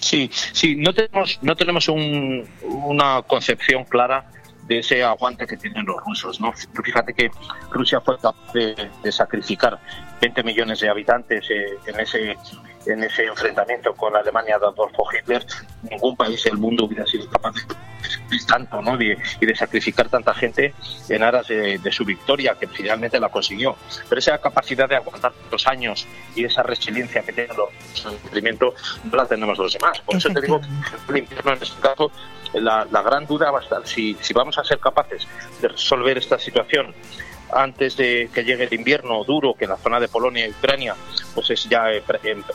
[0.00, 4.28] Sí, sí, no tenemos, no tenemos un- una concepción clara
[4.66, 6.52] de ese aguante que tienen los rusos, ¿no?
[6.82, 7.30] Fíjate que
[7.70, 9.78] Rusia fue capaz de, sacrificar
[10.20, 12.36] 20 millones de habitantes eh, en ese
[12.86, 15.44] en ese enfrentamiento con Alemania de Adolfo Hitler.
[15.90, 17.62] Ningún país del mundo hubiera sido capaz de
[18.46, 18.96] tanto, ¿no?
[18.96, 20.74] De- y de sacrificar tanta gente
[21.08, 23.76] en aras de, de su victoria, que finalmente la consiguió.
[24.08, 28.12] Pero esa capacidad de aguantar tantos años y esa resiliencia que tienen los rusos en
[28.12, 28.74] el sufrimiento
[29.04, 30.00] no la tenemos los demás.
[30.00, 32.10] Por eso te digo que el en este caso
[32.54, 35.26] la, la gran duda va a estar si, si vamos a ser capaces
[35.60, 36.94] de resolver esta situación
[37.54, 40.94] antes de que llegue el invierno duro, que en la zona de Polonia y Ucrania
[41.34, 42.02] pues es ya en,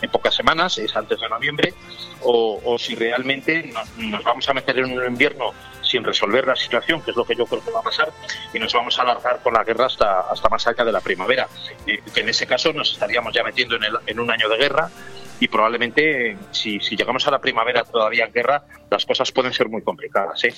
[0.01, 1.73] en- pocas semanas, es antes de noviembre,
[2.21, 5.51] o, o si realmente nos, nos vamos a meter en un invierno
[5.81, 8.09] sin resolver la situación, que es lo que yo creo que va a pasar,
[8.53, 11.47] y nos vamos a alargar con la guerra hasta, hasta más allá de la primavera.
[11.87, 14.57] Eh, que en ese caso nos estaríamos ya metiendo en, el- en un año de
[14.57, 14.89] guerra
[15.41, 19.67] y probablemente si, si llegamos a la primavera todavía en guerra, las cosas pueden ser
[19.69, 20.43] muy complicadas.
[20.43, 20.53] ¿eh?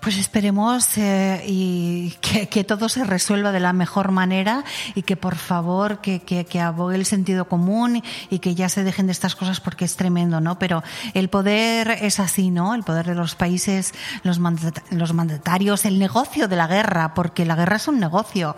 [0.00, 4.64] Pues esperemos eh, y que, que todo se resuelva de la mejor manera
[4.94, 8.82] y que por favor que, que, que abogue el sentido común y que ya se
[8.82, 10.58] dejen de estas cosas porque es tremendo, ¿no?
[10.58, 10.82] Pero
[11.12, 12.74] el poder es así, ¿no?
[12.74, 17.44] El poder de los países, los, mandat- los mandatarios, el negocio de la guerra, porque
[17.44, 18.56] la guerra es un negocio.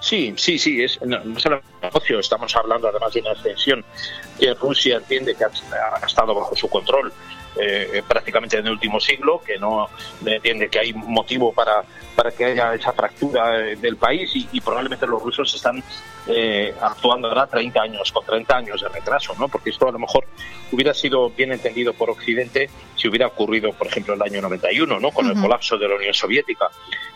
[0.00, 3.84] Sí, sí, sí, es, no, solo un negocio, estamos hablando además de una extensión
[4.38, 7.12] que Rusia entiende que ha estado bajo su control
[7.60, 9.88] eh, prácticamente en el último siglo, que no
[10.24, 11.82] entiende que hay motivo para,
[12.14, 15.82] para que haya esa fractura eh, del país y, y probablemente los rusos están
[16.26, 19.48] eh, actuando ahora 30 años, con 30 años de retraso, ¿no?
[19.48, 20.24] Porque esto a lo mejor
[20.70, 25.10] hubiera sido bien entendido por Occidente si hubiera ocurrido, por ejemplo, el año 91, ¿no?
[25.10, 26.68] Con el colapso de la Unión Soviética.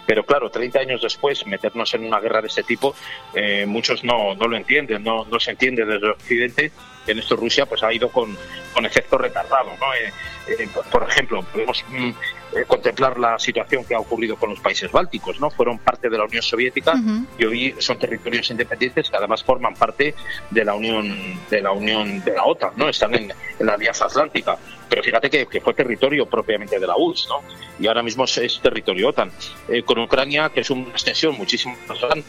[0.06, 2.94] Pero claro, 30 años después, meternos en una guerra de este tipo,
[3.34, 6.72] eh, muchos no, no lo entienden, no, no se entiende desde Occidente.
[7.06, 8.36] En esto Rusia pues ha ido con,
[8.74, 9.70] con efecto retardado.
[9.80, 9.94] ¿no?
[9.94, 10.12] Eh,
[10.58, 14.90] eh, por- ejemplo, podemos mm, eh, contemplar la situación que ha ocurrido con los países
[14.90, 15.38] bálticos.
[15.40, 15.50] ¿no?
[15.50, 16.94] Fueron parte de la Unión Soviética
[17.38, 20.14] y hoy son territorios independientes que además forman parte
[20.50, 22.88] de la Unión de la Unión de la OTAN, ¿no?
[22.88, 24.56] Están en, en la Alianza Atlántica.
[24.92, 27.36] Pero fíjate que, que fue territorio propiamente de la URSS, ¿no?
[27.80, 29.32] Y ahora mismo es, es territorio OTAN.
[29.70, 32.24] Eh, con Ucrania, que es una extensión muchísimo más grande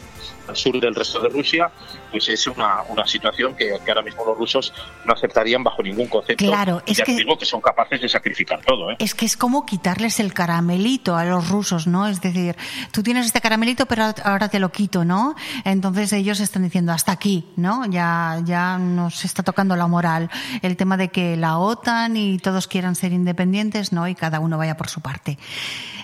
[0.47, 1.69] al sur del resto de Rusia,
[2.11, 4.73] pues es una, una situación que, que ahora mismo los rusos
[5.05, 6.45] no aceptarían bajo ningún concepto.
[6.45, 8.95] Claro, Y es ya que- digo que son capaces de sacrificar todo, ¿eh?
[8.99, 12.07] Es que es como quitarles el caramelito a los rusos, ¿no?
[12.07, 12.55] Es decir,
[12.91, 15.35] tú tienes este caramelito, pero ahora te lo quito, ¿no?
[15.65, 17.85] Entonces ellos están diciendo hasta aquí, ¿no?
[17.89, 20.29] Ya, ya nos está tocando la moral.
[20.61, 24.07] El tema de que la OTAN y todos quieran ser independientes, ¿no?
[24.07, 25.39] Y cada uno vaya por su parte.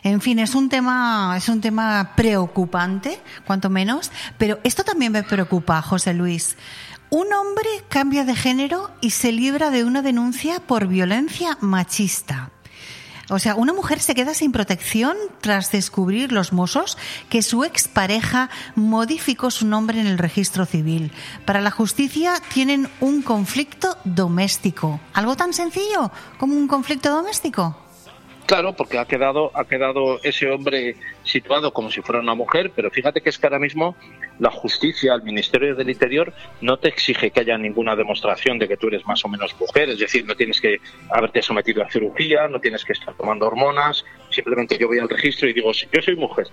[0.02, 4.10] En fin, es un tema, es un tema preocupante, cuanto menos,
[4.40, 6.58] pero esto también me preocupa, José Luis.
[7.12, 12.50] Un hombre cambia de género y se libra de una denuncia por violencia machista.
[13.30, 16.98] O sea, una mujer se queda sin protección tras descubrir los mozos
[17.30, 21.12] que su expareja modificó su nombre en el registro civil.
[21.46, 25.00] Para la justicia tienen un conflicto doméstico.
[25.14, 27.78] Algo tan sencillo como un conflicto doméstico.
[28.48, 30.96] Claro, porque ha quedado, ha quedado ese hombre
[31.30, 33.96] situado como si fuera una mujer, pero fíjate que es que ahora mismo
[34.40, 38.78] la justicia, el Ministerio del Interior, no te exige que haya ninguna demostración de que
[38.78, 40.78] tú eres más o menos mujer, es decir, no tienes que
[41.10, 45.50] haberte sometido a cirugía, no tienes que estar tomando hormonas, simplemente yo voy al registro
[45.50, 46.48] y digo, yo soy mujer,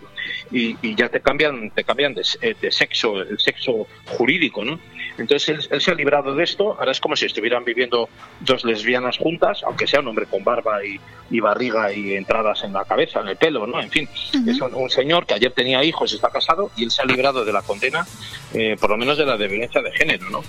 [0.50, 4.78] y, ya te cambian, te cambian de, eh, de sexo, el sexo jurídico, ¿no?
[5.18, 8.08] Entonces él, él se ha librado de esto, ahora es como si estuvieran viviendo
[8.40, 12.72] dos lesbianas juntas, aunque sea un hombre con barba y, y barriga y entradas en
[12.72, 13.80] la cabeza, en el pelo, ¿no?
[13.80, 14.08] En fin,
[14.46, 17.44] es un, un señor que ayer tenía hijos, está casado y él se ha librado
[17.44, 18.06] de la condena,
[18.54, 20.42] eh, por lo menos de la de violencia de género, ¿no?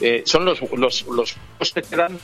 [0.00, 2.18] Eh, son los, los, los que quedan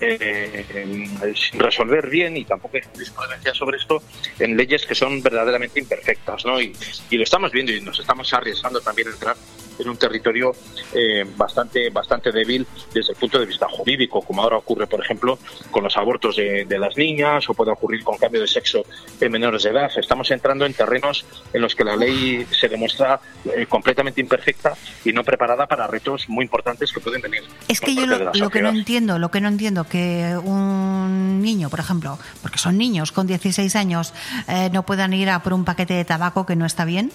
[0.00, 4.02] eh, eh, sin resolver bien y tampoco hay jurisprudencia sobre esto
[4.38, 6.60] en leyes que son verdaderamente imperfectas, ¿no?
[6.60, 6.74] Y,
[7.10, 9.36] y lo estamos viendo y nos estamos arriesgando también a entrar
[9.80, 10.52] en un territorio
[10.94, 15.38] eh, bastante bastante débil desde el punto de vista jurídico, como ahora ocurre, por ejemplo,
[15.70, 18.84] con los abortos de, de las niñas o puede ocurrir con cambio de sexo
[19.20, 19.90] en menores de edad.
[19.96, 24.74] Estamos entrando en terrenos en los que la ley se demuestra eh, completamente imperfecta
[25.04, 27.42] y no preparada para retos muy importantes que pueden venir.
[27.68, 31.70] Es que yo lo, lo que no entiendo, lo que no entiendo, que un niño,
[31.70, 34.12] por ejemplo, porque son niños con 16 años,
[34.48, 37.12] eh, no puedan ir a por un paquete de tabaco que no está bien.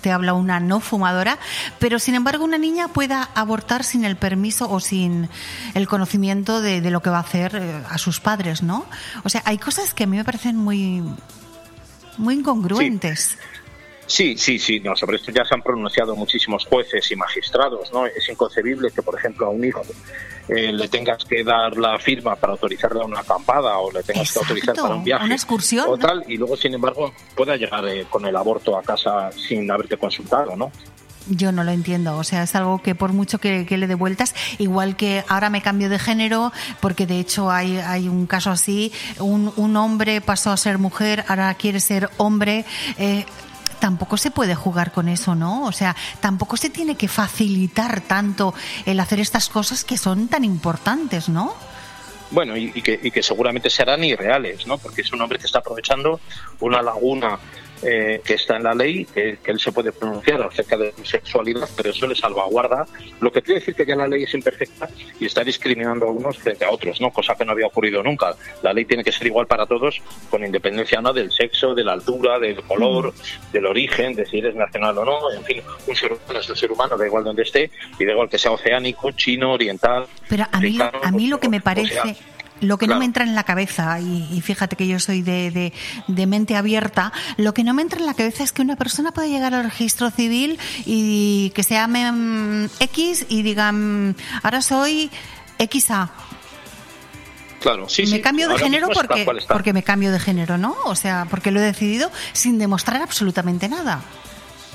[0.00, 1.38] Te habla, una no fumadora,
[1.78, 5.28] pero sin embargo una niña pueda abortar sin el permiso o sin
[5.74, 8.86] el conocimiento de, lo que va a hacer eh, a sus padres, ¿no?
[9.24, 11.02] O sea, hay cosas que a mí me parecen muy,
[12.16, 13.36] muy incongruentes.
[14.06, 18.06] Sí, sí, sí, no, sobre esto ya se han pronunciado muchísimos jueces y magistrados, ¿no?
[18.06, 19.82] Es inconcebible que, por ejemplo, a un hijo
[20.48, 24.32] eh, le tengas que dar la firma para autorizarle a una acampada o le tengas
[24.32, 25.98] que autorizar para un viaje una excursión, o ¿no?
[25.98, 29.96] tal, y luego, sin embargo, pueda llegar eh, con el aborto a casa sin haberte
[29.96, 30.70] consultado, ¿no?
[31.28, 33.96] Yo no lo entiendo, o sea, es algo que por mucho que, que le dé
[33.96, 38.52] vueltas, igual que ahora me cambio de género, porque de hecho hay, hay un caso
[38.52, 42.64] así, un, un hombre pasó a ser mujer, ahora quiere ser hombre.
[42.98, 43.24] eh,
[43.80, 45.64] Tampoco se puede jugar con eso, ¿no?
[45.64, 48.54] O sea, tampoco se tiene que facilitar tanto
[48.84, 51.54] el hacer estas cosas que son tan importantes, ¿no?
[52.30, 54.78] Bueno, y, que, y que seguramente serán irreales, ¿no?
[54.78, 56.20] Porque es un hombre que está aprovechando
[56.60, 57.38] una laguna
[57.82, 61.04] eh, que está en la ley, que, que él se puede pronunciar acerca de su
[61.04, 62.86] sexualidad, pero eso le salvaguarda.
[63.20, 64.88] Lo que quiere decir que ya la ley es imperfecta
[65.20, 67.10] y está discriminando a unos frente a otros, ¿no?
[67.10, 68.34] Cosa que no había ocurrido nunca.
[68.62, 70.00] La ley tiene que ser igual para todos,
[70.30, 73.12] con independencia no del sexo, de la altura, del color,
[73.52, 75.32] del origen, de si eres nacional o no.
[75.32, 78.12] En fin, un ser humano es un ser humano, da igual donde esté, y da
[78.12, 80.06] igual que sea oceánico, chino, oriental.
[80.28, 82.16] Pero a mí, a mí lo que me o sea, parece,
[82.60, 85.50] lo que no me entra en la cabeza, y, y fíjate que yo soy de,
[85.50, 85.72] de-
[86.08, 89.12] de mente abierta, lo que no me entra en la cabeza es que una persona
[89.12, 94.62] pueda llegar al registro civil y que se llame mm, X y diga, mm, ahora
[94.62, 95.10] soy
[95.58, 96.10] XA.
[97.60, 98.20] Claro, sí, me sí.
[98.20, 100.76] cambio de Ahora género porque, porque me cambio de género, ¿no?
[100.84, 104.02] O sea, porque lo he decidido sin demostrar absolutamente nada.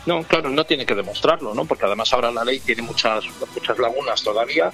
[0.05, 1.65] No, claro, no tiene que demostrarlo, ¿no?
[1.65, 3.23] Porque además ahora la ley tiene muchas
[3.55, 4.71] muchas lagunas todavía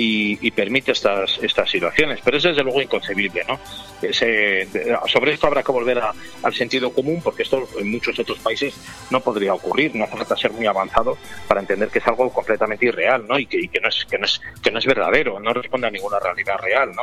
[0.00, 3.58] y, y permite estas estas situaciones, pero es desde luego inconcebible, ¿no?
[4.00, 4.68] Ese-
[5.08, 6.12] sobre esto habrá que volver a-
[6.42, 8.74] al sentido común porque esto en muchos otros países
[9.10, 11.18] no podría ocurrir, no hace falta ser muy avanzado
[11.48, 13.38] para entender que es algo completamente irreal, ¿no?
[13.38, 15.88] Y que, y que no es que no es que no es verdadero, no responde
[15.88, 17.02] a ninguna realidad real, ¿no?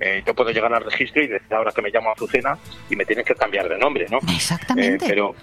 [0.00, 2.56] Eh, yo puedo llegar al registro y decir ahora que me llamo Azucena
[2.88, 4.18] y me tienes que cambiar de nombre, ¿no?
[4.32, 5.04] Exactamente.
[5.06, 5.34] Eh, pero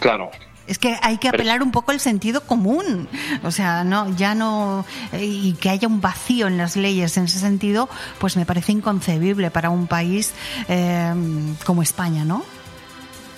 [0.00, 0.30] claro,
[0.66, 3.08] Es que hay que apelar un poco al sentido común.
[3.44, 4.84] O sea, no, ya no.
[5.12, 7.88] eh, Y que haya un vacío en las leyes en ese sentido,
[8.18, 10.34] pues me parece inconcebible para un país
[10.68, 11.12] eh,
[11.64, 12.44] como España, ¿no?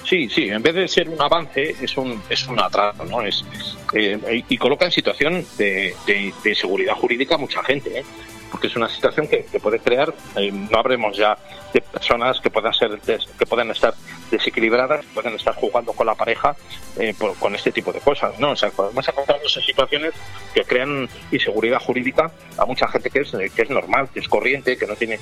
[0.04, 3.20] Sí, sí, en vez de ser un avance, es un, es un atraso, ¿no?
[3.20, 3.44] Es,
[3.92, 8.04] eh, y coloca en situación de, de, de inseguridad jurídica a mucha gente, ¿eh?
[8.50, 11.36] Porque es una situación que, que puede crear, eh, no hablemos ya
[11.72, 13.92] de personas que puedan ser des- que puedan estar
[14.30, 16.56] desequilibradas, que pueden estar jugando con la pareja
[16.98, 18.52] eh, por- con este tipo de cosas, ¿no?
[18.52, 20.14] O sea, podemos encontrarnos en situaciones
[20.54, 24.28] que crean inseguridad jurídica a mucha gente que es, eh, que es normal, que es
[24.28, 25.18] corriente, que no tiene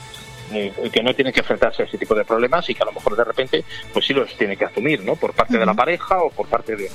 [0.52, 2.92] eh, que no tiene que enfrentarse a ese tipo de problemas y que a lo
[2.92, 5.16] mejor de repente pues sí los tiene que asumir, ¿no?
[5.16, 6.88] Por parte de la pareja o por parte de,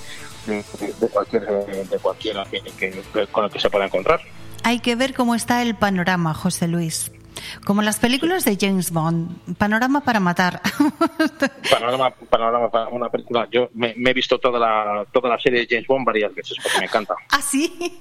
[0.45, 0.63] de,
[1.01, 4.21] de cualquier de cualquiera que, que- con el que se pueda encontrar.
[4.63, 7.11] Hay que ver cómo está el panorama, José Luis.
[7.65, 9.55] Como las películas de James Bond.
[9.57, 10.61] Panorama para matar.
[11.71, 13.47] Panorama, panorama para una película.
[13.51, 16.57] Yo me, me he visto toda la toda la serie de James Bond varias veces
[16.61, 17.15] porque me encanta.
[17.31, 17.97] ¿Ah, sí?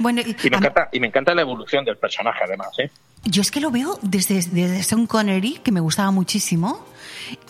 [0.00, 2.90] Bueno, y- me encanta y me encanta la evolución del personaje además, ¿eh?
[3.24, 6.84] Yo es que lo veo desde, desde Sean Connery, que me gustaba muchísimo,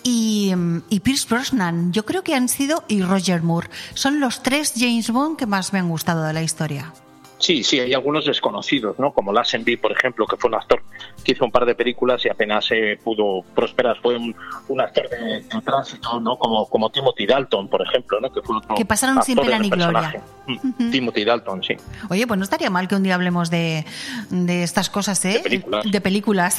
[0.02, 1.92] y, mm, y Pierce Brosnan.
[1.92, 3.70] Yo creo que han sido, y Roger Moore.
[3.94, 6.92] Son los tres James Bond que más me han gustado de la historia.
[7.40, 9.12] Sí, sí, hay algunos desconocidos, ¿no?
[9.12, 10.82] Como Lazenby, por ejemplo, que fue un actor
[11.24, 13.96] que hizo un par de películas y apenas eh, pudo prosperar.
[14.00, 14.36] Fue un,
[14.68, 16.38] un actor de, de tránsito, ¿no?
[16.38, 18.30] Como, como Timothy Dalton, por ejemplo, ¿no?
[18.30, 20.22] Que fue otro Que pasaron sin pena ni gloria.
[20.46, 21.74] Mm, Timothy Dalton, sí.
[22.10, 23.86] Oye, pues no estaría mal que un día hablemos de,
[24.28, 25.32] de estas cosas, ¿eh?
[25.34, 25.90] De películas.
[25.90, 26.56] De películas.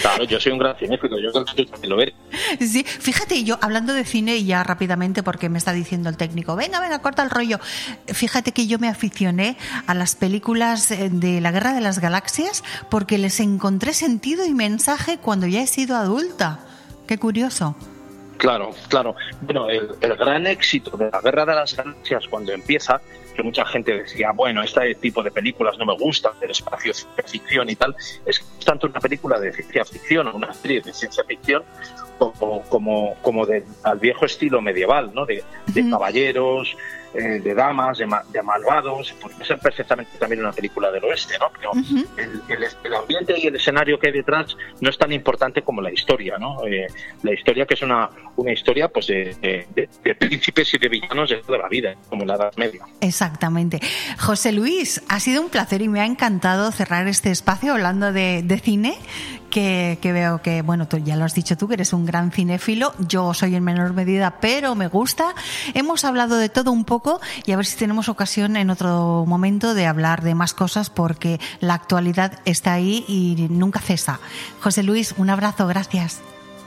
[0.00, 2.14] Claro, yo soy un gran cinéfilo, yo creo que tú también lo eres.
[2.58, 6.56] Sí, fíjate, yo hablando de cine y ya rápidamente porque me está diciendo el técnico,
[6.56, 7.60] venga, venga, corta el rollo.
[8.06, 12.64] Fíjate que yo me aficioné a las películas eh, de la Guerra de las Galaxias
[12.88, 16.58] porque les encontré sentido y mensaje cuando ya he sido adulta.
[17.06, 17.76] Qué curioso.
[18.38, 19.14] Claro, claro.
[19.42, 19.86] Bueno, el,
[20.16, 22.98] gran éxito de la Guerra de las Galaxias cuando empieza,
[23.36, 27.24] que mucha gente decía, bueno, este tipo de películas no me gusta, del espacio ciencia
[27.26, 27.94] ficción y tal,
[28.24, 31.62] es tanto una película de ciencia ficción o una serie de ciencia ficción
[32.20, 35.24] como, como, como de, al viejo estilo medieval, ¿no?
[35.26, 36.76] De, de caballeros,
[37.12, 41.34] eh, de damas, de, ma- de malvados, puede ser perfectamente también una película del oeste,
[41.40, 41.46] ¿no?
[41.52, 41.72] Pero
[42.18, 45.80] el, el- el ambiente y el escenario que hay detrás no es tan importante como
[45.82, 46.64] la historia, ¿no?
[46.66, 46.86] Eh,
[47.24, 50.88] la historia que es una, una historia pues de, de- de- de príncipes y de
[50.88, 52.84] villanos de toda la vida, como en la Edad Media.
[53.00, 53.80] Exactamente.
[54.20, 58.42] José Luis, ha sido un placer y me ha encantado cerrar este espacio hablando de,
[58.44, 58.94] de cine,
[59.50, 62.30] que, que veo que, bueno, tú ya lo has dicho tú, que eres un gran
[62.30, 65.34] cinéfilo, yo soy en menor medida, pero me gusta.
[65.74, 69.74] Hemos hablado de todo un poco y a ver si tenemos ocasión en otro momento
[69.74, 74.20] de hablar de más cosas porque la actualidad está ahí y nunca cesa.
[74.60, 76.20] José Luis, un abrazo, gracias.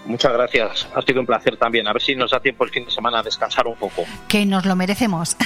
[0.06, 1.88] Muchas gracias, ha sido un placer también.
[1.88, 4.04] A ver si nos da tiempo el fin de semana a descansar un poco.
[4.28, 5.36] Que nos lo merecemos.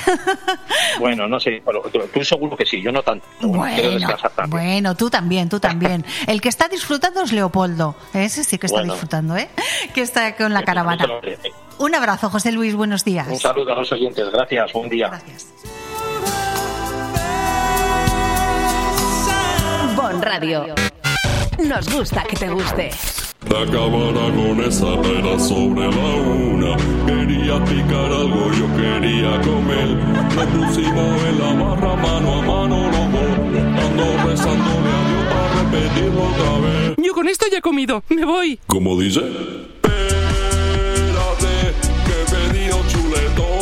[0.99, 1.81] Bueno, no sé, pero
[2.11, 3.25] tú, seguro que sí, yo no tanto.
[3.41, 4.49] bueno, quiero Bueno, descansar también.
[4.63, 6.03] bueno, tú también, tú también.
[6.27, 7.95] El que está disfrutando es Leopoldo.
[8.15, 8.93] Ese sí que está Bueno.
[8.93, 9.47] disfrutando, ¿eh?
[9.93, 11.05] Que está con la caravana.
[11.77, 13.27] Un abrazo, José Luis, buenos días.
[13.27, 15.11] Un saludo a los oyentes, gracias, buen día.
[19.95, 20.73] Bon Radio.
[21.59, 22.89] Nos gusta que te guste.
[23.49, 26.75] La cámara con esa era sobre la una.
[27.05, 29.87] Quería picar algo, yo quería comer.
[30.35, 33.31] Nos pusimos en la barra mano a mano los dos.
[33.83, 36.95] Ando rezándole a Dios para repetirlo otra vez.
[36.97, 38.03] Yo con esto ya he comido.
[38.09, 38.59] Me voy.
[38.67, 39.21] ¿Cómo dice?
[39.21, 39.95] Espérate,
[42.05, 43.55] que he pedido chuletones.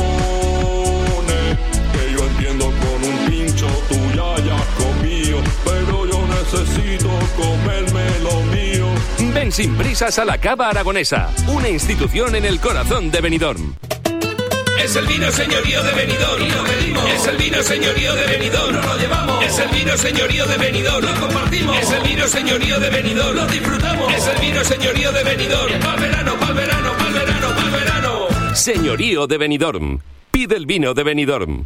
[1.93, 4.35] Que yo entiendo con un pincho tú ya
[4.77, 5.37] comido.
[5.63, 7.94] Pero yo necesito mío.
[9.35, 13.75] Ven sin prisas a la Cava Aragonesa, una institución en el corazón de Benidorm.
[14.81, 16.41] Es el vino señorío de Benidorm.
[16.41, 17.09] Y lo pedimos.
[17.11, 18.75] Es el vino señorío de Benidorm.
[18.75, 19.45] No lo llevamos.
[19.45, 21.05] Es el vino señorío de Benidorm.
[21.05, 21.77] Lo compartimos.
[21.79, 23.35] Es el vino señorío de Benidorm.
[23.35, 24.13] Lo disfrutamos.
[24.13, 25.79] Es el vino señorío de Benidorm.
[25.81, 28.55] Pa'l verano, pa'l verano, pa'l verano, pa'l verano.
[28.55, 29.99] Señorío de Benidorm.
[30.31, 31.65] Pide el vino de Benidorm.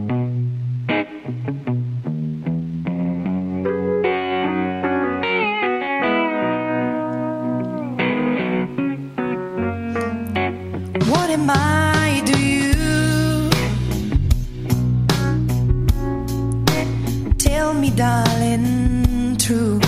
[17.95, 19.79] Darling, true.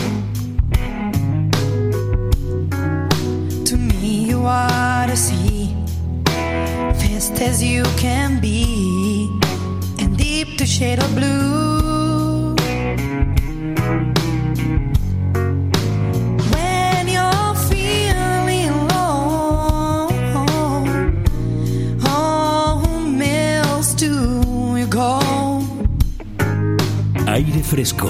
[3.66, 5.76] To me, you are the sea,
[6.26, 9.30] fast as you can be,
[10.00, 11.53] and deep to shade of blue.
[27.64, 28.10] Aire Fresco.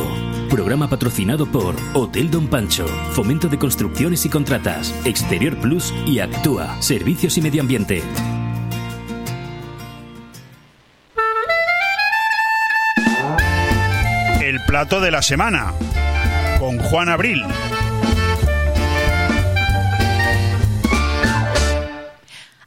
[0.49, 6.81] Programa patrocinado por Hotel Don Pancho, Fomento de Construcciones y Contratas, Exterior Plus y Actúa,
[6.81, 8.03] Servicios y Medio Ambiente.
[14.41, 15.73] El plato de la semana
[16.59, 17.43] con Juan Abril.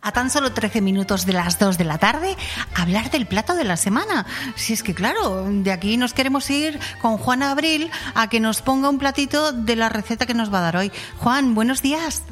[0.07, 2.37] A tan solo 13 minutos de las 2 de la tarde,
[2.83, 4.27] hablar del plato de la semana.
[4.55, 8.63] Si es que, claro, de aquí nos queremos ir con Juan Abril a que nos
[8.63, 10.93] ponga un platito de la receta que nos va a dar hoy.
[11.19, 12.23] Juan, buenos días.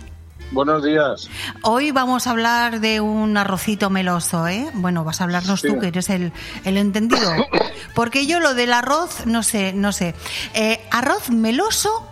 [0.53, 1.29] Buenos días.
[1.63, 4.69] Hoy vamos a hablar de un arrocito meloso, ¿eh?
[4.75, 5.69] Bueno, vas a hablarnos Sí.
[5.69, 6.33] tú, que eres el,
[6.65, 7.33] el entendido.
[7.95, 10.15] Porque yo lo del arroz, no sé, no sé.
[10.53, 12.07] Eh, arroz meloso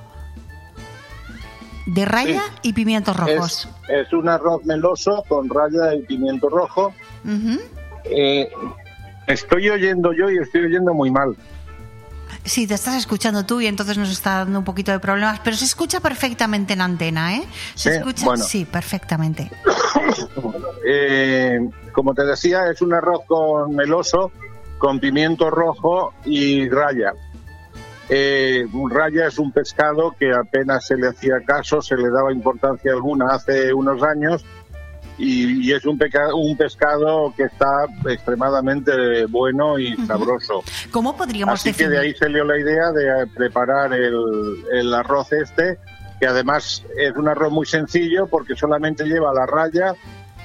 [1.86, 3.68] de raya y pimientos rojos.
[3.88, 6.94] Es, es un arroz meloso con raya y pimiento rojo.
[8.04, 8.50] Eh,
[9.26, 11.36] estoy oyendo yo y estoy oyendo muy mal.
[12.44, 15.56] Sí, te estás escuchando tú y entonces nos está dando un poquito de problemas, pero
[15.56, 17.44] se escucha perfectamente en antena, ¿eh?
[17.74, 18.44] Se Sí, escucha, bueno.
[18.44, 19.50] sí, perfectamente.
[20.84, 21.60] Eh,
[21.92, 24.32] como te decía, es un arroz con meloso,
[24.78, 27.12] con pimiento rojo y raya.
[28.08, 32.90] Eh, raya es un pescado que apenas se le hacía caso, se le daba importancia
[32.90, 34.44] alguna hace unos años
[35.18, 40.62] y, y es un, peca- un pescado que está extremadamente bueno y sabroso.
[40.90, 44.14] ¿Cómo podríamos Así que de ahí salió la idea de eh, preparar el,
[44.72, 45.78] el arroz este,
[46.18, 49.94] que además es un arroz muy sencillo porque solamente lleva la raya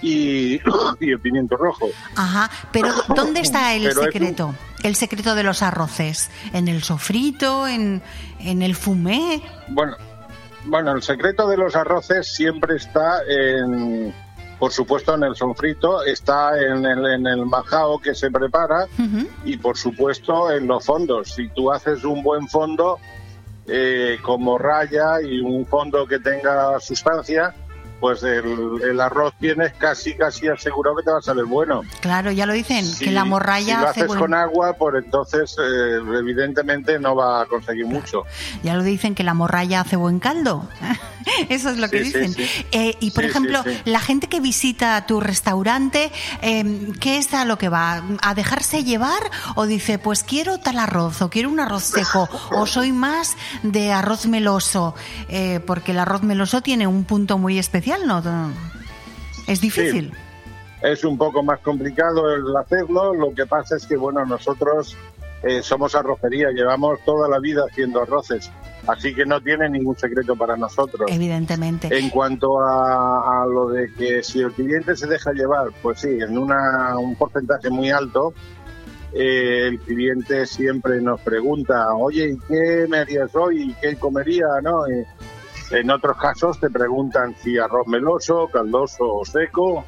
[0.02, 0.60] y,
[1.00, 1.88] y el pimiento rojo.
[2.16, 4.56] Ajá, pero ¿dónde está el Pero es un- secreto?
[4.84, 6.30] El secreto de los arroces.
[6.54, 7.68] ¿En el sofrito?
[7.68, 8.02] ¿En,
[8.40, 9.42] en el fumé?
[9.70, 9.98] Bueno,
[10.66, 14.14] bueno, el secreto de los arroces siempre está en,
[14.60, 18.88] por supuesto, en el sonfrito, está en el, en el majao que se prepara
[19.46, 21.34] y, por supuesto, en los fondos.
[21.36, 22.98] Si tú haces un buen fondo
[23.68, 27.54] eh, como raya y un fondo que tenga sustancia,
[28.00, 31.82] pues el, el arroz tienes casi, casi asegurado que te va a salir bueno.
[32.00, 34.74] Claro, ya lo dicen, Si- que la si morralla lo hace haces buen- con agua,
[34.74, 38.24] pues entonces eh, evidentemente no va a conseguir mucho.
[38.64, 40.64] Ya lo dicen que la morralla hace buen caldo.
[41.50, 42.34] Eso es lo que Sí, dicen.
[42.34, 42.48] sí.
[42.72, 47.58] Eh, y por ejemplo, la gente que visita tu restaurante, eh, ¿qué es a lo
[47.58, 48.04] que va?
[48.22, 49.22] ¿A dejarse llevar
[49.56, 53.92] o dice, pues quiero tal arroz o quiero un arroz seco o soy más de
[53.92, 54.96] arroz meloso?
[55.30, 58.22] Eh, porque el arroz meloso tiene un punto muy especial, ¿no?
[59.48, 60.14] Es difícil.
[60.82, 63.14] es un poco más complicado el hacerlo.
[63.14, 64.96] Lo que pasa es que, bueno, nosotros
[65.44, 68.52] eh, somos arrocería, llevamos toda la vida haciendo arroces.
[68.88, 71.10] Así que no tiene ningún secreto para nosotros.
[71.12, 71.98] Evidentemente.
[71.98, 76.10] En cuanto a, a lo de que si el cliente se deja llevar, pues sí,
[76.10, 78.34] en una, un porcentaje muy alto,
[79.14, 83.72] eh, el cliente siempre nos pregunta, oye, ¿y qué me harías hoy?
[83.72, 84.48] ¿Y qué comería?
[84.62, 84.88] ¿no?
[84.88, 85.06] Y
[85.72, 89.84] en otros casos te preguntan si arroz meloso, caldoso o seco.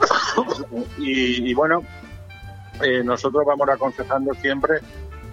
[0.98, 1.82] y, y bueno,
[2.82, 4.78] eh, nosotros vamos aconsejando siempre,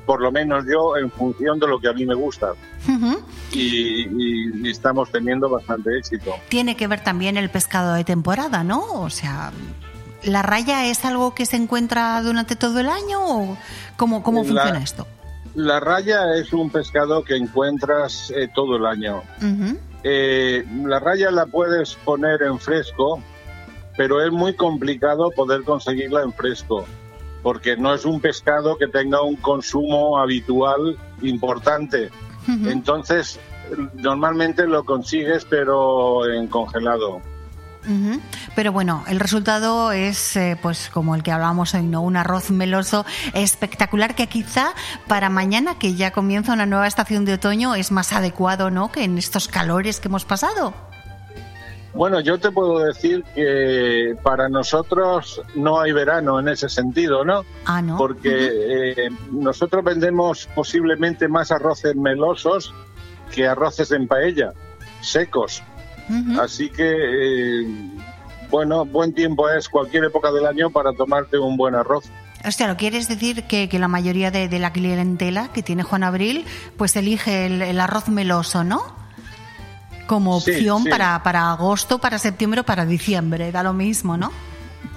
[0.06, 2.52] por lo menos yo, en función de lo que a mí me gusta.
[3.52, 6.36] Y, y- y estamos teniendo bastante éxito.
[6.50, 8.84] Tiene que ver también el pescado de temporada, ¿no?
[9.02, 9.52] O sea,
[10.24, 13.58] ¿la raya es algo que se encuentra durante todo el año o
[13.98, 15.08] cómo, cómo La- funciona esto?
[15.56, 19.24] La raya es un pescado que encuentras eh, todo el año.
[20.04, 23.22] Eh, la raya la puedes poner en fresco,
[23.96, 26.86] pero es muy complicado poder conseguirla en fresco,
[27.46, 32.10] porque no es un pescado que tenga un consumo habitual importante.
[32.48, 33.40] Entonces,
[33.94, 37.22] normalmente lo consigues, pero en congelado.
[38.56, 42.02] Pero bueno, el resultado es eh, pues como el que hablábamos hoy, ¿no?
[42.02, 43.06] Un arroz meloso
[43.36, 44.74] espectacular que quizá
[45.06, 48.92] para mañana, que ya comienza una nueva estación de otoño, es más adecuado, ¿no?
[48.92, 50.74] Que en estos calores que hemos pasado.
[51.96, 57.46] Bueno, yo te puedo decir que para nosotros no hay verano en ese sentido, ¿no?
[57.66, 57.98] Ah, ¿no?
[57.98, 62.74] Porque eh, nosotros vendemos posiblemente más arroces melosos
[63.34, 64.52] que arroces en paella,
[65.02, 65.64] secos.
[66.40, 67.68] Así que, eh,
[68.52, 72.06] bueno, buen tiempo es cualquier época del año para tomarte un buen arroz.
[72.46, 76.04] Hostia, ¿lo quieres decir que, que la mayoría de, de la clientela que tiene Juan
[76.04, 76.46] Abril,
[76.78, 79.05] pues elige el, el arroz meloso, ¿no?
[80.08, 80.90] Como opción sí.
[80.90, 84.32] Para, para agosto, para septiembre o para diciembre, da lo mismo, ¿no?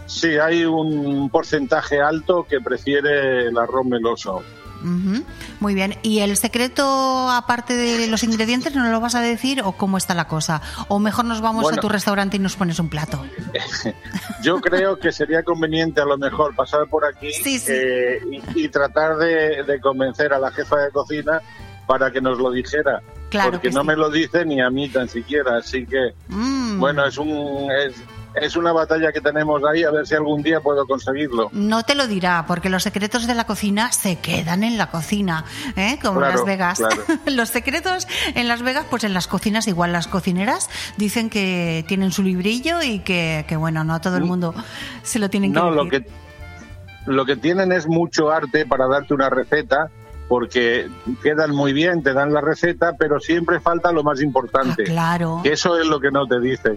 [0.07, 4.43] Sí, hay un porcentaje alto que prefiere el arroz meloso.
[4.81, 5.25] Ujú.
[5.61, 5.97] Muy bien.
[6.03, 10.15] ¿Y el secreto, aparte de los ingredientes, no lo vas a decir o cómo está
[10.15, 10.63] la cosa?
[10.87, 11.79] O mejor nos vamos Bueno.
[11.79, 13.25] a tu restaurante y nos pones un plato.
[14.43, 17.31] Yo creo que sería conveniente a lo mejor pasar por aquí
[17.69, 18.21] eh,
[18.55, 21.41] y, y tratar de, de convencer a la jefa de cocina
[21.87, 23.03] para que nos lo dijera.
[23.31, 23.87] Claro porque que no sí.
[23.87, 25.57] me lo dice ni a mí tan siquiera.
[25.59, 26.79] Así que, Mm.
[26.81, 27.95] bueno, es, un, es,
[28.35, 31.49] es una batalla que tenemos ahí, a ver si algún día puedo conseguirlo.
[31.53, 35.45] No te lo dirá, porque los secretos de la cocina se quedan en la cocina,
[35.77, 35.99] ¿eh?
[36.01, 36.79] como en Claro, Las Vegas.
[36.79, 37.03] claro.
[37.27, 42.13] los secretos en Las Vegas, pues en las cocinas, igual las cocineras dicen que tienen
[42.13, 44.55] su librillo y que, que, bueno, no a todo el mundo
[45.03, 45.63] se lo tienen que Mm.
[45.63, 45.85] No, decir.
[45.85, 49.89] lo que, lo que tienen es mucho arte para darte una receta,
[50.29, 50.89] porque
[51.23, 54.83] quedan muy bien, te dan la receta, pero siempre falta lo más importante.
[54.83, 55.41] Ah, claro.
[55.43, 56.77] Que eso es lo que no te dicen.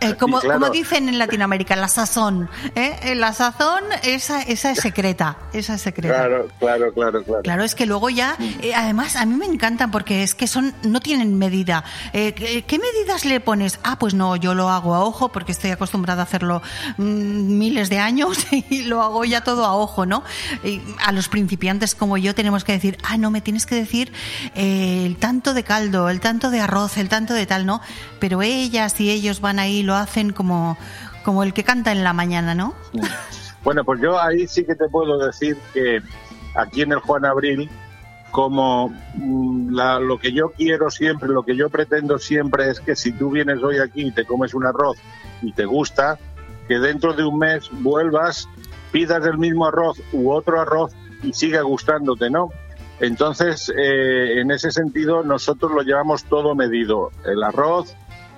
[0.00, 2.48] Eh, como, claro, como dicen en Latinoamérica, la sazón.
[2.74, 2.96] ¿eh?
[3.02, 5.36] Eh, La sazón, esa, esa es secreta.
[5.52, 6.14] Esa es secreta.
[6.14, 7.42] Claro, claro, claro, claro.
[7.42, 10.74] Claro, es que luego ya, eh, además, a mí me encantan porque es que son,
[10.82, 11.84] no tienen medida.
[12.12, 13.80] Eh, ¿qué, qué medidas le pones?
[13.82, 16.62] Ah, pues no, yo lo hago a ojo porque estoy acostumbrada a hacerlo
[16.98, 20.22] mm, miles de años y lo hago ya todo a ojo, ¿no?
[20.64, 24.12] Y a los principiantes como yo tenemos que decir, ah, no, me tienes que decir
[24.54, 27.80] eh, el tanto de caldo, el tanto de arroz, el tanto de tal, ¿no?
[28.18, 30.76] Pero ellas y ellos van ahí y lo hacen como,
[31.24, 32.74] como el que canta en la mañana, ¿no?
[33.62, 36.00] Bueno, pues yo ahí sí que te puedo decir que
[36.54, 37.68] aquí en el Juan Abril,
[38.30, 43.12] como mm, lo que yo quiero siempre, lo que yo pretendo siempre es que si
[43.12, 44.96] tú vienes hoy aquí y te comes un arroz
[45.42, 46.18] y te gusta,
[46.68, 48.48] que dentro de un mes vuelvas,
[48.92, 50.92] pidas el mismo arroz u otro arroz
[51.22, 52.50] y siga gustándote, ¿no?
[53.00, 57.10] Entonces, eh, en ese sentido, nosotros lo llevamos todo medido.
[57.24, 57.94] El arroz,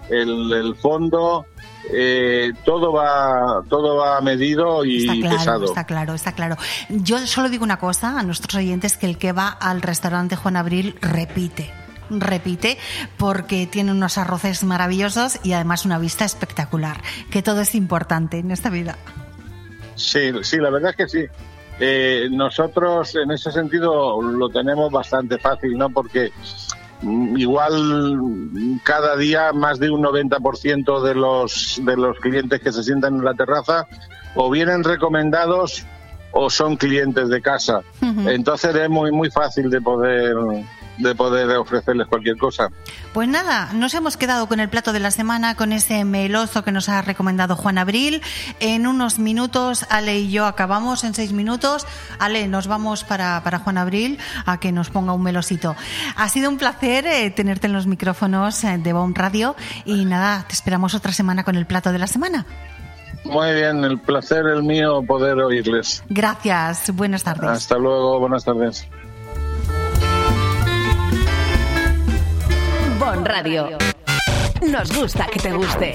[0.09, 1.47] el, el fondo,
[1.93, 5.64] eh, todo va todo va medido y Está claro, pesado.
[5.64, 6.56] está claro, está claro.
[6.89, 10.56] Yo solo digo una cosa a nuestros oyentes, que el que va al restaurante Juan
[10.56, 11.70] Abril repite.
[12.10, 12.78] Repite
[13.16, 18.51] porque tiene unos arroces maravillosos y además una vista espectacular, que todo es importante en
[18.51, 18.97] esta vida.
[19.94, 21.26] Sí, sí, la verdad es que sí.
[21.81, 25.90] Eh, nosotros en ese sentido lo tenemos bastante fácil, ¿no?
[25.90, 26.31] Porque
[27.01, 28.20] mm, igual
[28.85, 33.24] cada día más de un 90% de los de los clientes que se sientan en
[33.24, 33.86] la terraza
[34.35, 35.85] o vienen recomendados
[36.32, 37.82] o son clientes de casa.
[38.01, 40.36] Entonces es muy muy fácil de poder
[41.02, 42.68] de poder ofrecerles cualquier cosa.
[43.12, 46.72] Pues nada, nos hemos quedado con el plato de la semana, con ese meloso que
[46.72, 48.22] nos ha recomendado Juan Abril.
[48.60, 51.86] En unos minutos, Ale y yo acabamos, en seis minutos.
[52.18, 55.76] Ale, nos vamos para, para Juan Abril a que nos ponga un melosito.
[56.16, 60.44] Ha sido un placer eh, tenerte en los micrófonos eh, de Baum Radio y nada,
[60.46, 62.46] te esperamos otra semana con el plato de la semana.
[63.24, 66.02] Muy bien, el placer el mío poder oírles.
[66.08, 67.50] Gracias, buenas tardes.
[67.50, 68.88] Hasta luego, buenas tardes.
[73.02, 73.78] Bomb Radio.
[74.60, 75.92] Nos gusta que te guste.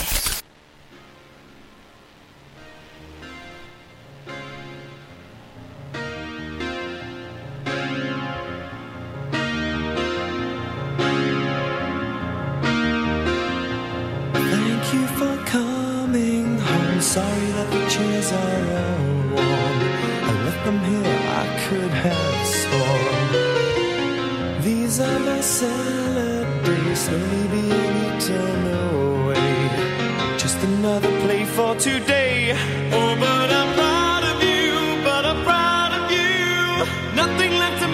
[26.75, 30.37] this may be an eternal way.
[30.37, 32.51] Just another play for today.
[32.91, 37.15] Oh, but I'm proud of you, but I'm proud of you.
[37.15, 37.86] Nothing left to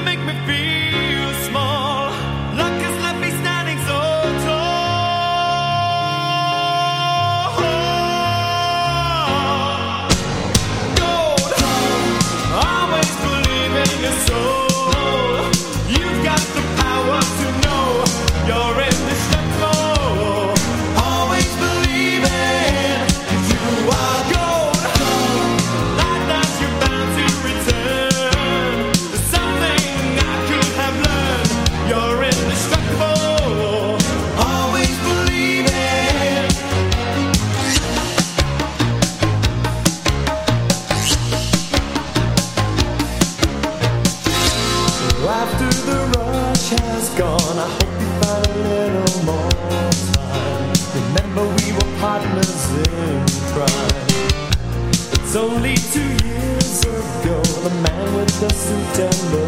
[55.34, 59.46] It's only two years ago, the man with the suit and the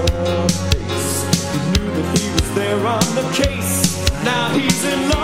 [0.74, 1.54] face.
[1.54, 4.24] He knew that he was there on the case.
[4.24, 5.15] Now he's in love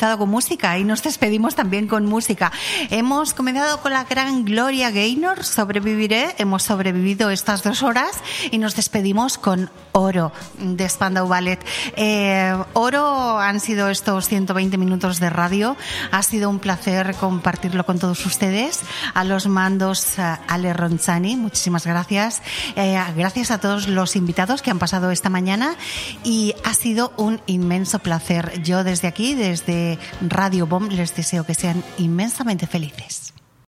[0.00, 2.50] comenzado con música y nos despedimos también con música.
[2.88, 8.12] Hemos comenzado con la gran Gloria Gaynor, Sobreviviré, hemos sobrevivido estas dos horas
[8.50, 11.62] y nos despedimos con Oro de Spandau Ballet.
[11.96, 15.76] Eh, Oro han sido estos 120 minutos de radio,
[16.10, 18.80] ha sido un placer compartirlo con todos ustedes.
[19.14, 22.42] A los mandos, eh, Ale Ronzani, muchísimas gracias.
[22.76, 25.76] Eh, gracias a todos los invitados que han pasado esta mañana
[26.24, 28.62] y ha sido un inmenso placer.
[28.62, 33.34] Yo desde aquí, desde Radio Bomb, les deseo que sean inmensamente felices.